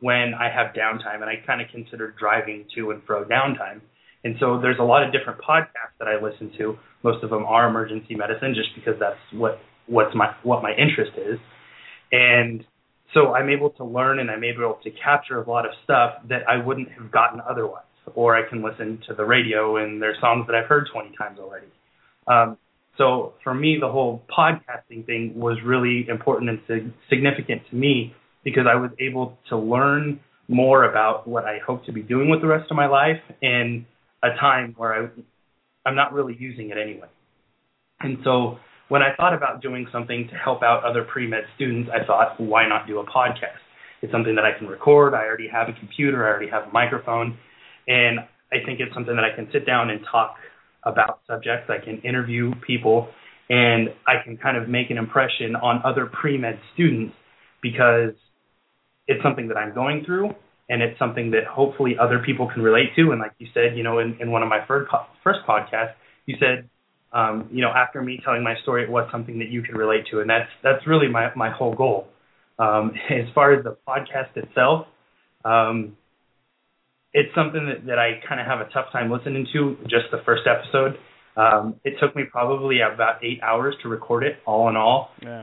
[0.01, 3.81] when I have downtime, and I kind of consider driving to and fro downtime.
[4.24, 6.77] And so there's a lot of different podcasts that I listen to.
[7.03, 11.13] Most of them are emergency medicine, just because that's what what's my what my interest
[11.17, 11.39] is.
[12.11, 12.65] And
[13.15, 16.49] so I'm able to learn and I'm able to capture a lot of stuff that
[16.49, 17.85] I wouldn't have gotten otherwise.
[18.15, 21.39] Or I can listen to the radio and there's songs that I've heard 20 times
[21.39, 21.67] already.
[22.27, 22.59] Um,
[22.99, 28.15] so for me, the whole podcasting thing was really important and sig- significant to me
[28.45, 32.41] because I was able to learn more about what I hope to be doing with
[32.41, 33.87] the rest of my life in
[34.23, 35.09] a time where I,
[35.89, 37.09] I'm not really using it anyway.
[38.01, 38.59] And so
[38.93, 42.39] when I thought about doing something to help out other pre med students, I thought,
[42.39, 43.64] why not do a podcast?
[44.02, 45.14] It's something that I can record.
[45.14, 46.27] I already have a computer.
[46.27, 47.39] I already have a microphone.
[47.89, 48.20] And
[48.52, 50.35] I think it's something that I can sit down and talk
[50.85, 51.70] about subjects.
[51.70, 53.09] I can interview people
[53.48, 57.14] and I can kind of make an impression on other pre med students
[57.62, 58.12] because
[59.09, 60.32] it's something that I'm going through
[60.69, 63.12] and it's something that hopefully other people can relate to.
[63.12, 64.93] And like you said, you know, in, in one of my first,
[65.24, 65.94] first podcasts,
[66.27, 66.69] you said
[67.13, 70.07] um, you know, after me telling my story, it was something that you could relate
[70.11, 72.09] to, and that's that's really my my whole goal.
[72.59, 74.87] Um, as far as the podcast itself,
[75.45, 75.97] um,
[77.13, 79.77] it's something that, that I kind of have a tough time listening to.
[79.83, 80.97] Just the first episode,
[81.37, 85.11] um, it took me probably about eight hours to record it, all in all.
[85.23, 85.43] Yeah.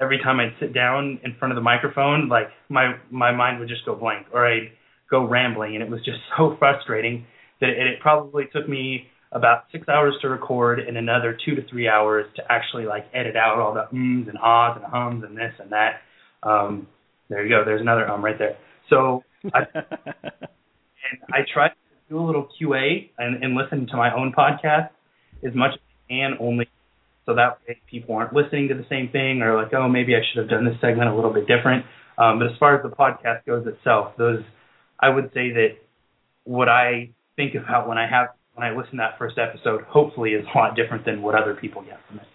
[0.00, 3.68] Every time I'd sit down in front of the microphone, like my my mind would
[3.68, 4.72] just go blank, or I'd
[5.08, 7.24] go rambling, and it was just so frustrating
[7.60, 11.68] that it, it probably took me about six hours to record and another two to
[11.68, 15.36] three hours to actually like edit out all the ums and ahs and hums and
[15.36, 16.00] this and that.
[16.42, 16.86] Um,
[17.28, 17.64] there you go.
[17.64, 18.56] There's another um right there.
[18.88, 21.74] So I and I try to
[22.08, 24.90] do a little QA and, and listen to my own podcast
[25.46, 26.68] as much as I can, only
[27.26, 30.20] so that way people aren't listening to the same thing or like, oh, maybe I
[30.20, 31.86] should have done this segment a little bit different.
[32.18, 34.42] Um, but as far as the podcast goes itself, those
[35.00, 35.68] I would say that
[36.44, 40.30] what I think about when I have when I listen to that first episode, hopefully
[40.30, 42.26] is a lot different than what other people get from it.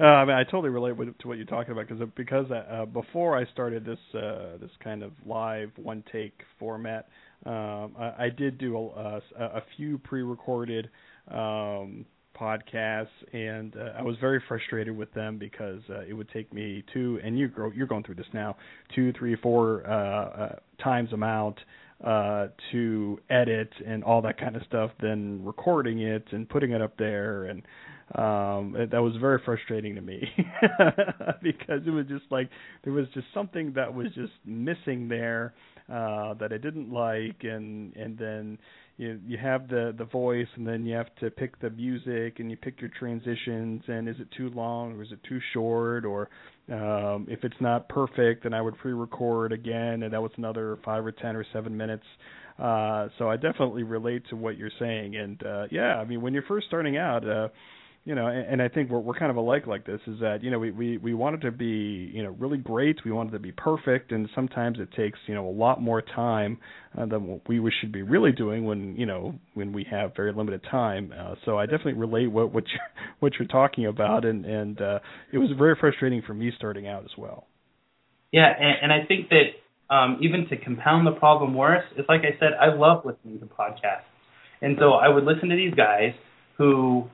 [0.00, 2.84] Uh, I mean, I totally relate with, to what you're talking about because because uh,
[2.86, 7.08] before I started this uh, this kind of live one take format,
[7.46, 10.88] um, I, I did do a, a, a few pre-recorded
[11.28, 12.06] um,
[12.38, 16.84] podcasts, and uh, I was very frustrated with them because uh, it would take me
[16.94, 18.56] two, and you grow, you're going through this now,
[18.94, 21.58] two, three, four uh, uh, times amount
[22.04, 26.80] uh, to edit and all that kind of stuff than recording it and putting it
[26.82, 27.44] up there.
[27.44, 27.62] And
[28.14, 30.22] um it, that was very frustrating to me
[31.42, 32.48] because it was just like
[32.82, 35.52] there was just something that was just missing there
[35.92, 37.42] uh that I didn't like.
[37.42, 38.58] And and then
[38.98, 42.50] you you have the the voice and then you have to pick the music and
[42.50, 46.28] you pick your transitions and is it too long or is it too short or
[46.70, 51.06] um if it's not perfect then I would pre-record again and that was another 5
[51.06, 52.04] or 10 or 7 minutes.
[52.58, 56.34] Uh so I definitely relate to what you're saying and uh yeah I mean when
[56.34, 57.48] you're first starting out uh
[58.08, 60.42] you know, and, and I think we're we're kind of alike like this is that
[60.42, 63.28] you know we we we want it to be you know really great, we want
[63.28, 66.56] it to be perfect, and sometimes it takes you know a lot more time
[66.96, 70.32] uh, than what we should be really doing when you know when we have very
[70.32, 71.12] limited time.
[71.12, 72.80] Uh, so I definitely relate what what you're,
[73.18, 77.04] what you're talking about, and and uh, it was very frustrating for me starting out
[77.04, 77.46] as well.
[78.32, 82.22] Yeah, and, and I think that um, even to compound the problem worse, it's like
[82.22, 84.08] I said, I love listening to podcasts,
[84.62, 86.14] and so I would listen to these guys
[86.56, 87.10] who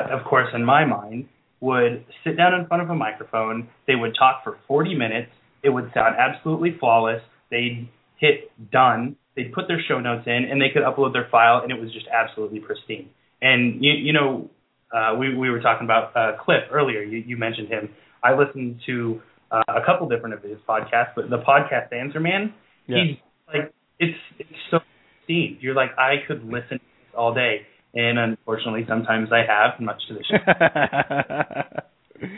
[0.00, 1.28] of course, in my mind,
[1.60, 3.68] would sit down in front of a microphone.
[3.86, 5.30] They would talk for 40 minutes.
[5.62, 7.22] It would sound absolutely flawless.
[7.50, 7.88] They'd
[8.18, 9.16] hit done.
[9.36, 11.92] They'd put their show notes in, and they could upload their file, and it was
[11.92, 13.10] just absolutely pristine.
[13.40, 14.50] And you, you know,
[14.94, 17.02] uh, we we were talking about uh, Cliff earlier.
[17.02, 17.90] You, you mentioned him.
[18.22, 22.54] I listened to uh, a couple different of his podcasts, but the podcast Answer Man,
[22.86, 22.98] yes.
[23.06, 23.16] he's
[23.48, 24.78] like it's it's so
[25.26, 25.58] pristine.
[25.60, 30.02] You're like I could listen to this all day and unfortunately, sometimes I have, much
[30.08, 30.40] to the shame.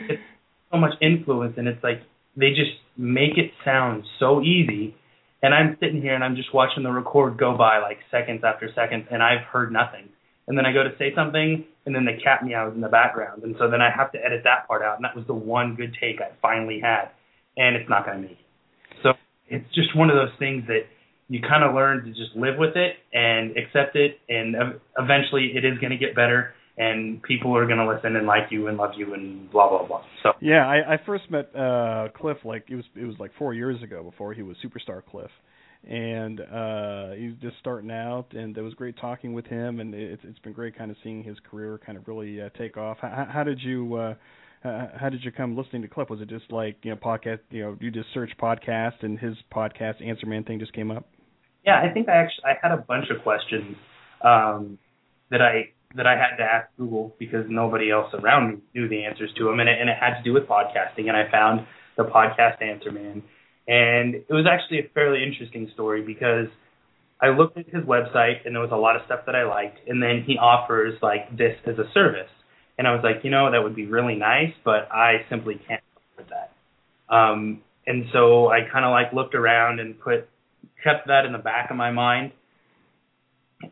[0.09, 0.21] it's
[0.71, 2.01] so much influence, and it's like
[2.35, 4.95] they just make it sound so easy.
[5.41, 8.69] And I'm sitting here and I'm just watching the record go by like seconds after
[8.73, 10.09] seconds, and I've heard nothing.
[10.47, 12.87] And then I go to say something, and then they the cat meows in the
[12.87, 14.95] background, and so then I have to edit that part out.
[14.95, 17.09] And that was the one good take I finally had,
[17.57, 18.45] and it's not going to make it.
[19.03, 19.13] So
[19.47, 20.85] it's just one of those things that
[21.29, 24.55] you kind of learn to just live with it and accept it, and
[24.97, 28.49] eventually it is going to get better, and people are going to listen and like
[28.49, 30.03] you and love you and blah blah blah.
[30.23, 33.53] So yeah, I, I first met uh Cliff like it was it was like four
[33.53, 35.31] years ago before he was superstar Cliff,
[35.83, 40.23] and uh he's just starting out, and it was great talking with him, and it's
[40.23, 42.97] it's been great kind of seeing his career kind of really uh, take off.
[43.01, 43.95] How, how did you?
[43.95, 44.13] uh
[44.65, 46.09] uh, how did you come listening to Cliff?
[46.09, 47.39] Was it just like you know podcast?
[47.51, 51.05] You know, you just search podcast and his podcast Answer Man thing just came up?
[51.65, 53.75] Yeah, I think I actually I had a bunch of questions
[54.21, 54.77] um,
[55.29, 59.05] that I that I had to ask Google because nobody else around me knew the
[59.05, 61.07] answers to them, and it, and it had to do with podcasting.
[61.07, 61.65] And I found
[61.97, 63.23] the podcast answer man,
[63.67, 66.47] And it was actually a fairly interesting story because
[67.19, 69.79] I looked at his website and there was a lot of stuff that I liked,
[69.87, 72.29] and then he offers like this as a service,
[72.77, 75.81] and I was like, you know, that would be really nice, but I simply can't
[76.13, 77.13] afford that.
[77.13, 80.29] Um, and so I kind of like looked around and put
[80.83, 82.31] kept that in the back of my mind,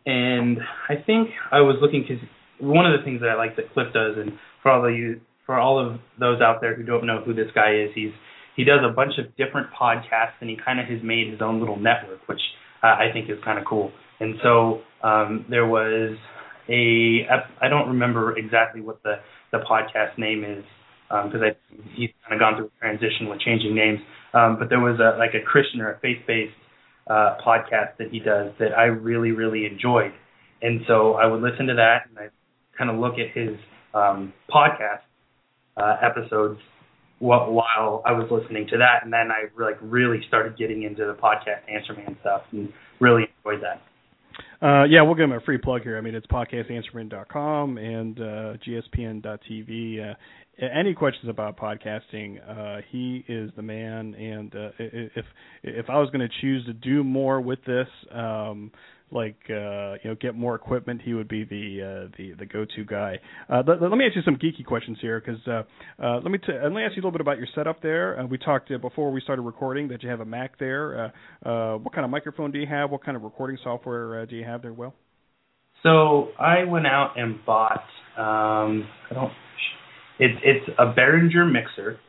[0.06, 0.58] and
[0.90, 2.24] I think I was looking because
[2.60, 4.34] one of the things that I like that Cliff does, and
[4.64, 7.52] for all of you, for all of those out there who don't know who this
[7.54, 8.12] guy is, he's
[8.56, 11.60] he does a bunch of different podcasts, and he kind of has made his own
[11.60, 12.40] little network, which
[12.84, 13.92] uh, I think is kind of cool.
[14.20, 16.18] And so um, there was
[16.70, 17.28] a
[17.62, 19.16] I don't remember exactly what the
[19.52, 20.64] the podcast name is
[21.08, 24.00] because um, he's kind of gone through a transition with changing names.
[24.34, 26.56] Um, but there was a like a Christian or a faith based
[27.08, 30.14] uh, podcast that he does that I really really enjoyed,
[30.62, 32.30] and so I would listen to that and I
[32.78, 33.58] kind of look at his
[33.94, 35.02] um, podcast
[35.78, 36.60] uh, episodes
[37.20, 41.14] while I was listening to that, and then I like really started getting into the
[41.14, 43.82] podcast Answer Man stuff and really enjoyed that.
[44.66, 45.96] Uh, yeah, we'll give him a free plug here.
[45.96, 50.12] I mean, it's podcastanswerman.com and uh, gspn.tv.
[50.12, 50.16] Uh,
[50.58, 54.16] any questions about podcasting, uh, he is the man.
[54.16, 55.26] And uh, if
[55.62, 58.72] if I was going to choose to do more with this, um,
[59.12, 62.84] like uh, you know get more equipment, he would be the uh, the the go-to
[62.86, 63.20] guy.
[63.50, 65.64] Uh, let, let, me ask you some geeky questions here, because uh,
[66.04, 68.20] uh, let me t- let me ask you a little bit about your setup there.
[68.20, 71.14] Uh, we talked before we started recording that you have a Mac there.
[71.46, 72.90] uh what kind of microphone do you have?
[72.90, 74.94] What kind of recording software do you have there, Will?
[75.84, 77.86] So I went out and bought.
[78.18, 79.32] Um, I don't.
[80.20, 82.00] It's it's a Behringer mixer,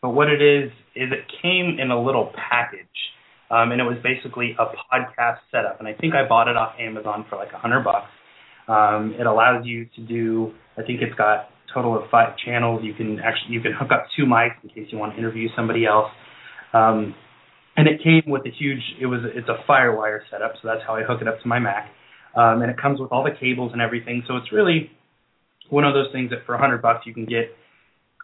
[0.00, 2.86] but what it is is it came in a little package
[3.50, 5.78] um, and it was basically a podcast setup.
[5.78, 8.10] And I think I bought it off Amazon for like a hundred bucks.
[8.68, 10.52] Um, it allows you to do.
[10.76, 12.82] I think it's got total of five channels.
[12.82, 15.48] You can actually you can hook up two mics in case you want to interview
[15.54, 16.10] somebody else.
[16.72, 17.14] Um,
[17.76, 18.82] and it came with a huge.
[19.00, 21.58] It was it's a FireWire setup, so that's how I hook it up to my
[21.58, 21.90] Mac.
[22.34, 24.24] Um, and it comes with all the cables and everything.
[24.26, 24.90] So it's really
[25.70, 27.54] one of those things that for a hundred bucks you can get.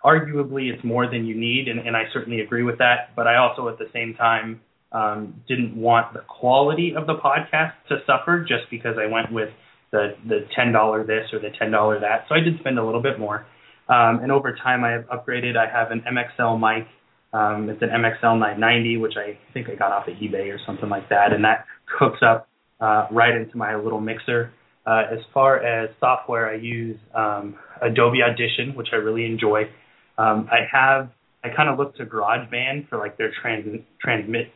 [0.05, 3.15] Arguably, it's more than you need, and, and I certainly agree with that.
[3.15, 4.61] But I also, at the same time,
[4.93, 9.49] um, didn't want the quality of the podcast to suffer just because I went with
[9.91, 12.27] the the ten dollar this or the ten dollar that.
[12.29, 13.47] So I did spend a little bit more.
[13.89, 15.57] Um, and over time, I have upgraded.
[15.57, 16.87] I have an MXL mic.
[17.33, 20.89] Um, it's an MXL 990, which I think I got off of eBay or something
[20.89, 21.65] like that, and that
[21.99, 22.47] hooks up
[22.81, 24.53] uh, right into my little mixer.
[24.87, 29.63] Uh, as far as software, I use um, Adobe Audition, which I really enjoy.
[30.19, 31.11] Um, I have
[31.45, 34.53] I kind of look to GarageBand for like their trans transmit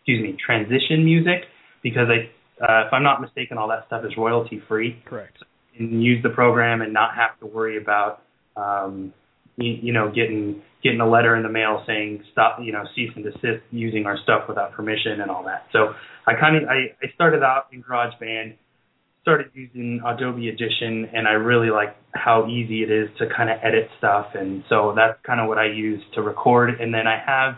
[0.00, 1.44] excuse me, transition music
[1.82, 2.30] because I,
[2.62, 5.02] uh, if I'm not mistaken, all that stuff is royalty free.
[5.04, 5.36] Correct.
[5.78, 8.22] And use the program and not have to worry about,
[8.56, 9.12] um,
[9.56, 13.10] you, you know, getting getting a letter in the mail saying stop, you know, cease
[13.14, 15.66] and desist using our stuff without permission and all that.
[15.72, 15.94] So
[16.26, 18.54] I kind of I, I started out in GarageBand,
[19.22, 23.58] started using Adobe Audition, and I really like how easy it is to kind of
[23.62, 26.80] edit stuff, and so that's kind of what I use to record.
[26.80, 27.56] And then I have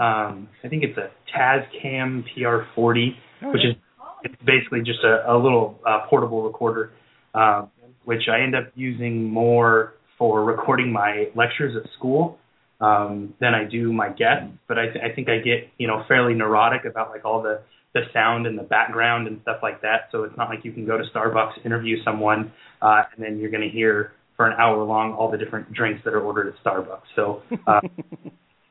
[0.00, 3.08] um, I think it's a Tascam PR40,
[3.42, 3.76] oh, which is
[4.22, 6.92] it's basically just a, a little uh, portable recorder,
[7.34, 7.66] uh,
[8.04, 12.38] which I end up using more for recording my lectures at school
[12.80, 14.52] um, than I do my guests.
[14.66, 17.60] But I, th- I think I get you know fairly neurotic about like all the
[17.92, 20.08] the sound and the background and stuff like that.
[20.12, 23.50] So it's not like you can go to Starbucks, interview someone, uh, and then you're
[23.50, 26.64] going to hear for an hour long all the different drinks that are ordered at
[26.64, 27.02] Starbucks.
[27.16, 27.80] So uh,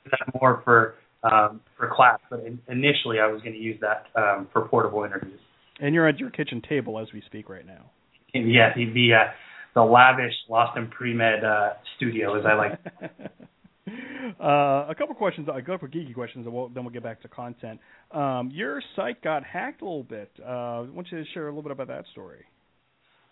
[0.10, 2.20] that more for um, for class.
[2.30, 5.40] But in, initially, I was going to use that um, for portable interviews.
[5.82, 7.92] And you're at your kitchen table as we speak right now.
[8.34, 9.32] Yeah, the the, uh,
[9.76, 12.80] the lavish Lost in Pre-Med uh, studio, as I like.
[14.40, 15.48] uh, a couple questions.
[15.52, 17.80] I go for geeky questions, and we'll, then we'll get back to content.
[18.12, 20.32] Um, your site got hacked a little bit.
[20.42, 22.46] Uh, I want you to share a little bit about that story.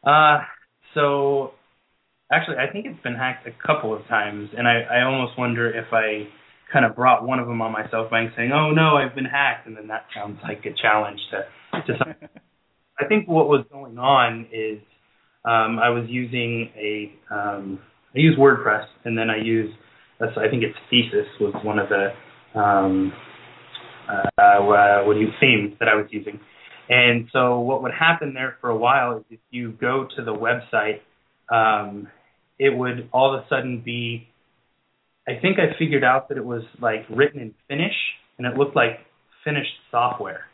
[0.04, 0.40] Uh,
[0.94, 1.52] so
[2.32, 5.70] actually, I think it's been hacked a couple of times, and I, I almost wonder
[5.70, 6.28] if I
[6.78, 9.66] kind of brought one of them on myself by saying, "Oh no, I've been hacked,"
[9.66, 12.14] and then that sounds like a challenge to to some.
[13.00, 14.80] I think what was going on is
[15.44, 17.80] um, I was using a um,
[18.16, 19.74] I use WordPress and then I use
[20.20, 23.12] I think it's Thesis was one of the um,
[24.08, 24.60] uh,
[25.04, 26.40] what do you themes that I was using,
[26.90, 30.34] and so what would happen there for a while is if you go to the
[30.34, 31.00] website,
[31.52, 32.08] um,
[32.60, 34.28] it would all of a sudden be
[35.28, 37.96] I think I figured out that it was like written in Finnish
[38.38, 39.00] and it looked like
[39.44, 40.46] finished software.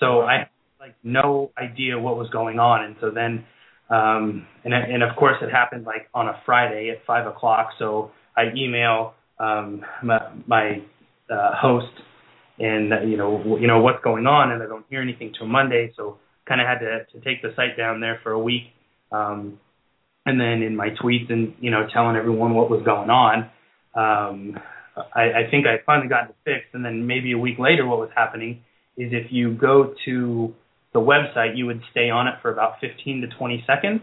[0.00, 0.48] So I had
[0.80, 3.44] like no idea what was going on, and so then,
[3.90, 7.70] um, and and of course it happened like on a Friday at five o'clock.
[7.78, 10.82] So I email um, my, my
[11.30, 11.92] uh, host
[12.58, 15.46] and uh, you know you know what's going on, and I don't hear anything till
[15.46, 18.64] Monday, so kind of had to to take the site down there for a week.
[19.12, 19.58] Um,
[20.26, 23.50] and then in my tweets and you know telling everyone what was going on,
[23.94, 24.58] um,
[25.14, 26.74] I, I think I finally got it fixed.
[26.74, 28.62] And then maybe a week later, what was happening
[28.96, 30.54] is if you go to
[30.92, 34.00] the website, you would stay on it for about 15 to 20 seconds,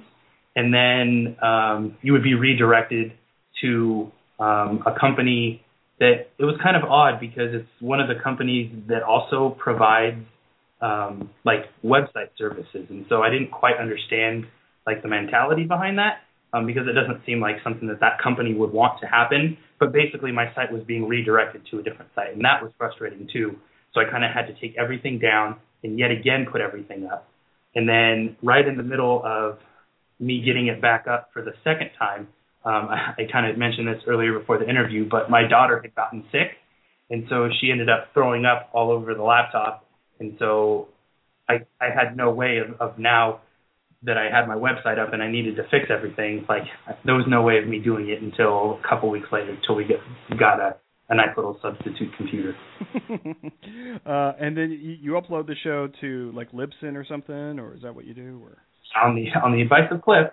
[0.56, 3.14] and then um, you would be redirected
[3.62, 5.64] to um, a company
[6.00, 10.26] that it was kind of odd because it's one of the companies that also provides
[10.82, 14.46] um, like website services, and so I didn't quite understand
[14.92, 16.22] like the mentality behind that
[16.54, 19.58] um, because it doesn't seem like something that that company would want to happen.
[19.80, 23.28] But basically, my site was being redirected to a different site, and that was frustrating
[23.32, 23.56] too.
[23.94, 27.28] So I kind of had to take everything down and yet again put everything up.
[27.76, 29.58] And then right in the middle of
[30.20, 32.28] me getting it back up for the second time,
[32.64, 35.96] um, I, I kind of mentioned this earlier before the interview, but my daughter had
[35.96, 36.58] gotten sick,
[37.10, 39.86] and so she ended up throwing up all over the laptop,
[40.20, 40.90] and so
[41.50, 43.42] I I had no way of, of now
[44.04, 46.46] that I had my website up and I needed to fix everything.
[46.50, 46.64] Like
[47.06, 49.86] there was no way of me doing it until a couple weeks later, until we
[49.86, 50.00] get
[50.40, 50.76] got a
[51.10, 52.56] a nice little substitute computer.
[54.06, 57.82] uh, and then you, you upload the show to like Libsyn or something, or is
[57.82, 58.42] that what you do?
[58.42, 58.58] Or
[59.04, 60.28] on the on the advice of Cliff,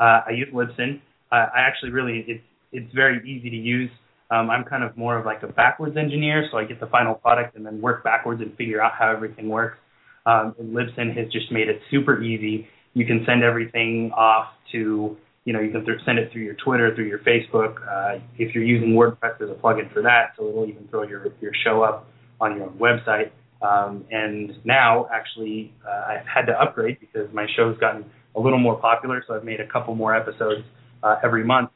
[0.00, 1.00] uh, I use Libsyn.
[1.30, 3.90] Uh, I actually really it's it's very easy to use.
[4.30, 7.14] Um, I'm kind of more of like a backwards engineer, so I get the final
[7.14, 9.78] product and then work backwards and figure out how everything works.
[10.26, 12.66] Um, and Libsyn has just made it super easy.
[12.94, 16.54] You can send everything off to you know, you can th- send it through your
[16.54, 17.76] Twitter, through your Facebook.
[17.86, 21.26] Uh, if you're using WordPress, there's a plugin for that, so it'll even throw your
[21.40, 22.08] your show up
[22.40, 23.30] on your own website.
[23.60, 28.04] Um, and now, actually, uh, I've had to upgrade because my show's gotten
[28.34, 30.64] a little more popular, so I've made a couple more episodes
[31.02, 31.70] uh, every month.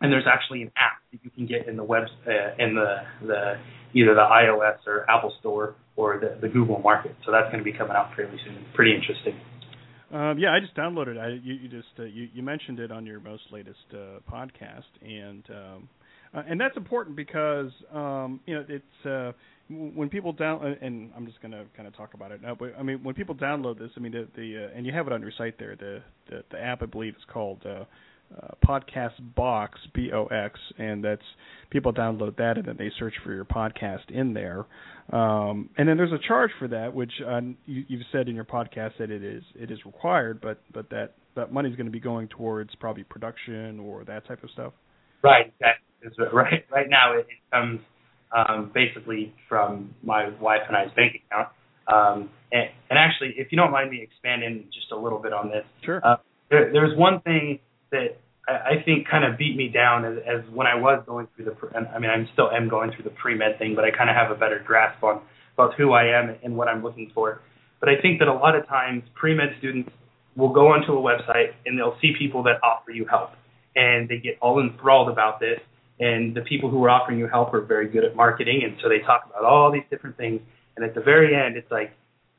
[0.00, 2.30] And there's actually an app that you can get in the web uh,
[2.62, 3.58] in the the
[3.94, 7.16] either the iOS or Apple Store or the, the Google Market.
[7.24, 8.64] So that's going to be coming out fairly soon.
[8.74, 9.40] Pretty interesting.
[10.12, 11.18] Um, yeah, I just downloaded.
[11.18, 14.84] I you, you just uh, you, you mentioned it on your most latest uh, podcast,
[15.02, 15.88] and um,
[16.32, 19.32] uh, and that's important because um, you know it's uh,
[19.68, 22.54] when people down uh, and I'm just going to kind of talk about it now.
[22.54, 25.08] But I mean, when people download this, I mean the the uh, and you have
[25.08, 25.74] it on your site there.
[25.74, 27.84] The the, the app I believe is called uh,
[28.34, 31.22] uh, podcast box b o x and that's
[31.70, 34.66] people download that and then they search for your podcast in there.
[35.12, 38.44] Um, and then there's a charge for that which uh, you, you've said in your
[38.44, 41.92] podcast that it is it is required but but that that money is going to
[41.92, 44.72] be going towards probably production or that type of stuff?
[45.22, 45.52] Right.
[45.60, 47.80] That is right right now it, it comes
[48.36, 51.48] um, basically from my wife and I's bank account.
[51.86, 55.48] Um, and, and actually if you don't mind me expanding just a little bit on
[55.48, 55.64] this.
[55.84, 56.00] Sure.
[56.04, 56.16] Uh,
[56.50, 58.18] there, there's one thing that
[58.48, 61.78] I, think kind of beat me down as, as when I was going through the.
[61.78, 64.14] I mean, I'm still am going through the pre med thing, but I kind of
[64.14, 65.20] have a better grasp on
[65.54, 67.40] about who I am and what I'm looking for.
[67.80, 69.90] But I think that a lot of times pre med students
[70.36, 73.30] will go onto a website and they'll see people that offer you help,
[73.74, 75.58] and they get all enthralled about this.
[75.98, 78.88] And the people who are offering you help are very good at marketing, and so
[78.88, 80.40] they talk about all these different things.
[80.76, 81.90] And at the very end, it's like,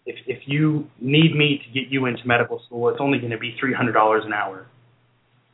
[0.05, 3.37] if if you need me to get you into medical school, it's only going to
[3.37, 4.67] be three hundred dollars an hour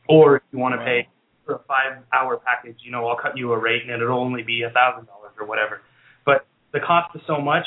[0.08, 1.08] or if you want to pay
[1.44, 4.42] for a five hour package, you know, I'll cut you a rate and it'll only
[4.42, 5.80] be a thousand dollars or whatever.
[6.24, 7.66] But the cost is so much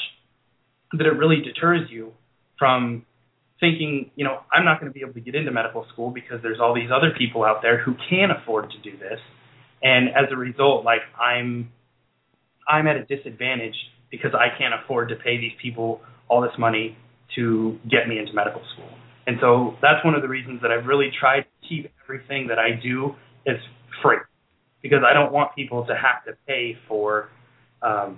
[0.93, 2.14] that it really deters you
[2.57, 3.05] from
[3.59, 6.41] thinking, you know, I'm not going to be able to get into medical school because
[6.41, 9.19] there's all these other people out there who can afford to do this.
[9.81, 11.72] And as a result, like I'm
[12.68, 13.76] I'm at a disadvantage
[14.11, 16.97] because I can't afford to pay these people all this money
[17.35, 18.89] to get me into medical school.
[19.27, 22.57] And so that's one of the reasons that I've really tried to keep everything that
[22.57, 23.13] I do
[23.45, 23.57] is
[24.01, 24.17] free
[24.81, 27.29] because I don't want people to have to pay for
[27.81, 28.17] um,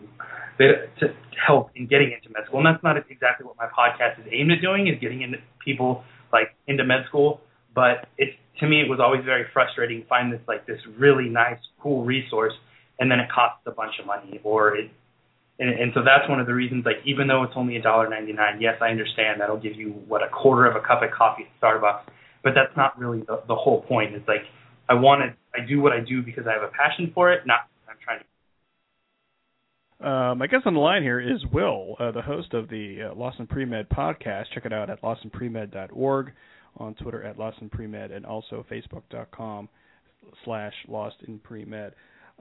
[0.60, 1.14] to
[1.46, 2.60] help in getting into med school.
[2.60, 6.04] And that's not exactly what my podcast is aimed at doing is getting into people
[6.32, 7.42] like into med school.
[7.74, 11.28] But it to me it was always very frustrating to find this like this really
[11.28, 12.54] nice, cool resource
[13.00, 14.92] and then it costs a bunch of money or it
[15.60, 16.86] and, and so that's one of the reasons.
[16.86, 19.92] Like even though it's only a dollar ninety nine, yes, I understand that'll give you
[20.08, 22.04] what a quarter of a cup of coffee at Starbucks,
[22.44, 24.16] but that's not really the, the whole point.
[24.16, 24.44] It's like
[24.88, 27.46] I want to, I do what I do because I have a passion for it,
[27.46, 28.26] not I'm trying to.
[30.02, 33.16] Um, I guess on the line here is Will, uh, the host of the uh,
[33.16, 34.46] Lost in Premed podcast.
[34.54, 36.32] Check it out at lostinpremed.org,
[36.78, 39.68] on Twitter at Lost in Premed, and also Facebook.com
[40.46, 41.92] slash Lost in Premed.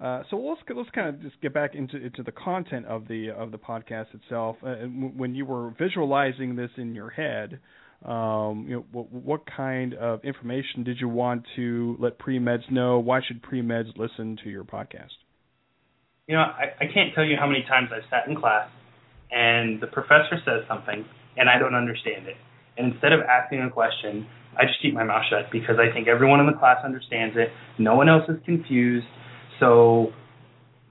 [0.00, 3.30] Uh, so let's let's kind of just get back into into the content of the
[3.30, 4.56] of the podcast itself.
[4.64, 7.58] Uh, when you were visualizing this in your head,
[8.04, 12.70] um, you know, what, what, kind of information did you want to let pre meds
[12.70, 13.00] know?
[13.00, 15.18] Why should pre meds listen to your podcast?
[16.28, 18.68] You know, I, I can't tell you how many times I've sat in class
[19.32, 21.04] and the professor says something
[21.36, 22.36] and I don't understand it.
[22.76, 26.06] And instead of asking a question, I just keep my mouth shut because I think
[26.06, 27.48] everyone in the class understands it.
[27.78, 29.06] No one else is confused.
[29.60, 30.12] So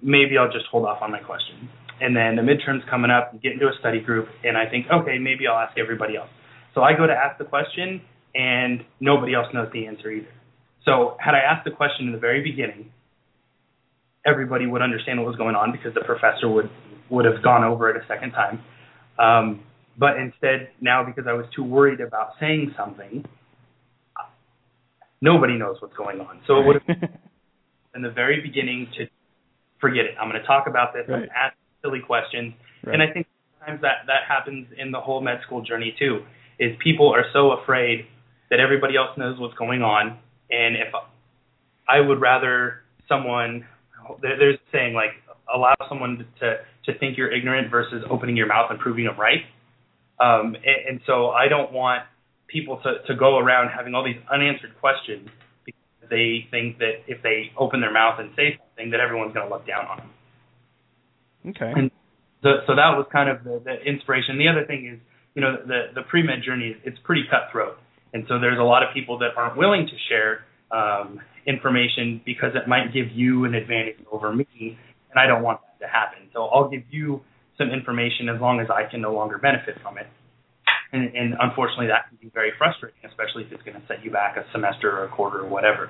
[0.02, 1.70] maybe I'll just hold off on my question.
[2.00, 4.86] And then the midterm's coming up, and get into a study group, and I think,
[4.92, 6.30] okay, maybe I'll ask everybody else.
[6.76, 8.02] So I go to ask the question,
[8.36, 10.28] and nobody else knows the answer either.
[10.86, 12.92] So had I asked the question in the very beginning,
[14.26, 16.70] everybody would understand what was going on because the professor would
[17.10, 18.62] would have gone over it a second time.
[19.18, 19.64] Um,
[19.98, 23.26] but instead, now because I was too worried about saying something,
[25.22, 26.42] nobody knows what's going on.
[26.46, 27.10] So it would have
[27.98, 29.08] in the very beginning to
[29.82, 30.16] forget it.
[30.22, 31.04] I'm going to talk about this.
[31.08, 31.16] Right.
[31.16, 32.54] I'm going to ask silly questions.
[32.86, 32.94] Right.
[32.94, 33.28] And I think
[33.60, 36.24] sometimes that that happens in the whole med school journey too.
[36.60, 38.06] Is people are so afraid
[38.50, 40.18] that everybody else knows what's going on,
[40.50, 40.94] and if
[41.90, 43.66] I would rather someone
[44.22, 45.12] there's a saying like
[45.54, 49.44] allow someone to to think you're ignorant versus opening your mouth and proving them right.
[50.20, 52.04] Um, and, and so I don't want
[52.48, 55.30] people to to go around having all these unanswered questions
[56.10, 59.54] they think that if they open their mouth and say something that everyone's going to
[59.54, 60.12] look down on them.
[61.50, 61.72] Okay.
[61.76, 61.92] And
[62.44, 64.38] so, so that was kind of the, the inspiration.
[64.38, 65.00] The other thing is,
[65.36, 67.78] you know, the the pre med journey it's pretty cutthroat,
[68.14, 72.52] and so there's a lot of people that aren't willing to share um, information because
[72.56, 76.30] it might give you an advantage over me, and I don't want that to happen.
[76.34, 77.22] So I'll give you
[77.58, 80.08] some information as long as I can no longer benefit from it.
[80.92, 84.12] And, and unfortunately, that can be very frustrating, especially if it's going to set you
[84.12, 85.90] back a semester or a quarter or whatever.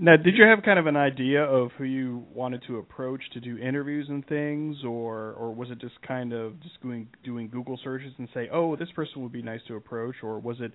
[0.00, 3.40] Now, did you have kind of an idea of who you wanted to approach to
[3.40, 7.80] do interviews and things, or or was it just kind of just doing doing Google
[7.82, 10.72] searches and say, oh, this person would be nice to approach, or was it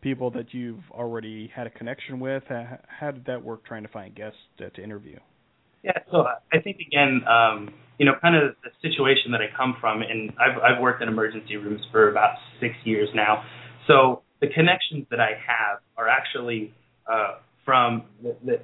[0.00, 2.42] people that you've already had a connection with?
[2.48, 5.18] How, did that work, trying to find guests to interview?
[5.84, 9.76] Yeah, so I think again, um, you know, kind of the situation that I come
[9.80, 13.44] from, and I've I've worked in emergency rooms for about six years now.
[13.86, 16.72] So the connections that I have are actually
[17.06, 18.60] uh, from the, the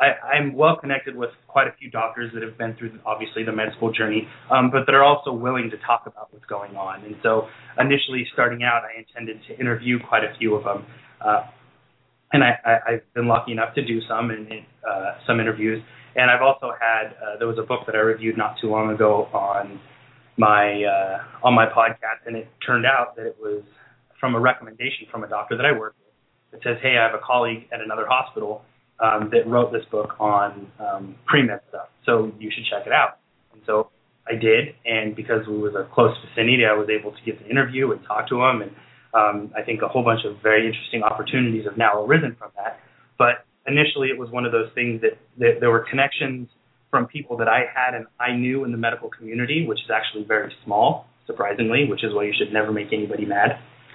[0.00, 3.50] I, I'm well connected with quite a few doctors that have been through obviously the
[3.50, 7.04] med school journey, um, but that are also willing to talk about what's going on.
[7.04, 10.86] And so initially starting out, I intended to interview quite a few of them.
[11.20, 11.42] Uh,
[12.32, 14.48] and I, I, I've been lucky enough to do some and
[14.88, 15.82] uh, some interviews.
[16.16, 18.90] And I've also had uh, there was a book that I reviewed not too long
[18.90, 19.80] ago on
[20.36, 23.62] my uh, on my podcast, and it turned out that it was
[24.20, 26.60] from a recommendation from a doctor that I work with.
[26.60, 28.62] It says, "Hey, I have a colleague at another hospital
[29.00, 32.92] um, that wrote this book on um, pre med stuff, so you should check it
[32.92, 33.18] out."
[33.52, 33.90] And so
[34.26, 37.48] I did, and because it was a close vicinity, I was able to get the
[37.48, 38.72] interview and talk to him and
[39.14, 42.80] um, I think a whole bunch of very interesting opportunities have now arisen from that.
[43.18, 46.48] But initially, it was one of those things that, that there were connections
[46.90, 50.24] from people that I had and I knew in the medical community, which is actually
[50.24, 53.58] very small, surprisingly, which is why you should never make anybody mad.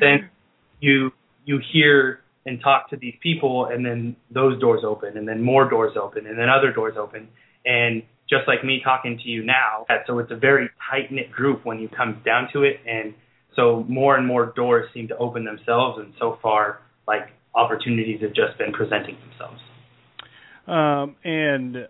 [0.00, 0.30] then
[0.80, 1.12] you
[1.44, 5.68] you hear and talk to these people, and then those doors open, and then more
[5.68, 7.28] doors open, and then other doors open,
[7.64, 9.84] and just like me talking to you now.
[10.06, 13.12] So it's a very tight knit group when you come down to it, and
[13.56, 15.98] so more and more doors seem to open themselves.
[15.98, 19.60] And so far, like opportunities have just been presenting themselves.
[20.66, 21.88] Um, and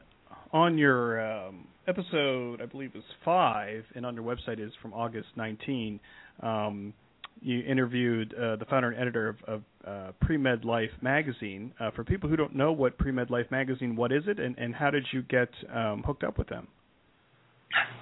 [0.53, 5.29] on your um, episode, I believe was five, and on your website is from August
[5.37, 6.01] 19.
[6.43, 6.95] Um,
[7.41, 11.73] you interviewed uh, the founder and editor of, of uh, Pre-Med Life magazine.
[11.81, 14.75] Uh, for people who don't know what Pre-Med Life magazine, what is it, and, and
[14.75, 16.69] how did you get um, hooked up with them?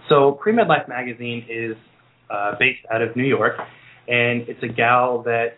[0.08, 1.76] So Pre-Med Life magazine is
[2.30, 3.54] uh, based out of New York,
[4.08, 5.54] and it's a gal that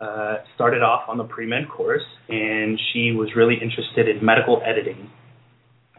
[0.00, 5.10] uh, started off on the pre-med course, and she was really interested in medical editing.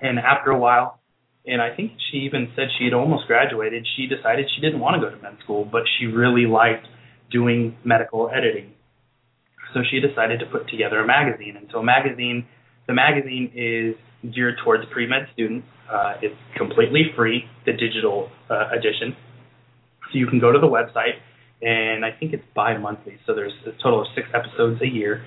[0.02, 1.00] And after a while,
[1.46, 5.02] and I think she even said she had almost graduated, she decided she didn't want
[5.02, 6.88] to go to med school, but she really liked
[7.34, 8.72] doing medical editing.
[9.74, 11.58] So she decided to put together a magazine.
[11.58, 12.46] And so a magazine,
[12.88, 13.96] the magazine is
[14.34, 15.68] geared towards pre-med students.
[15.92, 19.18] Uh, it's completely free, the digital uh, edition.
[20.12, 21.18] So you can go to the website,
[21.62, 23.18] and I think it's bi-monthly.
[23.26, 25.26] So there's a total of six episodes a year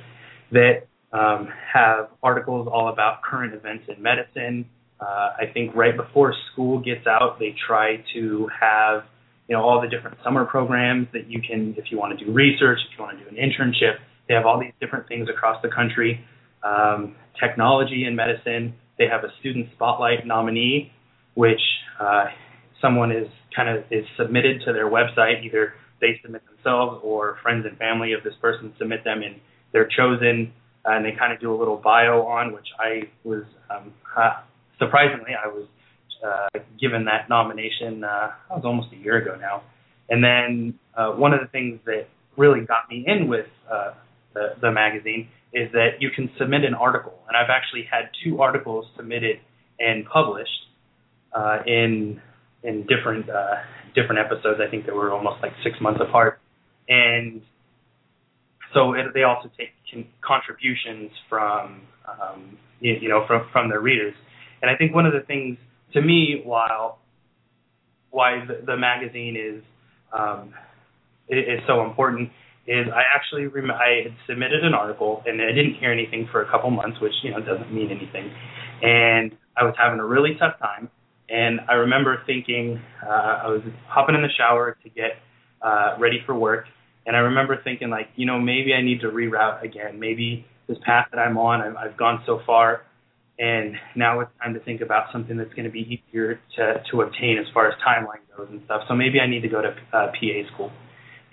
[0.52, 4.66] that um, have articles all about current events in medicine.
[5.00, 9.04] Uh, I think right before school gets out, they try to have
[9.48, 12.32] you know all the different summer programs that you can if you want to do
[12.32, 13.96] research if you want to do an internship
[14.28, 16.24] they have all these different things across the country.
[16.62, 20.92] Um, technology and medicine they have a student spotlight nominee
[21.34, 21.60] which
[22.00, 22.24] uh,
[22.80, 25.44] someone is kind of is submitted to their website.
[25.44, 29.36] Either they submit themselves or friends and family of this person submit them and
[29.72, 30.52] they're chosen.
[30.84, 34.40] And they kind of do a little bio on which i was um, uh,
[34.78, 35.66] surprisingly i was
[36.24, 38.04] uh, given that nomination.
[38.04, 39.62] Uh, that was almost a year ago now.
[40.08, 42.06] And then uh, one of the things that
[42.36, 43.92] really got me in with uh,
[44.34, 48.40] the, the magazine is that you can submit an article, and I've actually had two
[48.40, 49.40] articles submitted
[49.78, 50.50] and published
[51.34, 52.20] uh, in
[52.62, 53.56] in different uh,
[53.94, 54.60] different episodes.
[54.60, 56.40] I think they were almost like six months apart,
[56.88, 57.40] and
[58.74, 59.70] so it, they also take
[60.20, 64.14] contributions from um, you, you know from from their readers.
[64.60, 65.58] And I think one of the things
[65.92, 66.98] to me, while
[68.10, 69.62] why the, the magazine is
[70.12, 70.54] um,
[71.28, 72.30] is so important,
[72.66, 76.42] is I actually rem- I had submitted an article and I didn't hear anything for
[76.42, 78.30] a couple months, which you know doesn't mean anything,
[78.82, 80.90] and I was having a really tough time.
[81.28, 85.18] And I remember thinking uh, I was hopping in the shower to get
[85.60, 86.66] uh, ready for work,
[87.04, 89.98] and I remember thinking like you know maybe I need to reroute again.
[89.98, 92.82] Maybe this path that I'm on, I've, I've gone so far,
[93.38, 97.02] and now it's time to think about something that's going to be easier to to
[97.02, 98.82] obtain as far as timeline goes and stuff.
[98.88, 100.72] So maybe I need to go to uh, PA school,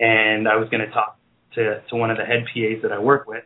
[0.00, 1.18] and I was going to talk
[1.54, 3.44] to to one of the head PAs that I work with,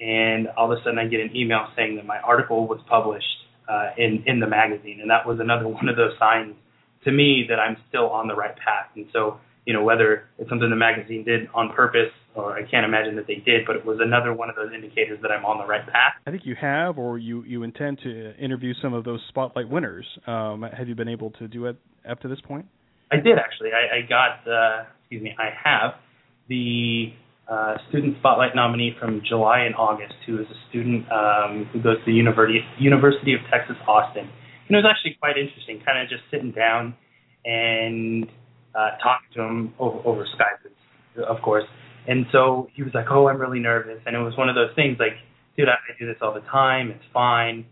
[0.00, 3.26] and all of a sudden I get an email saying that my article was published
[3.68, 6.54] uh, in in the magazine, and that was another one of those signs
[7.04, 8.88] to me that I'm still on the right path.
[8.94, 12.84] And so you know whether it's something the magazine did on purpose or I can't
[12.84, 15.58] imagine that they did, but it was another one of those indicators that I'm on
[15.58, 16.14] the right path.
[16.26, 20.06] I think you have, or you you intend to interview some of those spotlight winners.
[20.26, 21.76] Um, have you been able to do it
[22.08, 22.66] up to this point?
[23.10, 23.70] I did actually.
[23.74, 25.94] I, I got, uh, excuse me, I have
[26.48, 27.12] the
[27.50, 31.98] uh, student spotlight nominee from July and August, who is a student um, who goes
[31.98, 34.30] to the University University of Texas Austin.
[34.68, 36.94] And it was actually quite interesting, kind of just sitting down
[37.44, 38.28] and
[38.74, 41.64] uh, talking to him over, over Skype, of course.
[42.06, 44.74] And so he was like, "Oh, I'm really nervous," and it was one of those
[44.74, 45.14] things like,
[45.56, 46.90] "Dude, I, I do this all the time.
[46.90, 47.66] It's fine."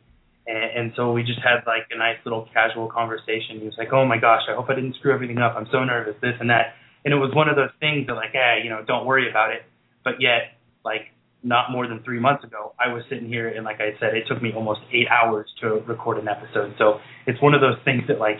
[0.46, 3.60] And, and so we just had like a nice little casual conversation.
[3.60, 5.54] He was like, "Oh my gosh, I hope I didn't screw everything up.
[5.56, 8.32] I'm so nervous, this and that." And it was one of those things that like,
[8.32, 9.62] "Hey, you know, don't worry about it."
[10.04, 11.08] But yet, like
[11.42, 14.24] not more than three months ago, I was sitting here and like I said, it
[14.28, 16.74] took me almost eight hours to record an episode.
[16.78, 18.38] So it's one of those things that like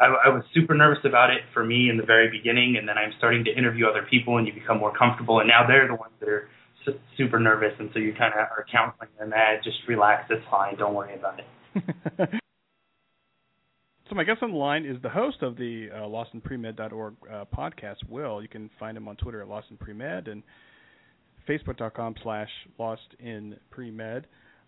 [0.00, 2.96] I, I was super nervous about it for me in the very beginning, and then
[2.96, 5.94] I'm starting to interview other people, and you become more comfortable, and now they're the
[5.94, 6.48] ones that are
[6.84, 10.44] su- super nervous, and so you kind of are counseling them, "Ah, just relax, it's
[10.50, 12.30] fine, don't worry about it."
[14.10, 17.98] So my guest on the line is the host of the uh, LostInPremed.org uh, podcast,
[18.08, 18.42] Will.
[18.42, 20.42] You can find him on Twitter at LostInPremed and
[21.48, 22.48] Facebook.com slash
[22.80, 24.24] LostInPremed.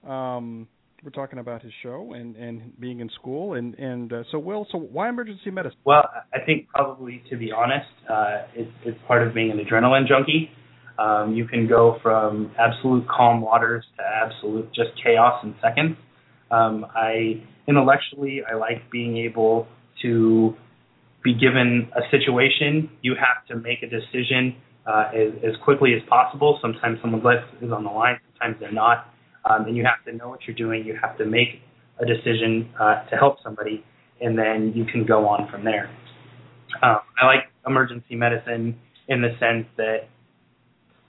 [0.08, 0.68] Um,
[1.02, 3.54] we're talking about his show and, and being in school.
[3.54, 5.78] And, and uh, so, Will, so why emergency medicine?
[5.84, 10.06] Well, I think probably, to be honest, uh, it's, it's part of being an adrenaline
[10.06, 10.50] junkie.
[10.98, 15.96] Um, you can go from absolute calm waters to absolute just chaos in seconds.
[16.50, 19.66] Um, I intellectually, I like being able
[20.02, 20.54] to
[21.24, 22.90] be given a situation.
[23.00, 24.54] You have to make a decision
[24.86, 26.58] uh, as, as quickly as possible.
[26.60, 28.18] Sometimes someone's life is on the line.
[28.34, 29.11] Sometimes they're not.
[29.44, 30.84] Um, and you have to know what you're doing.
[30.84, 31.60] You have to make
[31.98, 33.84] a decision uh, to help somebody,
[34.20, 35.90] and then you can go on from there.
[36.82, 38.78] Um, I like emergency medicine
[39.08, 40.08] in the sense that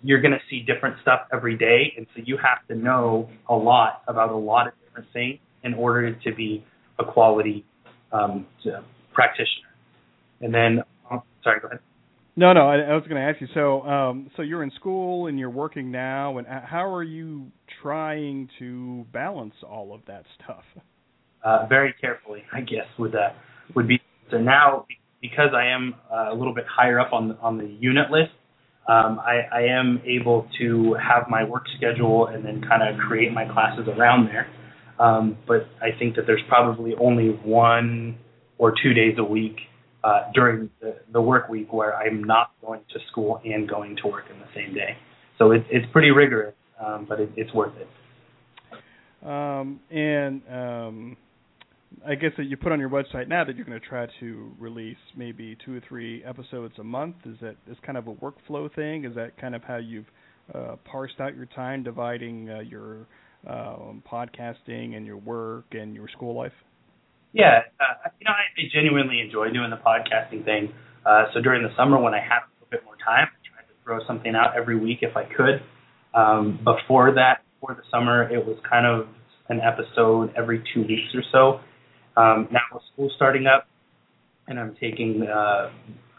[0.01, 3.55] you're going to see different stuff every day, and so you have to know a
[3.55, 6.64] lot about a lot of different things in order to be
[6.99, 7.65] a quality
[8.11, 8.45] um,
[9.14, 9.69] practitioner.
[10.41, 11.80] And then, oh, sorry, go ahead.
[12.35, 13.47] No, no, I, I was going to ask you.
[13.53, 17.51] So, um, so you're in school and you're working now, and how are you
[17.81, 20.64] trying to balance all of that stuff?
[21.43, 23.30] Uh, very carefully, I guess would uh,
[23.76, 24.01] would be.
[24.31, 24.88] So now,
[25.22, 28.31] because I am uh, a little bit higher up on the, on the unit list,
[28.88, 33.31] um, I, I am able to have my work schedule and then kind of create
[33.31, 34.47] my classes around there.
[34.99, 38.18] Um, but I think that there's probably only one
[38.57, 39.57] or two days a week
[40.03, 44.07] uh, during the, the work week where I'm not going to school and going to
[44.07, 44.97] work in the same day.
[45.38, 47.88] So it, it's pretty rigorous, um, but it, it's worth it.
[49.25, 51.17] Um, and um,
[52.05, 54.51] I guess that you put on your website now that you're going to try to
[54.59, 57.15] release maybe two or three episodes a month.
[57.25, 59.05] Is that is kind of a workflow thing?
[59.05, 60.07] Is that kind of how you've
[60.53, 63.07] uh, parsed out your time, dividing uh, your
[63.47, 66.51] um, podcasting and your work and your school life?
[67.34, 70.72] Yeah, uh, you know, I, I genuinely enjoy doing the podcasting thing.
[71.05, 73.68] Uh, so during the summer when I have a little bit more time, I tried
[73.68, 75.61] to throw something out every week if I could.
[76.14, 79.07] Um, before that, before the summer, it was kind of
[79.49, 81.60] an episode every two weeks or so.
[82.15, 83.68] Um, now with school starting up,
[84.47, 85.72] and I'm taking uh,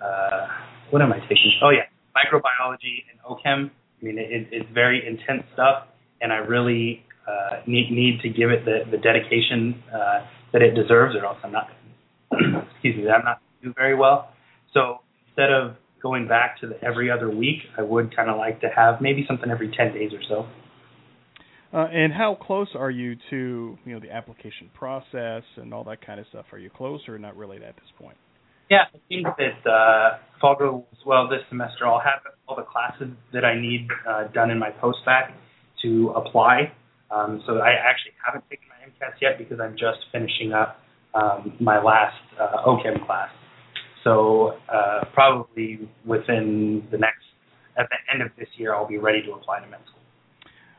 [0.03, 0.47] uh,
[0.91, 1.53] what am I taking?
[1.63, 1.87] Oh yeah,
[2.17, 3.71] microbiology and OChem.
[3.71, 5.87] I mean, it, it's very intense stuff,
[6.21, 10.75] and I really uh, need need to give it the the dedication uh, that it
[10.75, 11.69] deserves, or else I'm not.
[12.33, 14.31] excuse me, I'm not do very well.
[14.73, 18.61] So instead of going back to the every other week, I would kind of like
[18.61, 20.47] to have maybe something every ten days or so.
[21.77, 26.07] Uh, and how close are you to you know the application process and all that
[26.07, 26.47] kind of stuff?
[26.53, 28.17] Are you close or not really at this point?
[28.71, 32.63] Yeah, I think that uh, if all goes well this semester, I'll have all the
[32.63, 35.35] classes that I need uh, done in my post-bac
[35.83, 36.73] to apply.
[37.11, 40.81] Um, so I actually haven't taken my MCATs yet because I'm just finishing up
[41.15, 43.29] um, my last uh, OCHEM class.
[44.03, 47.23] So uh, probably within the next,
[47.79, 50.01] at the end of this year, I'll be ready to apply to med school.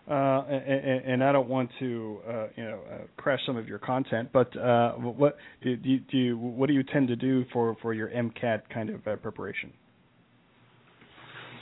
[0.08, 3.80] Uh, and, and, I don't want to, uh, you know, uh, crash some of your
[3.80, 7.44] content, but uh, what do, do, you, do you, what do you tend to do
[7.52, 9.74] for, for your MCAT kind of uh, preparation?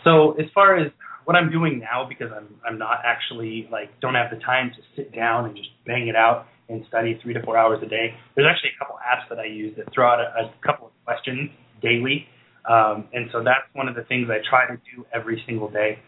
[0.03, 0.91] So as far as
[1.25, 4.81] what I'm doing now, because I'm I'm not actually like don't have the time to
[4.95, 8.15] sit down and just bang it out and study three to four hours a day.
[8.35, 10.93] There's actually a couple apps that I use that throw out a, a couple of
[11.05, 11.51] questions
[11.81, 12.27] daily,
[12.69, 15.99] um, and so that's one of the things I try to do every single day.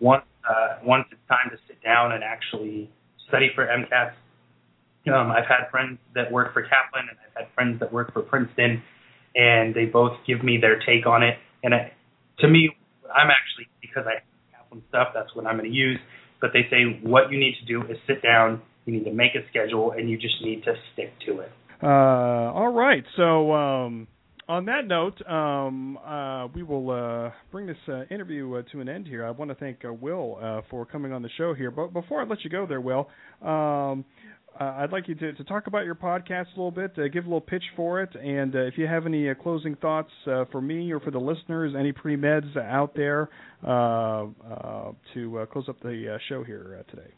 [0.00, 2.90] Once uh, once it's time to sit down and actually
[3.28, 4.14] study for MCATs,
[5.12, 8.22] um, I've had friends that work for Kaplan and I've had friends that work for
[8.22, 8.82] Princeton,
[9.34, 11.38] and they both give me their take on it.
[11.62, 11.92] And I,
[12.40, 12.70] to me,
[13.14, 14.22] I'm actually because I
[14.72, 15.98] Kaplan stuff, that's what I'm going to use.
[16.40, 19.34] But they say what you need to do is sit down, you need to make
[19.34, 21.52] a schedule, and you just need to stick to it.
[21.82, 23.04] Uh, all right.
[23.16, 24.08] So um,
[24.48, 28.88] on that note, um, uh, we will uh, bring this uh, interview uh, to an
[28.88, 29.24] end here.
[29.24, 31.70] I want to thank uh, Will for coming on the show here.
[31.70, 33.08] But before I let you go there, Will,
[33.40, 34.04] um,
[34.60, 37.24] Uh, I'd like you to, to, talk about your podcast a little bit, uh, give
[37.24, 40.92] a little pitch for it, and uh, if you have any closing thoughts for me
[40.92, 43.30] or for the listeners, any pre meds out there
[43.64, 47.10] to close up the show here today.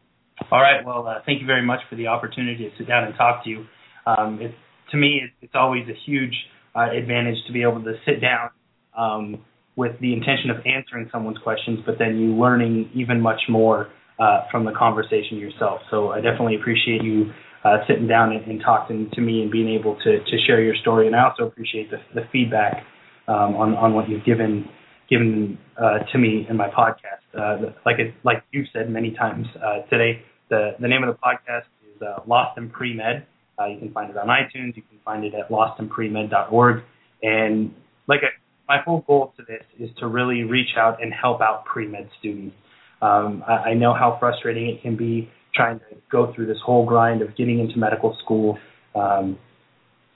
[0.51, 0.85] All right.
[0.85, 3.67] Well, thank you very much for the opportunity to sit down and talk to you.
[4.07, 4.55] Um, it,
[4.91, 6.35] to me, it, it's always a huge
[6.75, 8.51] uh, advantage to be able to sit down
[8.97, 9.45] um,
[9.77, 14.43] with the intention of answering someone's questions, but then you learning even much more uh,
[14.51, 15.81] from the conversation yourself.
[15.91, 17.33] So I definitely appreciate you
[17.65, 20.75] uh, sitting down and, and, talking to me and being able to, to share your
[20.77, 21.07] story.
[21.07, 22.85] And I also appreciate the, the feedback
[23.27, 24.69] um, on, on what you've given
[25.09, 27.25] given uh, to me in my podcast.
[27.37, 31.19] Uh, like it, like you've said many times uh, today, the the name of the
[31.19, 33.27] podcast is Lost in Pre Med.
[33.59, 34.77] Uh, you can find it on iTunes.
[34.77, 36.83] You can find it at lostinpremed.org.
[37.23, 37.75] And
[38.09, 38.29] like I,
[38.69, 42.57] my whole goal to this is to really reach out and help out pre-med students.
[43.05, 46.85] Um, I, I know how frustrating it can be trying to go through this whole
[46.87, 48.59] grind of getting into medical school
[48.95, 49.39] um,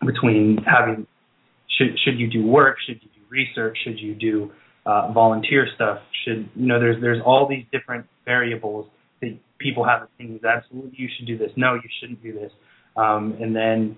[0.05, 1.07] between having
[1.77, 4.51] should should you do work, should you do research, should you do
[4.87, 8.87] uh, volunteer stuff, should you know there's there's all these different variables
[9.21, 10.43] that people have opinions.
[10.45, 11.51] Absolutely, you should do this.
[11.57, 12.51] No, you shouldn't do this
[12.99, 13.97] um, and then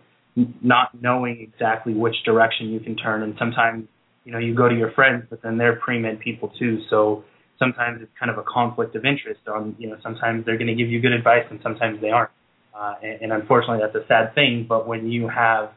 [0.63, 3.23] not knowing exactly which direction you can turn.
[3.23, 3.89] And sometimes,
[4.25, 6.79] you know, you go to your friends, but then they're pre-med people too.
[6.89, 7.25] So
[7.61, 9.41] sometimes it's kind of a conflict of interest.
[9.47, 12.31] On you know, sometimes they're going to give you good advice, and sometimes they aren't.
[12.75, 14.67] Uh, and, and unfortunately, that's a sad thing.
[14.69, 15.71] But when you have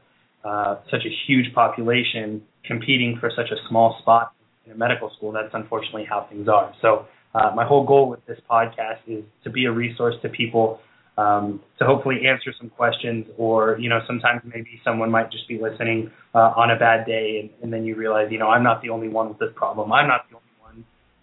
[0.44, 4.34] uh, such a huge population competing for such a small spot
[4.66, 6.74] in a medical school, that's unfortunately how things are.
[6.82, 7.06] So
[7.36, 10.80] uh, my whole goal with this podcast is to be a resource to people
[11.18, 15.60] um, to hopefully answer some questions or you know sometimes maybe someone might just be
[15.62, 18.82] listening uh, on a bad day and, and then you realize you know I'm not
[18.82, 20.43] the only one with this problem I'm not the only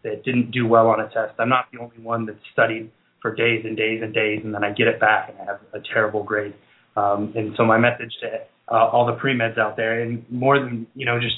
[0.03, 2.91] that didn't do well on a test I'm not the only one that studied
[3.23, 5.61] for days and days and days and then I get it back and I have
[5.73, 6.55] a terrible grade
[6.97, 8.41] um, and so my message to
[8.73, 11.37] uh, all the pre-meds out there and more than you know just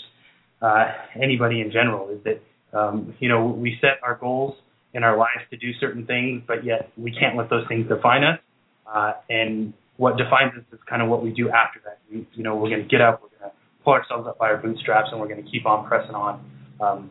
[0.61, 4.55] uh, anybody in general is that um, you know we set our goals
[4.95, 8.25] in our lives to do certain things, but yet we can't let those things define
[8.25, 8.39] us.
[8.87, 11.99] Uh, and what defines us is kind of what we do after that.
[12.11, 14.51] We, you know, we're going to get up, we're going to pull ourselves up by
[14.51, 16.45] our bootstraps, and we're going to keep on pressing on.
[16.81, 17.11] Um,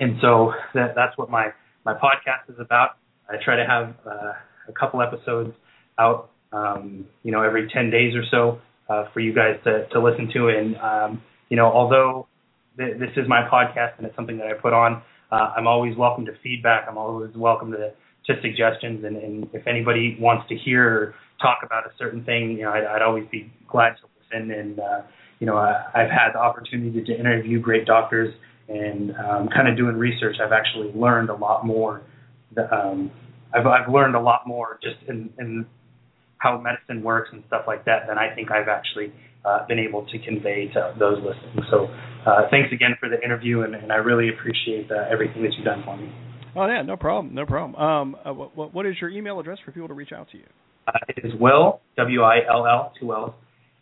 [0.00, 1.48] and so that, that's what my
[1.84, 2.96] my podcast is about.
[3.28, 4.32] I try to have uh,
[4.68, 5.52] a couple episodes
[5.98, 10.00] out, um, you know, every 10 days or so uh, for you guys to, to
[10.00, 10.48] listen to.
[10.48, 12.26] And, um, you know, although
[12.76, 15.96] th- this is my podcast and it's something that I put on, uh, I'm always
[15.96, 16.86] welcome to feedback.
[16.88, 17.92] I'm always welcome to,
[18.26, 19.04] to suggestions.
[19.04, 22.70] And, and if anybody wants to hear or talk about a certain thing, you know,
[22.70, 24.50] I'd, I'd always be glad to listen.
[24.50, 25.02] And, uh,
[25.40, 28.34] you know, I, I've had the opportunity to interview great doctors
[28.72, 30.36] and um, kind of doing research.
[30.42, 32.02] I've actually learned a lot more.
[32.56, 33.10] Um,
[33.54, 35.66] I've, I've learned a lot more just in, in
[36.38, 39.12] how medicine works and stuff like that than I think I've actually
[39.44, 41.64] uh, been able to convey to those listening.
[41.70, 41.86] So
[42.26, 45.64] uh, thanks again for the interview, and, and I really appreciate uh, everything that you've
[45.64, 46.12] done for me.
[46.54, 47.74] Oh yeah, no problem, no problem.
[47.76, 50.44] Um, uh, what, what is your email address for people to reach out to you?
[50.86, 53.32] Uh, it is Will W I L L two L's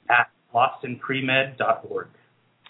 [0.08, 2.08] at lostinpremed.org.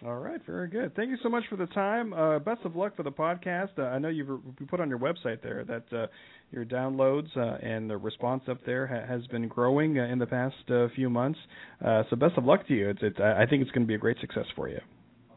[0.06, 0.96] All right, very good.
[0.96, 2.14] Thank you so much for the time.
[2.14, 3.78] Uh, best of luck for the podcast.
[3.78, 4.28] Uh, I know you've
[4.68, 6.06] put on your website there that uh,
[6.50, 10.26] your downloads uh, and the response up there ha- has been growing uh, in the
[10.26, 11.38] past uh, few months.
[11.82, 12.88] so best of luck to you.
[12.88, 14.80] It's, it's, I think it's going to be a great success for you.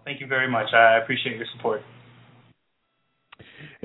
[0.06, 0.68] Thank you very much.
[0.74, 1.82] I appreciate your support.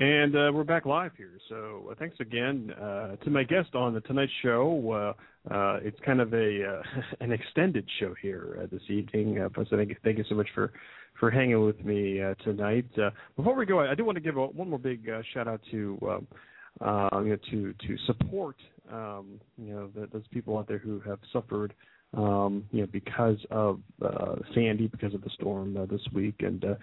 [0.01, 1.33] And uh, we're back live here.
[1.49, 5.15] So uh, thanks again uh, to my guest on the Tonight Show.
[5.51, 9.45] Uh, uh, it's kind of a uh, an extended show here this evening.
[9.57, 10.73] So thank you, thank you so much for
[11.19, 12.87] for hanging with me tonight.
[13.35, 15.05] before we go, I, I do want to give a, one more big
[15.35, 15.99] shout out to.
[16.03, 16.27] Um,
[17.25, 18.55] you know, to to support
[18.93, 21.75] um, you know the, those people out there who have suffered
[22.17, 26.65] um, you know, because of uh, Sandy, because of the storm uh, this week, and
[26.65, 26.75] uh,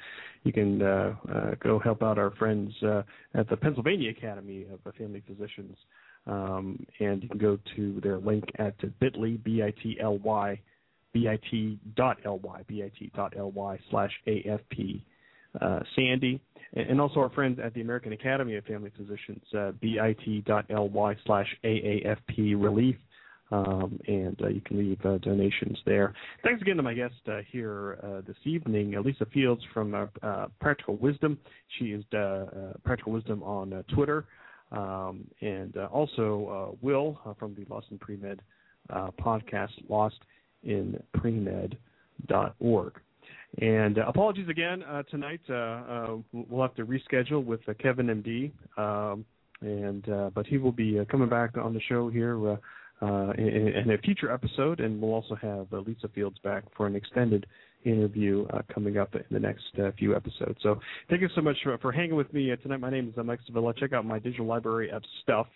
[0.43, 3.01] you can uh, uh, go help out our friends uh,
[3.33, 5.75] at the Pennsylvania Academy of Family Physicians,
[6.27, 10.61] um, and you can go to their link at bit.ly, b-i-t-l-y,
[11.13, 15.01] bit.ly, bit.ly slash afp
[15.61, 16.41] uh, Sandy,
[16.73, 22.61] and also our friends at the American Academy of Family Physicians, uh, bit.ly slash aafp
[22.61, 22.95] relief
[23.51, 26.13] um, and uh, you can leave uh, donations there.
[26.43, 30.47] Thanks again to my guest uh, here uh, this evening, Lisa Fields from uh, uh,
[30.59, 31.37] Practical Wisdom.
[31.77, 32.03] She is
[32.83, 34.25] Practical Wisdom on Twitter,
[34.71, 38.39] um, and also Will from the Lost in Premed
[39.19, 39.69] podcast,
[40.65, 42.93] lostinpremed.org.
[43.61, 45.39] And apologies again tonight.
[45.47, 49.23] we'll have to reschedule with Kevin MD, um,
[49.61, 52.59] and but he will be coming back on the show here
[53.01, 56.87] uh, in, in, a future episode, and we'll also have uh, Lisa Fields back for
[56.87, 57.45] an extended
[57.83, 60.57] interview uh, coming up in the next uh, few episodes.
[60.63, 62.79] So thank you so much for, for hanging with me uh, tonight.
[62.79, 63.73] My name is uh, Mike Sevilla.
[63.77, 65.47] Check out my digital library of stuff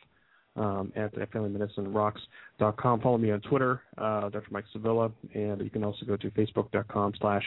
[0.56, 3.02] um, at FamilyMedicineRocks.com.
[3.02, 4.44] Follow me on Twitter, Dr.
[4.52, 7.44] Mike Sevilla, and you can also go to Facebook.com slash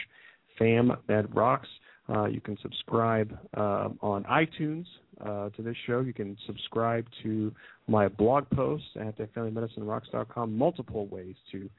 [0.59, 1.67] FamMedRocks.
[2.09, 4.85] Uh, you can subscribe uh, on iTunes
[5.25, 6.01] uh, to this show.
[6.01, 7.53] You can subscribe to
[7.87, 10.57] my blog posts at FamilyMedicineRocks.com.
[10.57, 11.69] Multiple ways to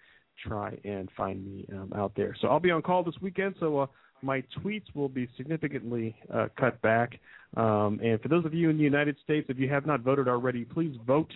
[0.47, 2.35] try and find me um, out there.
[2.41, 3.55] So I'll be on call this weekend.
[3.61, 3.87] So uh,
[4.23, 7.21] my tweets will be significantly uh, cut back.
[7.57, 10.27] Um, and for those of you in the United States, if you have not voted
[10.27, 11.31] already, please vote.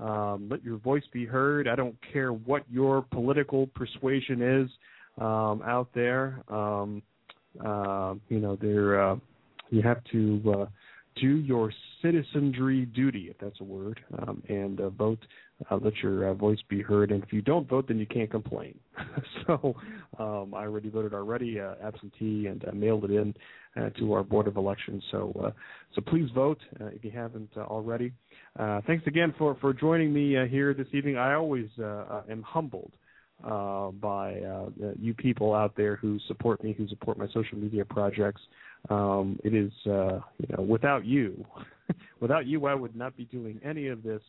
[0.00, 1.68] Um, let your voice be heard.
[1.68, 4.70] I don't care what your political persuasion is
[5.18, 6.42] um, out there.
[7.64, 9.16] Uh, you know, there uh,
[9.70, 10.66] you have to uh,
[11.20, 11.72] do your
[12.02, 15.18] citizenry duty, if that's a word, um, and uh, vote.
[15.70, 17.10] Uh, let your uh, voice be heard.
[17.10, 18.78] And if you don't vote, then you can't complain.
[19.46, 19.74] so
[20.18, 23.34] um, I already voted already, uh, absentee, and uh, mailed it in
[23.76, 25.02] uh, to our board of elections.
[25.10, 25.50] So uh,
[25.94, 28.12] so please vote uh, if you haven't uh, already.
[28.58, 31.16] Uh, thanks again for for joining me uh, here this evening.
[31.16, 32.92] I always uh, uh, am humbled
[33.44, 34.68] uh, by uh,
[35.00, 38.40] you people out there who support me, who support my social media projects.
[38.88, 41.44] Um, it is, uh, you know, without you,
[42.20, 44.22] without you, I would not be doing any of this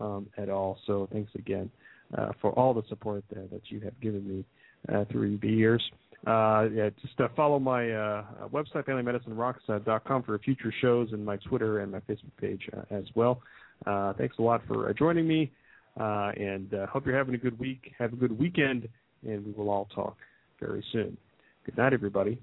[0.00, 0.78] um, at all.
[0.86, 1.70] So thanks again
[2.16, 4.44] uh, for all the support that, that you have given me
[4.92, 5.82] uh, through the years.
[6.26, 11.80] Uh, yeah, just uh, follow my uh, website, FamilyMedicineRocks.com, for future shows and my Twitter
[11.80, 13.42] and my Facebook page uh, as well.
[13.86, 15.50] Uh, thanks a lot for joining me.
[15.98, 17.92] Uh, and uh, hope you're having a good week.
[17.98, 18.88] Have a good weekend,
[19.26, 20.16] and we will all talk
[20.60, 21.16] very soon.
[21.64, 22.38] Good night, everybody.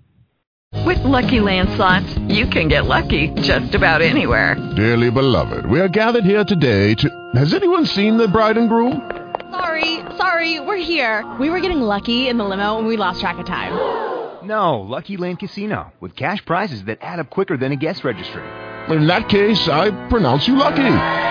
[0.85, 4.55] With lucky Land slots, you can get lucky just about anywhere.
[4.75, 7.31] Dearly beloved, we are gathered here today to.
[7.35, 9.11] Has anyone seen the bride and groom?
[9.51, 11.29] Sorry, sorry, we're here.
[11.39, 14.09] We were getting lucky in the limo, and we lost track of time.
[14.43, 18.41] No, Lucky Land Casino with cash prizes that add up quicker than a guest registry.
[18.89, 21.30] In that case, I pronounce you lucky.